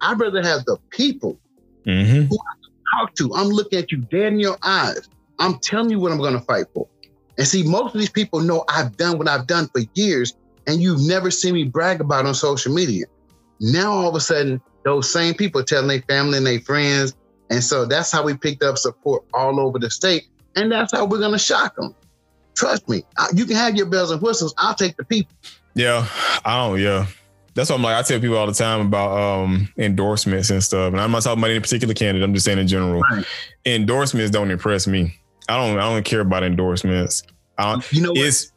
[0.00, 1.38] I'd rather have the people
[1.84, 2.22] mm-hmm.
[2.22, 3.34] who I talk to.
[3.34, 5.08] I'm looking at you dead in your eyes.
[5.38, 6.88] I'm telling you what I'm going to fight for.
[7.36, 10.34] And see, most of these people know I've done what I've done for years,
[10.66, 13.06] and you've never seen me brag about on social media.
[13.60, 17.14] Now all of a sudden, those same people telling their family and their friends.
[17.50, 20.28] And so that's how we picked up support all over the state.
[20.58, 21.94] And that's how we're gonna shock them.
[22.54, 23.04] Trust me,
[23.34, 24.52] you can have your bells and whistles.
[24.58, 25.32] I'll take the people.
[25.74, 26.06] Yeah,
[26.44, 26.80] I don't.
[26.80, 27.06] Yeah,
[27.54, 27.96] that's what I'm like.
[27.96, 30.92] I tell people all the time about um, endorsements and stuff.
[30.92, 32.24] And I'm not talking about any particular candidate.
[32.24, 33.00] I'm just saying in general.
[33.00, 33.24] Right.
[33.64, 35.14] Endorsements don't impress me.
[35.48, 37.22] I don't I don't care about endorsements.
[37.90, 38.52] you know it's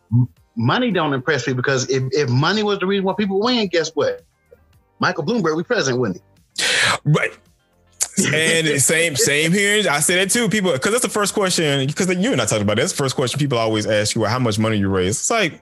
[0.55, 3.91] money don't impress me because if, if money was the reason why people win, guess
[3.95, 4.23] what?
[4.99, 6.63] Michael Bloomberg, we president, wouldn't he?
[7.05, 7.37] Right.
[8.25, 9.89] And same same here.
[9.89, 10.49] I say that too.
[10.49, 11.87] People, because that's the first question.
[11.87, 12.81] Because you and I talked about that.
[12.81, 15.19] That's the first question people always ask you: well, How much money you raise?
[15.19, 15.61] It's like,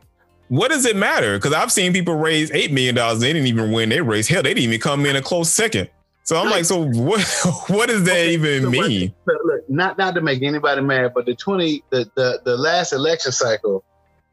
[0.50, 1.38] what does it matter?
[1.38, 3.20] Because I've seen people raise eight million dollars.
[3.20, 3.90] They didn't even win.
[3.90, 4.44] They raised hell.
[4.44, 5.90] They didn't even come in a close second.
[6.24, 7.22] So I'm like, so what?
[7.70, 9.14] What does that okay, even so mean?
[9.24, 12.94] What, look, not not to make anybody mad, but the twenty the the, the last
[12.94, 13.84] election cycle,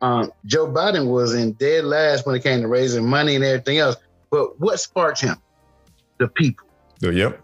[0.03, 3.79] um, Joe Biden was in dead last when it came to raising money and everything
[3.79, 3.97] else.
[4.31, 5.37] But what sparked him?
[6.19, 6.67] The people.
[7.01, 7.41] Yep.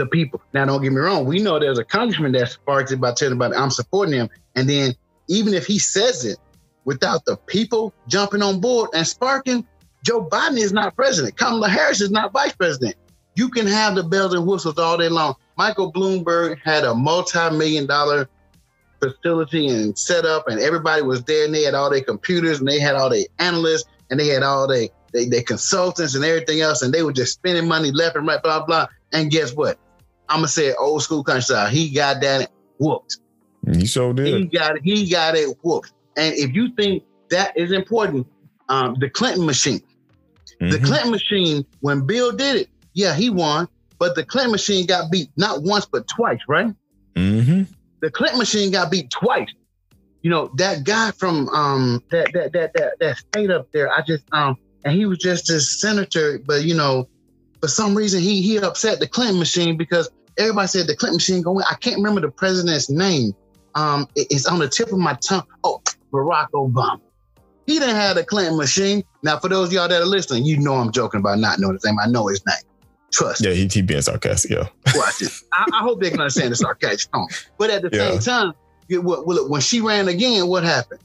[0.00, 0.40] The people.
[0.54, 1.26] Now, don't get me wrong.
[1.26, 4.66] We know there's a congressman that sparks it by telling about I'm supporting him, and
[4.66, 4.94] then
[5.28, 6.38] even if he says it
[6.86, 9.66] without the people jumping on board and sparking,
[10.02, 11.36] Joe Biden is not president.
[11.36, 12.96] Kamala Harris is not vice president.
[13.34, 15.34] You can have the bells and whistles all day long.
[15.58, 18.26] Michael Bloomberg had a multi-million dollar
[19.00, 22.66] facility and set up, and everybody was there, and they had all their computers, and
[22.66, 26.62] they had all their analysts, and they had all their they, they consultants and everything
[26.62, 28.88] else, and they were just spending money left and right, blah blah.
[29.12, 29.78] And guess what?
[30.30, 31.68] I'm gonna say old school country style.
[31.68, 33.18] He got that whooped.
[33.72, 34.26] He so did.
[34.26, 34.82] He got it.
[34.82, 35.92] He got it whooped.
[36.16, 38.26] And if you think that is important,
[38.68, 40.70] um, the Clinton machine, mm-hmm.
[40.70, 45.10] the Clinton machine, when Bill did it, yeah, he won, but the Clinton machine got
[45.10, 46.72] beat not once but twice, right?
[47.16, 47.62] Mm-hmm.
[48.00, 49.48] The Clinton machine got beat twice.
[50.22, 53.90] You know that guy from um that that that that that state up there.
[53.90, 57.08] I just um and he was just a senator, but you know,
[57.60, 61.42] for some reason he he upset the Clinton machine because everybody said the Clinton machine
[61.42, 61.64] going.
[61.70, 63.34] I can't remember the president's name.
[63.74, 65.44] Um, it, it's on the tip of my tongue.
[65.64, 65.82] Oh,
[66.12, 67.00] Barack Obama.
[67.66, 69.04] He didn't have the Clinton machine.
[69.22, 71.84] Now, for those y'all that are listening, you know I'm joking about not knowing his
[71.84, 71.96] name.
[72.02, 72.56] I know his name.
[73.12, 73.44] Trust.
[73.44, 74.50] Yeah, he, he being sarcastic.
[74.50, 74.68] Yeah.
[74.94, 75.32] Watch it.
[75.52, 77.28] I, I, hope they can understand the sarcastic tone.
[77.58, 78.10] But at the yeah.
[78.10, 78.54] same time,
[78.88, 81.00] it, when she ran again, what happened?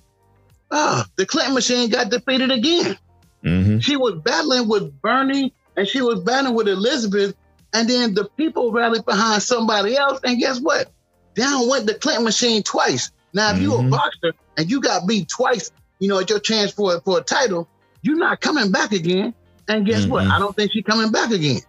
[0.71, 2.97] Oh, the Clinton machine got defeated again.
[3.43, 3.79] Mm-hmm.
[3.79, 7.35] She was battling with Bernie and she was battling with Elizabeth.
[7.75, 10.21] And then the people rallied behind somebody else.
[10.23, 10.89] And guess what?
[11.33, 13.11] Down went the Clinton machine twice.
[13.33, 13.63] Now, if mm-hmm.
[13.63, 17.19] you're a boxer and you got beat twice, you know, at your chance for, for
[17.19, 17.67] a title,
[18.01, 19.33] you're not coming back again.
[19.67, 20.11] And guess mm-hmm.
[20.11, 20.27] what?
[20.27, 21.59] I don't think she's coming back again.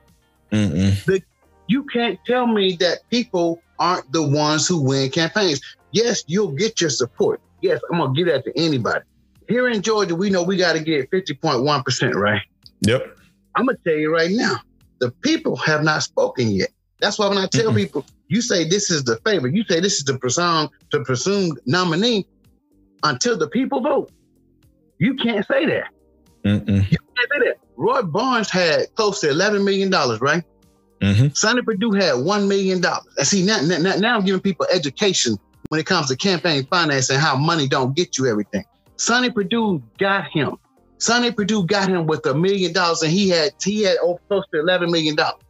[0.51, 1.23] The,
[1.67, 5.61] you can't tell me that people aren't the ones who win campaigns.
[5.91, 7.41] Yes, you'll get your support.
[7.63, 9.05] Yes, I'm gonna give that to anybody.
[9.49, 12.43] Here in Georgia, we know we got to get 50.1%, right?
[12.83, 13.19] Yep.
[13.57, 14.61] I'm gonna tell you right now,
[15.01, 16.71] the people have not spoken yet.
[17.01, 19.81] That's why when I tell mm people, you say this is the favorite, you say
[19.81, 22.27] this is the presumed the presumed nominee,
[23.03, 24.11] until the people vote,
[24.99, 25.89] you can't say that.
[26.45, 26.91] Mm-mm.
[26.91, 27.57] You can't say that.
[27.77, 30.43] Roy Barnes had close to eleven million dollars, right?
[31.03, 31.29] Mm-hmm.
[31.35, 33.07] Sonny Perdue had one million dollars.
[33.19, 35.37] And see now, now, now I'm giving people education
[35.69, 38.65] when it comes to campaign finance and how money don't get you everything.
[38.97, 40.57] Sonny Perdue got him.
[40.99, 44.45] Sonny Perdue got him with a million dollars, and he had he had over close
[44.53, 45.43] to eleven million dollars.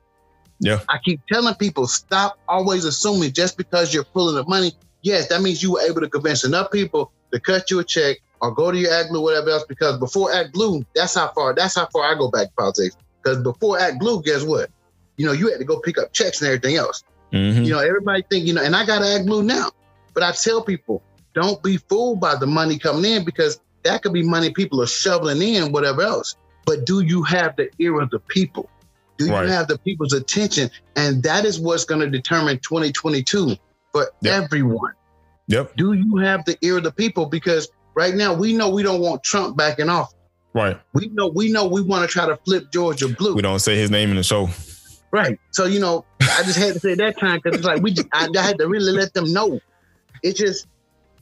[0.59, 0.81] Yeah.
[0.89, 4.73] I keep telling people stop always assuming just because you're pulling the money.
[5.03, 8.17] Yes, that means you were able to convince enough people to cut you a check
[8.41, 9.65] or go to your Act Blue, whatever else.
[9.69, 12.97] Because before Act Blue, that's how far that's how far I go back to politics.
[13.23, 14.71] Because before Act Blue, guess what?
[15.17, 17.05] You know, you had to go pick up checks and everything else.
[17.33, 17.65] Mm-hmm.
[17.65, 19.71] You know, everybody think you know, and I got Act Blue now.
[20.15, 21.03] But I tell people,
[21.35, 24.87] don't be fooled by the money coming in because that could be money people are
[24.87, 26.37] shoveling in, whatever else.
[26.65, 28.69] But do you have the ear of the people?
[29.17, 29.47] Do right.
[29.47, 30.71] you have the people's attention?
[30.97, 33.57] And that is what's going to determine 2022
[33.93, 34.45] for yep.
[34.45, 34.93] everyone.
[35.49, 35.77] Yep.
[35.77, 37.27] Do you have the ear of the people?
[37.27, 40.15] Because right now we know we don't want Trump back in office.
[40.53, 40.81] Right.
[40.95, 43.35] We know we know we want to try to flip Georgia blue.
[43.35, 44.49] We don't say his name in the show.
[45.13, 45.39] Right.
[45.51, 48.09] So you know, I just had to say that time because it's like we just,
[48.13, 49.61] I, I had to really let them know.
[50.23, 50.67] It's just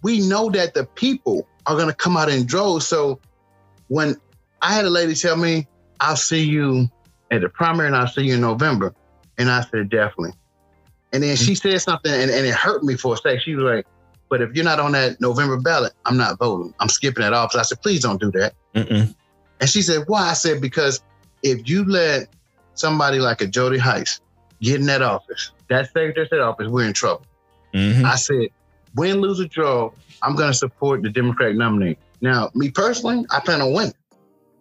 [0.03, 2.87] we know that the people are going to come out in droves.
[2.87, 3.21] So
[3.89, 4.17] when
[4.63, 5.67] I had a lady tell me,
[6.01, 6.89] I'll see you
[7.31, 8.95] at the primary and I'll see you in November.
[9.39, 10.33] And I said, definitely.
[11.13, 13.43] And then she said something and, and it hurt me for a second.
[13.43, 13.87] She was like,
[14.29, 16.75] but if you're not on that November ballot, I'm not voting.
[16.81, 17.53] I'm skipping that off.
[17.53, 18.55] So I said, please don't do that.
[18.75, 19.15] Mm-mm.
[19.61, 20.31] And she said, why?
[20.31, 21.03] I said, because
[21.43, 22.29] if you let
[22.75, 24.21] somebody like a Jody Hice
[24.61, 27.25] get in that office, that Secretary of State office, we're in trouble.
[27.73, 28.05] Mm-hmm.
[28.05, 28.49] I said,
[28.95, 29.91] win, lose, or draw,
[30.25, 31.97] I'm going to support the Democratic nominee.
[32.21, 33.95] Now, me personally, I plan on winning.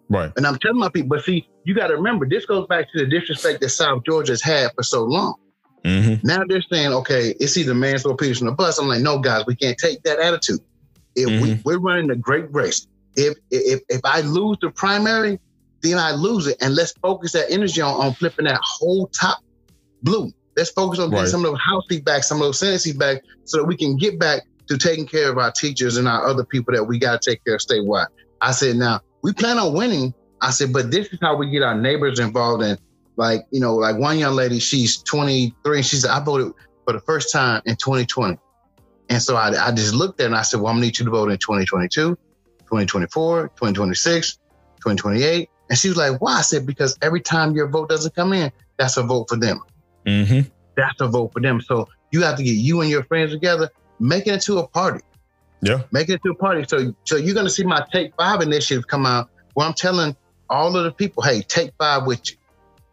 [0.10, 0.32] Right.
[0.36, 3.00] And I'm telling my people, but see, you got to remember, this goes back to
[3.00, 5.36] the disrespect that South Georgia's had for so long.
[5.84, 6.26] Mm-hmm.
[6.26, 8.78] Now they're saying, okay, it's either Manswell or Peterson or bus.
[8.78, 10.60] I'm like, no, guys, we can't take that attitude.
[11.16, 11.44] If mm-hmm.
[11.44, 15.40] we, we're running a great race, if if if I lose the primary,
[15.82, 16.58] then I lose it.
[16.62, 19.40] And let's focus that energy on, on flipping that whole top
[20.02, 20.32] blue.
[20.56, 21.30] Let's focus on getting right.
[21.30, 23.76] some of those House seats back, some of those Senate seats back, so that we
[23.76, 26.98] can get back to taking care of our teachers and our other people that we
[26.98, 28.08] got to take care of statewide.
[28.42, 30.14] I said, now we plan on winning.
[30.42, 32.78] I said, but this is how we get our neighbors involved in,
[33.16, 36.54] like, you know, like one young lady, she's 23, and she said, I voted
[36.86, 38.38] for the first time in 2020.
[39.10, 41.00] And so I, I just looked at it and I said, well, I'm gonna need
[41.00, 42.16] you to vote in 2022,
[42.60, 45.50] 2024, 2026, 2028.
[45.70, 46.38] And she was like, why?
[46.38, 49.62] I said, because every time your vote doesn't come in, that's a vote for them.
[50.06, 50.50] Mm-hmm.
[50.76, 51.62] That's a vote for them.
[51.62, 53.70] So you have to get you and your friends together,
[54.04, 55.04] make it to a party.
[55.62, 55.84] Yeah.
[55.92, 56.66] Making it to a party.
[56.68, 60.16] So so you're gonna see my Take Five initiative come out where I'm telling
[60.50, 62.38] all of the people, hey, take five with you.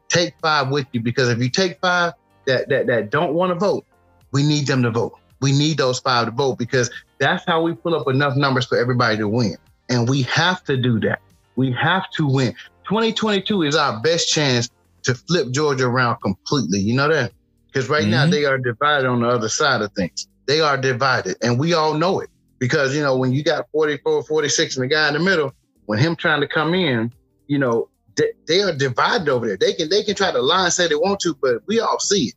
[0.08, 1.00] Take five with you.
[1.00, 2.12] Because if you take five
[2.46, 3.84] that that that don't want to vote,
[4.32, 5.18] we need them to vote.
[5.40, 8.78] We need those five to vote because that's how we pull up enough numbers for
[8.78, 9.56] everybody to win.
[9.88, 11.20] And we have to do that.
[11.56, 12.54] We have to win.
[12.84, 14.70] 2022 is our best chance
[15.02, 16.78] to flip Georgia around completely.
[16.78, 17.32] You know that?
[17.66, 18.10] Because right mm-hmm.
[18.10, 20.28] now they are divided on the other side of things.
[20.50, 22.28] They are divided, and we all know it.
[22.58, 25.52] Because you know when you got 44, 46, and the guy in the middle,
[25.86, 27.12] when him trying to come in,
[27.46, 29.56] you know they, they are divided over there.
[29.56, 32.00] They can they can try to lie and say they want to, but we all
[32.00, 32.34] see it.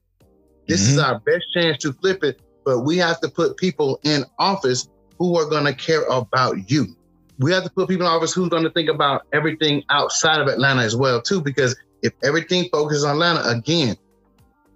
[0.68, 0.92] This mm-hmm.
[0.92, 4.88] is our best chance to flip it, but we have to put people in office
[5.18, 6.96] who are going to care about you.
[7.40, 10.48] We have to put people in office who's going to think about everything outside of
[10.48, 13.98] Atlanta as well too, because if everything focuses on Atlanta, again,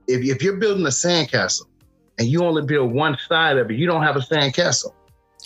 [0.07, 1.66] if, if you're building a sandcastle
[2.17, 4.93] and you only build one side of it, you don't have a sandcastle.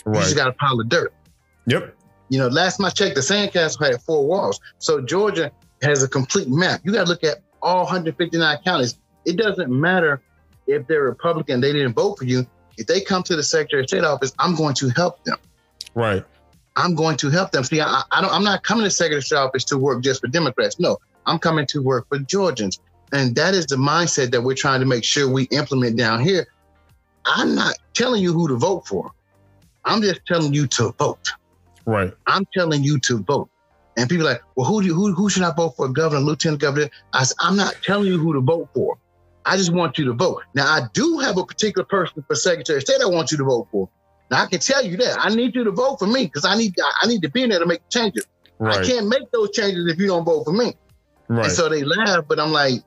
[0.05, 0.19] Right.
[0.19, 1.13] You just got a pile of dirt.
[1.67, 1.95] Yep.
[2.29, 4.59] You know, last time I checked, the sandcastle had four walls.
[4.79, 6.81] So Georgia has a complete map.
[6.83, 8.97] You got to look at all 159 counties.
[9.25, 10.21] It doesn't matter
[10.67, 12.45] if they're Republican, they didn't vote for you.
[12.77, 15.37] If they come to the Secretary of State office, I'm going to help them.
[15.93, 16.23] Right.
[16.75, 17.63] I'm going to help them.
[17.63, 20.01] See, I, I don't, I'm not coming to the Secretary of State office to work
[20.01, 20.79] just for Democrats.
[20.79, 22.79] No, I'm coming to work for Georgians.
[23.11, 26.47] And that is the mindset that we're trying to make sure we implement down here.
[27.25, 29.11] I'm not telling you who to vote for.
[29.85, 31.27] I'm just telling you to vote.
[31.85, 32.13] Right.
[32.27, 33.49] I'm telling you to vote.
[33.97, 35.87] And people are like, well, who do you, who, who should I vote for?
[35.89, 36.89] Governor, lieutenant governor?
[37.13, 38.97] I said, I'm not telling you who to vote for.
[39.45, 40.43] I just want you to vote.
[40.53, 43.43] Now, I do have a particular person for Secretary of State I want you to
[43.43, 43.89] vote for.
[44.29, 45.17] Now, I can tell you that.
[45.19, 47.49] I need you to vote for me because I need I need to be in
[47.49, 48.25] there to make changes.
[48.59, 48.77] Right.
[48.77, 50.73] I can't make those changes if you don't vote for me.
[51.27, 51.45] Right.
[51.45, 52.81] And so they laugh, but I'm like,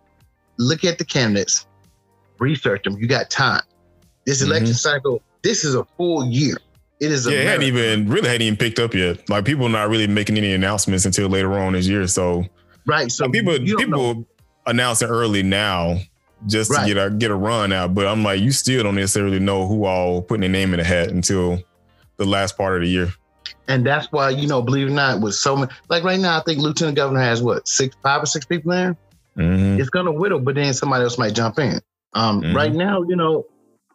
[0.58, 1.66] look at the candidates,
[2.38, 2.96] research them.
[2.98, 3.62] You got time.
[4.26, 4.74] This election mm-hmm.
[4.74, 6.56] cycle, this is a full year.
[7.00, 7.26] It is.
[7.26, 9.28] A Yeah, it hadn't even really hadn't even picked up yet.
[9.28, 12.06] Like people not really making any announcements until later on this year.
[12.06, 12.46] So
[12.86, 13.10] Right.
[13.10, 14.26] So people people know.
[14.66, 15.98] announcing early now
[16.46, 16.86] just right.
[16.86, 17.94] to get a get a run out.
[17.94, 20.84] But I'm like, you still don't necessarily know who all putting their name in the
[20.84, 21.62] hat until
[22.16, 23.12] the last part of the year.
[23.66, 26.38] And that's why, you know, believe it or not, with so many like right now,
[26.38, 28.96] I think Lieutenant Governor has what, six, five or six people there?
[29.36, 29.80] Mm-hmm.
[29.80, 31.80] It's gonna whittle, but then somebody else might jump in.
[32.12, 32.54] Um, mm-hmm.
[32.54, 33.46] right now, you know,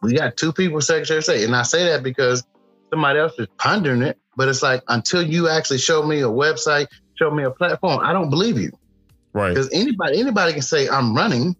[0.02, 1.44] we got two people Secretary of State.
[1.44, 2.44] And I say that because
[2.90, 4.18] somebody else is pondering it.
[4.36, 6.86] But it's like until you actually show me a website,
[7.18, 8.70] show me a platform, I don't believe you.
[9.32, 9.50] Right.
[9.50, 11.56] Because anybody anybody can say I'm running.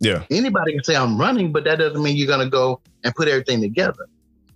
[0.00, 0.24] Yeah.
[0.30, 3.60] Anybody can say I'm running, but that doesn't mean you're gonna go and put everything
[3.60, 4.06] together.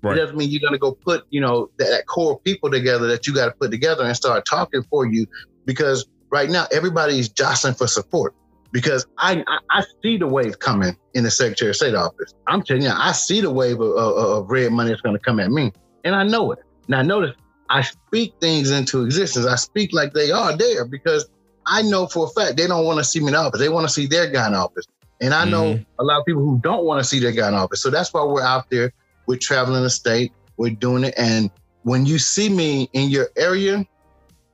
[0.03, 0.17] Right.
[0.17, 3.07] It doesn't mean you're gonna go put, you know, that, that core of people together
[3.09, 5.27] that you gotta put together and start talking for you.
[5.67, 8.35] Because right now everybody's jostling for support.
[8.73, 12.35] Because I, I, I see the wave coming in the Secretary of State office.
[12.47, 15.41] I'm telling you, I see the wave of, of, of red money that's gonna come
[15.41, 15.73] at me.
[16.05, 16.61] And I know it.
[16.89, 17.35] Now notice
[17.71, 19.47] I speak things into existence.
[19.47, 21.29] I speak like they are there because
[21.67, 23.61] I know for a fact they don't want to see me in office.
[23.61, 24.87] They want to see their guy in office.
[25.21, 25.83] And I know mm-hmm.
[26.01, 27.81] a lot of people who don't want to see their guy in office.
[27.81, 28.93] So that's why we're out there.
[29.27, 30.33] We're traveling the state.
[30.57, 31.15] We're doing it.
[31.17, 31.51] And
[31.83, 33.87] when you see me in your area,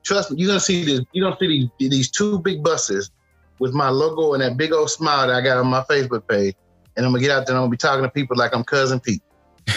[0.03, 1.01] trust me, you're gonna see this.
[1.11, 3.09] You're gonna see these, these two big buses
[3.59, 6.55] with my logo and that big old smile that I got on my Facebook page.
[6.95, 8.63] And I'm gonna get out there and I'm gonna be talking to people like I'm
[8.63, 9.21] cousin Pete.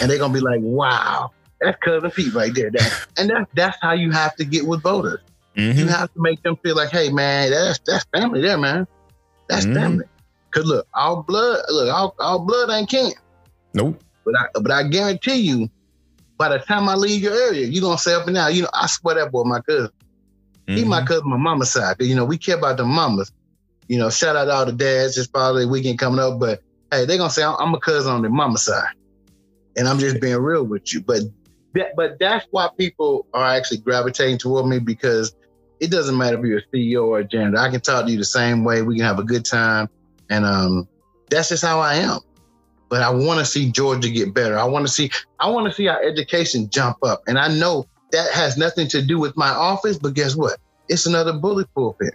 [0.01, 2.71] And they're gonna be like, wow, that's cousin Pete right there.
[2.71, 5.19] That, and that's that's how you have to get with voters.
[5.55, 5.79] Mm-hmm.
[5.79, 8.87] You have to make them feel like, hey man, that's that's family there, man.
[9.49, 9.75] That's mm-hmm.
[9.75, 10.05] family.
[10.51, 13.11] Cause look, all blood, look, all, all blood ain't kin.
[13.73, 14.01] Nope.
[14.25, 15.69] But I but I guarantee you,
[16.37, 18.69] by the time I leave your area, you're gonna say up and down, you know,
[18.73, 19.91] I swear that boy my cousin.
[20.67, 20.75] Mm-hmm.
[20.75, 21.07] He my mm-hmm.
[21.07, 21.97] cousin, my mama's side.
[21.99, 23.31] You know, we care about the mamas.
[23.91, 25.17] You know, shout out to all the dads.
[25.17, 26.61] It's probably weekend coming up, but
[26.91, 28.93] hey, they're gonna say I'm a cousin on the mama side.
[29.75, 31.01] And I'm just being real with you.
[31.01, 31.23] But
[31.73, 35.35] that, but that's why people are actually gravitating toward me because
[35.81, 37.57] it doesn't matter if you're a CEO or a janitor.
[37.57, 38.81] I can talk to you the same way.
[38.81, 39.89] We can have a good time,
[40.29, 40.87] and um,
[41.29, 42.21] that's just how I am.
[42.87, 44.57] But I want to see Georgia get better.
[44.57, 47.87] I want to see I want to see our education jump up, and I know
[48.13, 49.97] that has nothing to do with my office.
[49.97, 50.59] But guess what?
[50.87, 52.13] It's another bully pulpit.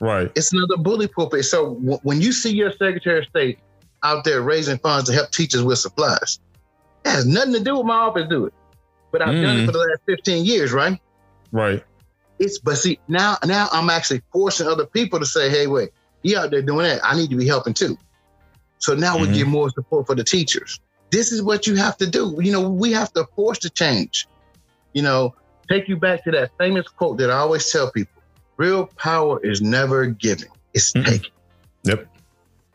[0.00, 0.30] Right.
[0.34, 1.44] It's another bully pulpit.
[1.44, 3.58] So w- when you see your Secretary of State
[4.02, 6.38] out there raising funds to help teachers with supplies,
[7.04, 8.28] it has nothing to do with my office.
[8.28, 8.54] Do it
[9.10, 9.42] but I've mm.
[9.42, 10.98] done it for the last 15 years, right?
[11.52, 11.82] Right.
[12.38, 15.90] It's but see now now I'm actually forcing other people to say, hey, wait,
[16.22, 17.00] you out there doing that.
[17.02, 17.98] I need to be helping too.
[18.78, 19.32] So now mm-hmm.
[19.32, 20.78] we get more support for the teachers.
[21.10, 22.36] This is what you have to do.
[22.40, 24.28] You know, we have to force the change.
[24.92, 25.34] You know,
[25.68, 28.17] take you back to that famous quote that I always tell people:
[28.58, 31.10] real power is never given; it's mm-hmm.
[31.10, 31.30] taken.
[31.84, 32.06] Yep.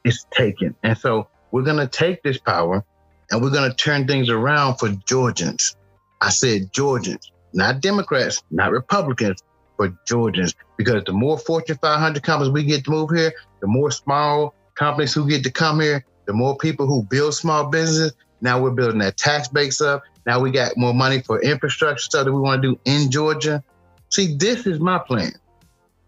[0.03, 0.75] It's taken.
[0.83, 2.83] And so we're gonna take this power
[3.31, 5.75] and we're gonna turn things around for Georgians.
[6.21, 9.43] I said Georgians, not Democrats, not Republicans,
[9.77, 10.55] but Georgians.
[10.77, 15.13] Because the more Fortune 500 companies we get to move here, the more small companies
[15.13, 18.13] who get to come here, the more people who build small businesses.
[18.41, 20.03] Now we're building that tax base up.
[20.25, 23.63] Now we got more money for infrastructure stuff that we want to do in Georgia.
[24.09, 25.33] See, this is my plan.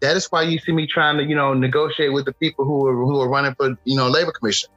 [0.06, 2.86] That is why you see me trying to, you know, negotiate with the people who
[2.86, 4.70] are who are running for, you know, labor commission.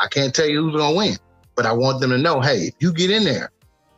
[0.00, 1.16] I can't tell you who's gonna win,
[1.56, 3.50] but I want them to know, hey, if you get in there,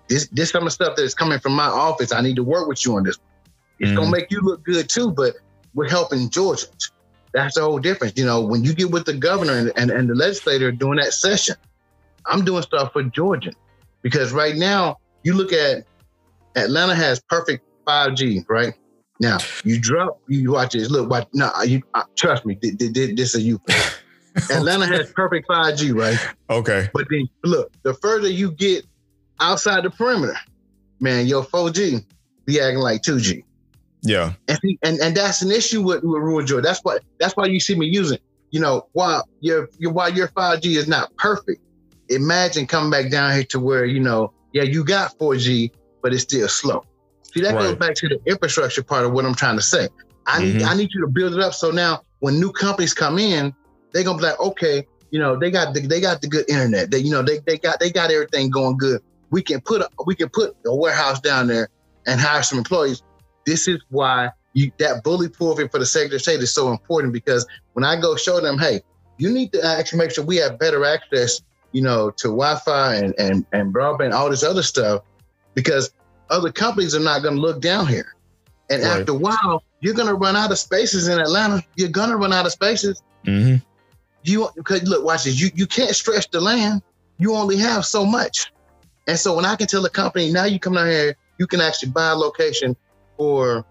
[0.08, 2.10] this this some of stuff that is coming from my office.
[2.10, 3.18] I need to work with you on this.
[3.78, 5.34] It's mm gonna make you look good too, but
[5.74, 6.90] we're helping Georgians.
[7.34, 8.14] That's the whole difference.
[8.16, 11.12] You know, when you get with the governor and, and, and the legislator during that
[11.12, 11.56] session,
[12.24, 13.56] I'm doing stuff for Georgians.
[14.00, 15.84] Because right now, you look at
[16.56, 18.72] Atlanta has perfect 5G, right?
[19.20, 20.90] Now you drop, you watch this.
[20.90, 21.28] Look, watch.
[21.32, 22.58] No, you uh, trust me.
[22.60, 23.60] This is you.
[24.50, 26.18] Atlanta has perfect 5G, right?
[26.48, 26.88] Okay.
[26.92, 28.86] But then look, the further you get
[29.40, 30.38] outside the perimeter,
[31.00, 32.04] man, your 4G
[32.44, 33.44] be acting like 2G.
[34.02, 34.34] Yeah.
[34.46, 36.60] And and, and that's an issue with, with Rural Joy.
[36.60, 38.18] That's why that's why you see me using,
[38.50, 41.60] you know, while your, your while your 5G is not perfect,
[42.08, 45.72] imagine coming back down here to where, you know, yeah, you got 4G,
[46.02, 46.84] but it's still slow.
[47.32, 47.62] See, that right.
[47.62, 49.88] goes back to the infrastructure part of what I'm trying to say.
[50.26, 50.58] I mm-hmm.
[50.58, 53.54] need I need you to build it up so now when new companies come in,
[53.92, 56.90] they're gonna be like, okay, you know, they got the, they got the good internet.
[56.90, 59.88] They, you know, they, they got they got everything going good we can put a,
[60.06, 61.68] we can put a warehouse down there
[62.06, 63.02] and hire some employees.
[63.46, 67.12] This is why you, that bully pulpit for the Secretary of State is so important
[67.12, 68.80] because when I go show them, hey,
[69.18, 71.40] you need to actually make sure we have better access,
[71.72, 75.02] you know, to Wi-Fi and and and broadband, all this other stuff,
[75.54, 75.90] because
[76.30, 78.14] other companies are not going to look down here.
[78.70, 79.00] And right.
[79.00, 81.62] after a while, you're going to run out of spaces in Atlanta.
[81.76, 83.02] You're going to run out of spaces.
[83.24, 83.56] Mm-hmm.
[84.24, 85.40] You because look, watch this.
[85.40, 86.82] You you can't stretch the land.
[87.18, 88.52] You only have so much.
[89.06, 91.60] And so when I can tell a company, now you come down here, you can
[91.60, 92.76] actually buy a location
[93.16, 93.64] for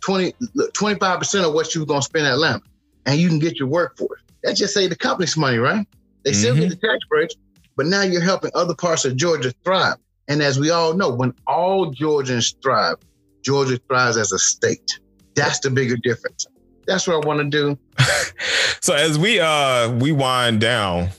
[0.00, 2.62] 20, 25% of what you are gonna spend at Atlanta.
[3.06, 4.22] And you can get your workforce.
[4.42, 5.86] That just say the company's money, right?
[6.24, 6.68] They still mm-hmm.
[6.68, 7.34] get the tax breaks,
[7.76, 9.96] but now you're helping other parts of Georgia thrive.
[10.28, 12.96] And as we all know, when all Georgians thrive,
[13.42, 14.98] Georgia thrives as a state.
[15.34, 16.46] That's the bigger difference.
[16.86, 17.78] That's what I want to do.
[18.80, 21.10] so as we uh we wind down,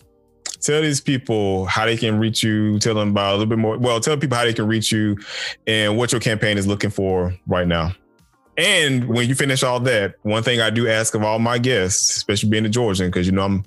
[0.61, 2.79] tell these people how they can reach you.
[2.79, 3.77] Tell them about a little bit more.
[3.77, 5.17] Well, tell people how they can reach you
[5.67, 7.91] and what your campaign is looking for right now.
[8.55, 12.15] And when you finish all that, one thing I do ask of all my guests,
[12.17, 13.65] especially being a Georgian, because you know I'm,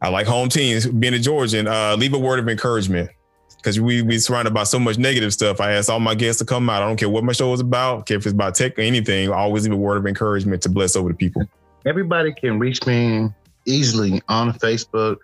[0.00, 0.86] I like home teams.
[0.86, 3.10] Being a Georgian, uh, leave a word of encouragement
[3.66, 5.60] because we we surrounded by so much negative stuff.
[5.60, 6.82] I ask all my guests to come out.
[6.82, 9.28] I don't care what my show is about, care if it's about tech or anything.
[9.28, 11.42] I always leave a word of encouragement to bless over the people.
[11.84, 13.28] Everybody can reach me
[13.64, 15.16] easily on Facebook,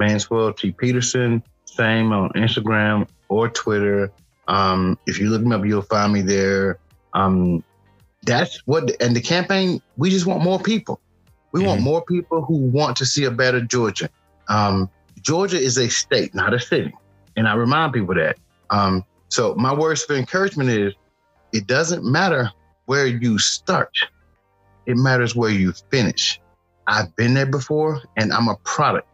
[0.00, 0.72] Manswell T.
[0.72, 1.42] Peterson.
[1.66, 4.10] Same on Instagram or Twitter.
[4.48, 6.78] Um, if you look me up, you'll find me there.
[7.12, 7.62] Um,
[8.22, 11.00] that's what, and the campaign, we just want more people.
[11.52, 11.68] We mm-hmm.
[11.68, 14.08] want more people who want to see a better Georgia.
[14.48, 14.88] Um,
[15.20, 16.94] Georgia is a state, not a city.
[17.36, 18.36] And I remind people that.
[18.70, 20.94] Um, so my words of encouragement is
[21.52, 22.50] it doesn't matter
[22.86, 23.96] where you start.
[24.86, 26.40] It matters where you finish.
[26.86, 29.08] I've been there before and I'm a product.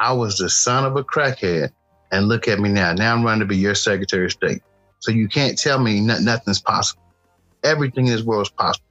[0.00, 1.70] I was the son of a crackhead
[2.10, 2.92] and look at me now.
[2.92, 4.62] Now I'm running to be your Secretary of State.
[5.00, 7.02] So you can't tell me nothing's possible.
[7.62, 8.86] Everything in this world is possible.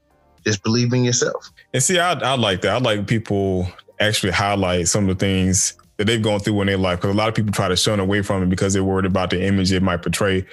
[0.46, 1.52] Just believe in yourself.
[1.74, 2.76] And see, I, I like that.
[2.76, 3.68] I like people
[4.00, 7.00] actually highlight some of the things that they've gone through in their life.
[7.00, 9.30] Because a lot of people try to shun away from it because they're worried about
[9.30, 10.46] the image it might portray,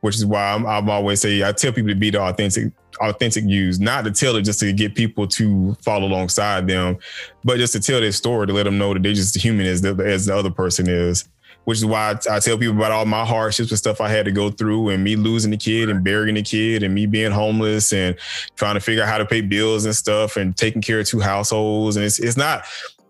[0.00, 3.44] which is why I'm, I'm always say I tell people to be the authentic, authentic
[3.44, 6.98] use, not to tell it just to get people to follow alongside them,
[7.44, 9.82] but just to tell their story to let them know that they're just human as
[9.82, 11.28] the, as the other person is.
[11.64, 14.24] Which is why I, I tell people about all my hardships and stuff I had
[14.24, 17.30] to go through, and me losing the kid and burying the kid, and me being
[17.30, 18.16] homeless and
[18.56, 21.20] trying to figure out how to pay bills and stuff, and taking care of two
[21.20, 21.96] households.
[21.96, 22.64] And it's it's not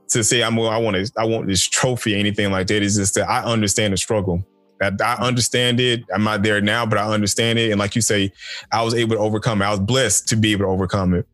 [0.09, 2.83] to say I'm I want to I want this trophy or anything like that.
[2.83, 4.45] It's just that I understand the struggle.
[4.81, 6.05] I, I understand it.
[6.13, 7.71] I'm not there now, but I understand it.
[7.71, 8.33] And like you say,
[8.71, 9.67] I was able to overcome it.
[9.67, 11.27] I was blessed to be able to overcome it.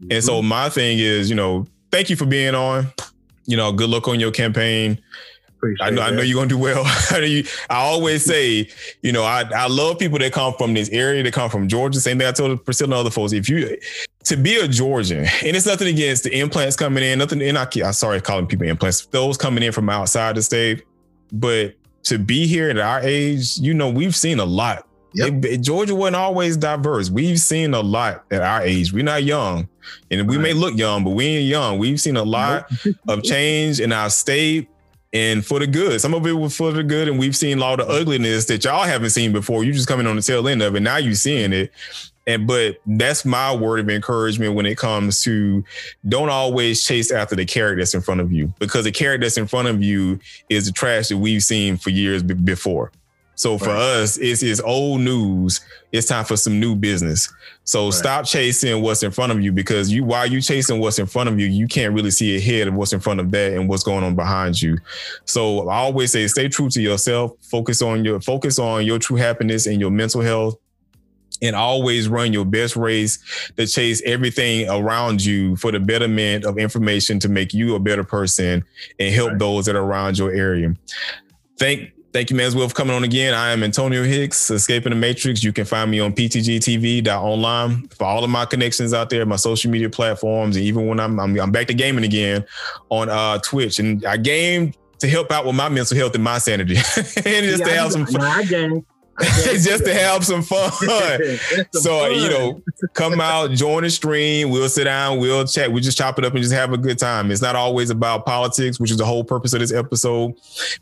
[0.00, 0.12] Mm-hmm.
[0.12, 0.48] And so mm-hmm.
[0.48, 2.86] my thing is, you know, thank you for being on.
[3.46, 5.02] You know, good luck on your campaign.
[5.62, 6.12] Appreciate I know, that.
[6.12, 6.82] I know you're gonna do well.
[6.84, 8.68] I always say,
[9.02, 12.00] you know, I, I love people that come from this area, that come from Georgia.
[12.00, 13.32] Same thing I told Priscilla and other folks.
[13.32, 13.78] If you
[14.24, 17.40] to be a Georgian, and it's nothing against the implants coming in, nothing.
[17.40, 19.06] And I, I'm sorry calling people implants.
[19.06, 20.82] Those coming in from outside the state,
[21.30, 24.88] but to be here at our age, you know, we've seen a lot.
[25.14, 25.44] Yep.
[25.44, 27.08] It, Georgia wasn't always diverse.
[27.08, 28.92] We've seen a lot at our age.
[28.92, 29.68] We're not young,
[30.10, 30.42] and we right.
[30.42, 31.78] may look young, but we ain't young.
[31.78, 32.68] We've seen a lot
[33.06, 34.68] of change in our state
[35.12, 36.00] and for the good.
[36.00, 38.64] Some of it was for the good, and we've seen a lot of ugliness that
[38.64, 39.64] y'all haven't seen before.
[39.64, 40.80] You just coming on the tail end of it.
[40.80, 41.72] Now you're seeing it.
[42.26, 45.64] And but that's my word of encouragement when it comes to
[46.08, 49.36] don't always chase after the carrot that's in front of you because the carrot that's
[49.36, 52.92] in front of you is the trash that we've seen for years b- before.
[53.34, 53.76] So for right.
[53.76, 55.60] us, it's, it's old news.
[55.90, 57.32] It's time for some new business.
[57.64, 57.94] So right.
[57.94, 61.28] stop chasing what's in front of you because you while you chasing what's in front
[61.28, 63.82] of you, you can't really see ahead of what's in front of that and what's
[63.82, 64.78] going on behind you.
[65.24, 67.32] So I always say stay true to yourself.
[67.40, 70.56] Focus on your focus on your true happiness and your mental health.
[71.40, 73.18] And always run your best race
[73.56, 78.04] to chase everything around you for the betterment of information to make you a better
[78.04, 78.62] person
[79.00, 79.38] and help right.
[79.40, 80.76] those that are around your area.
[81.58, 83.32] Thank Thank you, Manswell, for coming on again.
[83.32, 85.42] I am Antonio Hicks, Escaping the Matrix.
[85.42, 89.70] You can find me on ptgtv.online for all of my connections out there, my social
[89.70, 92.44] media platforms, and even when I'm I'm, I'm back to gaming again
[92.90, 93.78] on uh, Twitch.
[93.78, 97.60] And I game to help out with my mental health and my sanity, and just
[97.60, 98.84] yeah, to have some fun.
[99.20, 100.70] Just to have some fun.
[100.72, 102.14] some so fun.
[102.14, 102.62] you know,
[102.94, 104.50] come out, join the stream.
[104.50, 106.98] We'll sit down, we'll chat, we just chop it up and just have a good
[106.98, 107.30] time.
[107.30, 110.34] It's not always about politics, which is the whole purpose of this episode.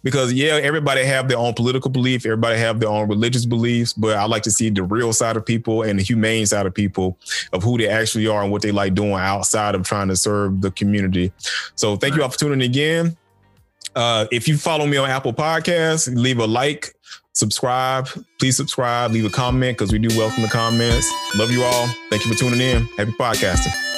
[0.04, 4.16] Because yeah, everybody have their own political belief, everybody have their own religious beliefs, but
[4.16, 7.18] I like to see the real side of people and the humane side of people
[7.52, 10.60] of who they actually are and what they like doing outside of trying to serve
[10.60, 11.32] the community.
[11.74, 13.16] So thank you all for tuning in again.
[13.94, 16.94] Uh, if you follow me on Apple Podcasts, leave a like,
[17.32, 18.08] subscribe.
[18.38, 21.10] Please subscribe, leave a comment because we do welcome the comments.
[21.36, 21.86] Love you all.
[22.08, 22.84] Thank you for tuning in.
[22.96, 23.89] Happy podcasting.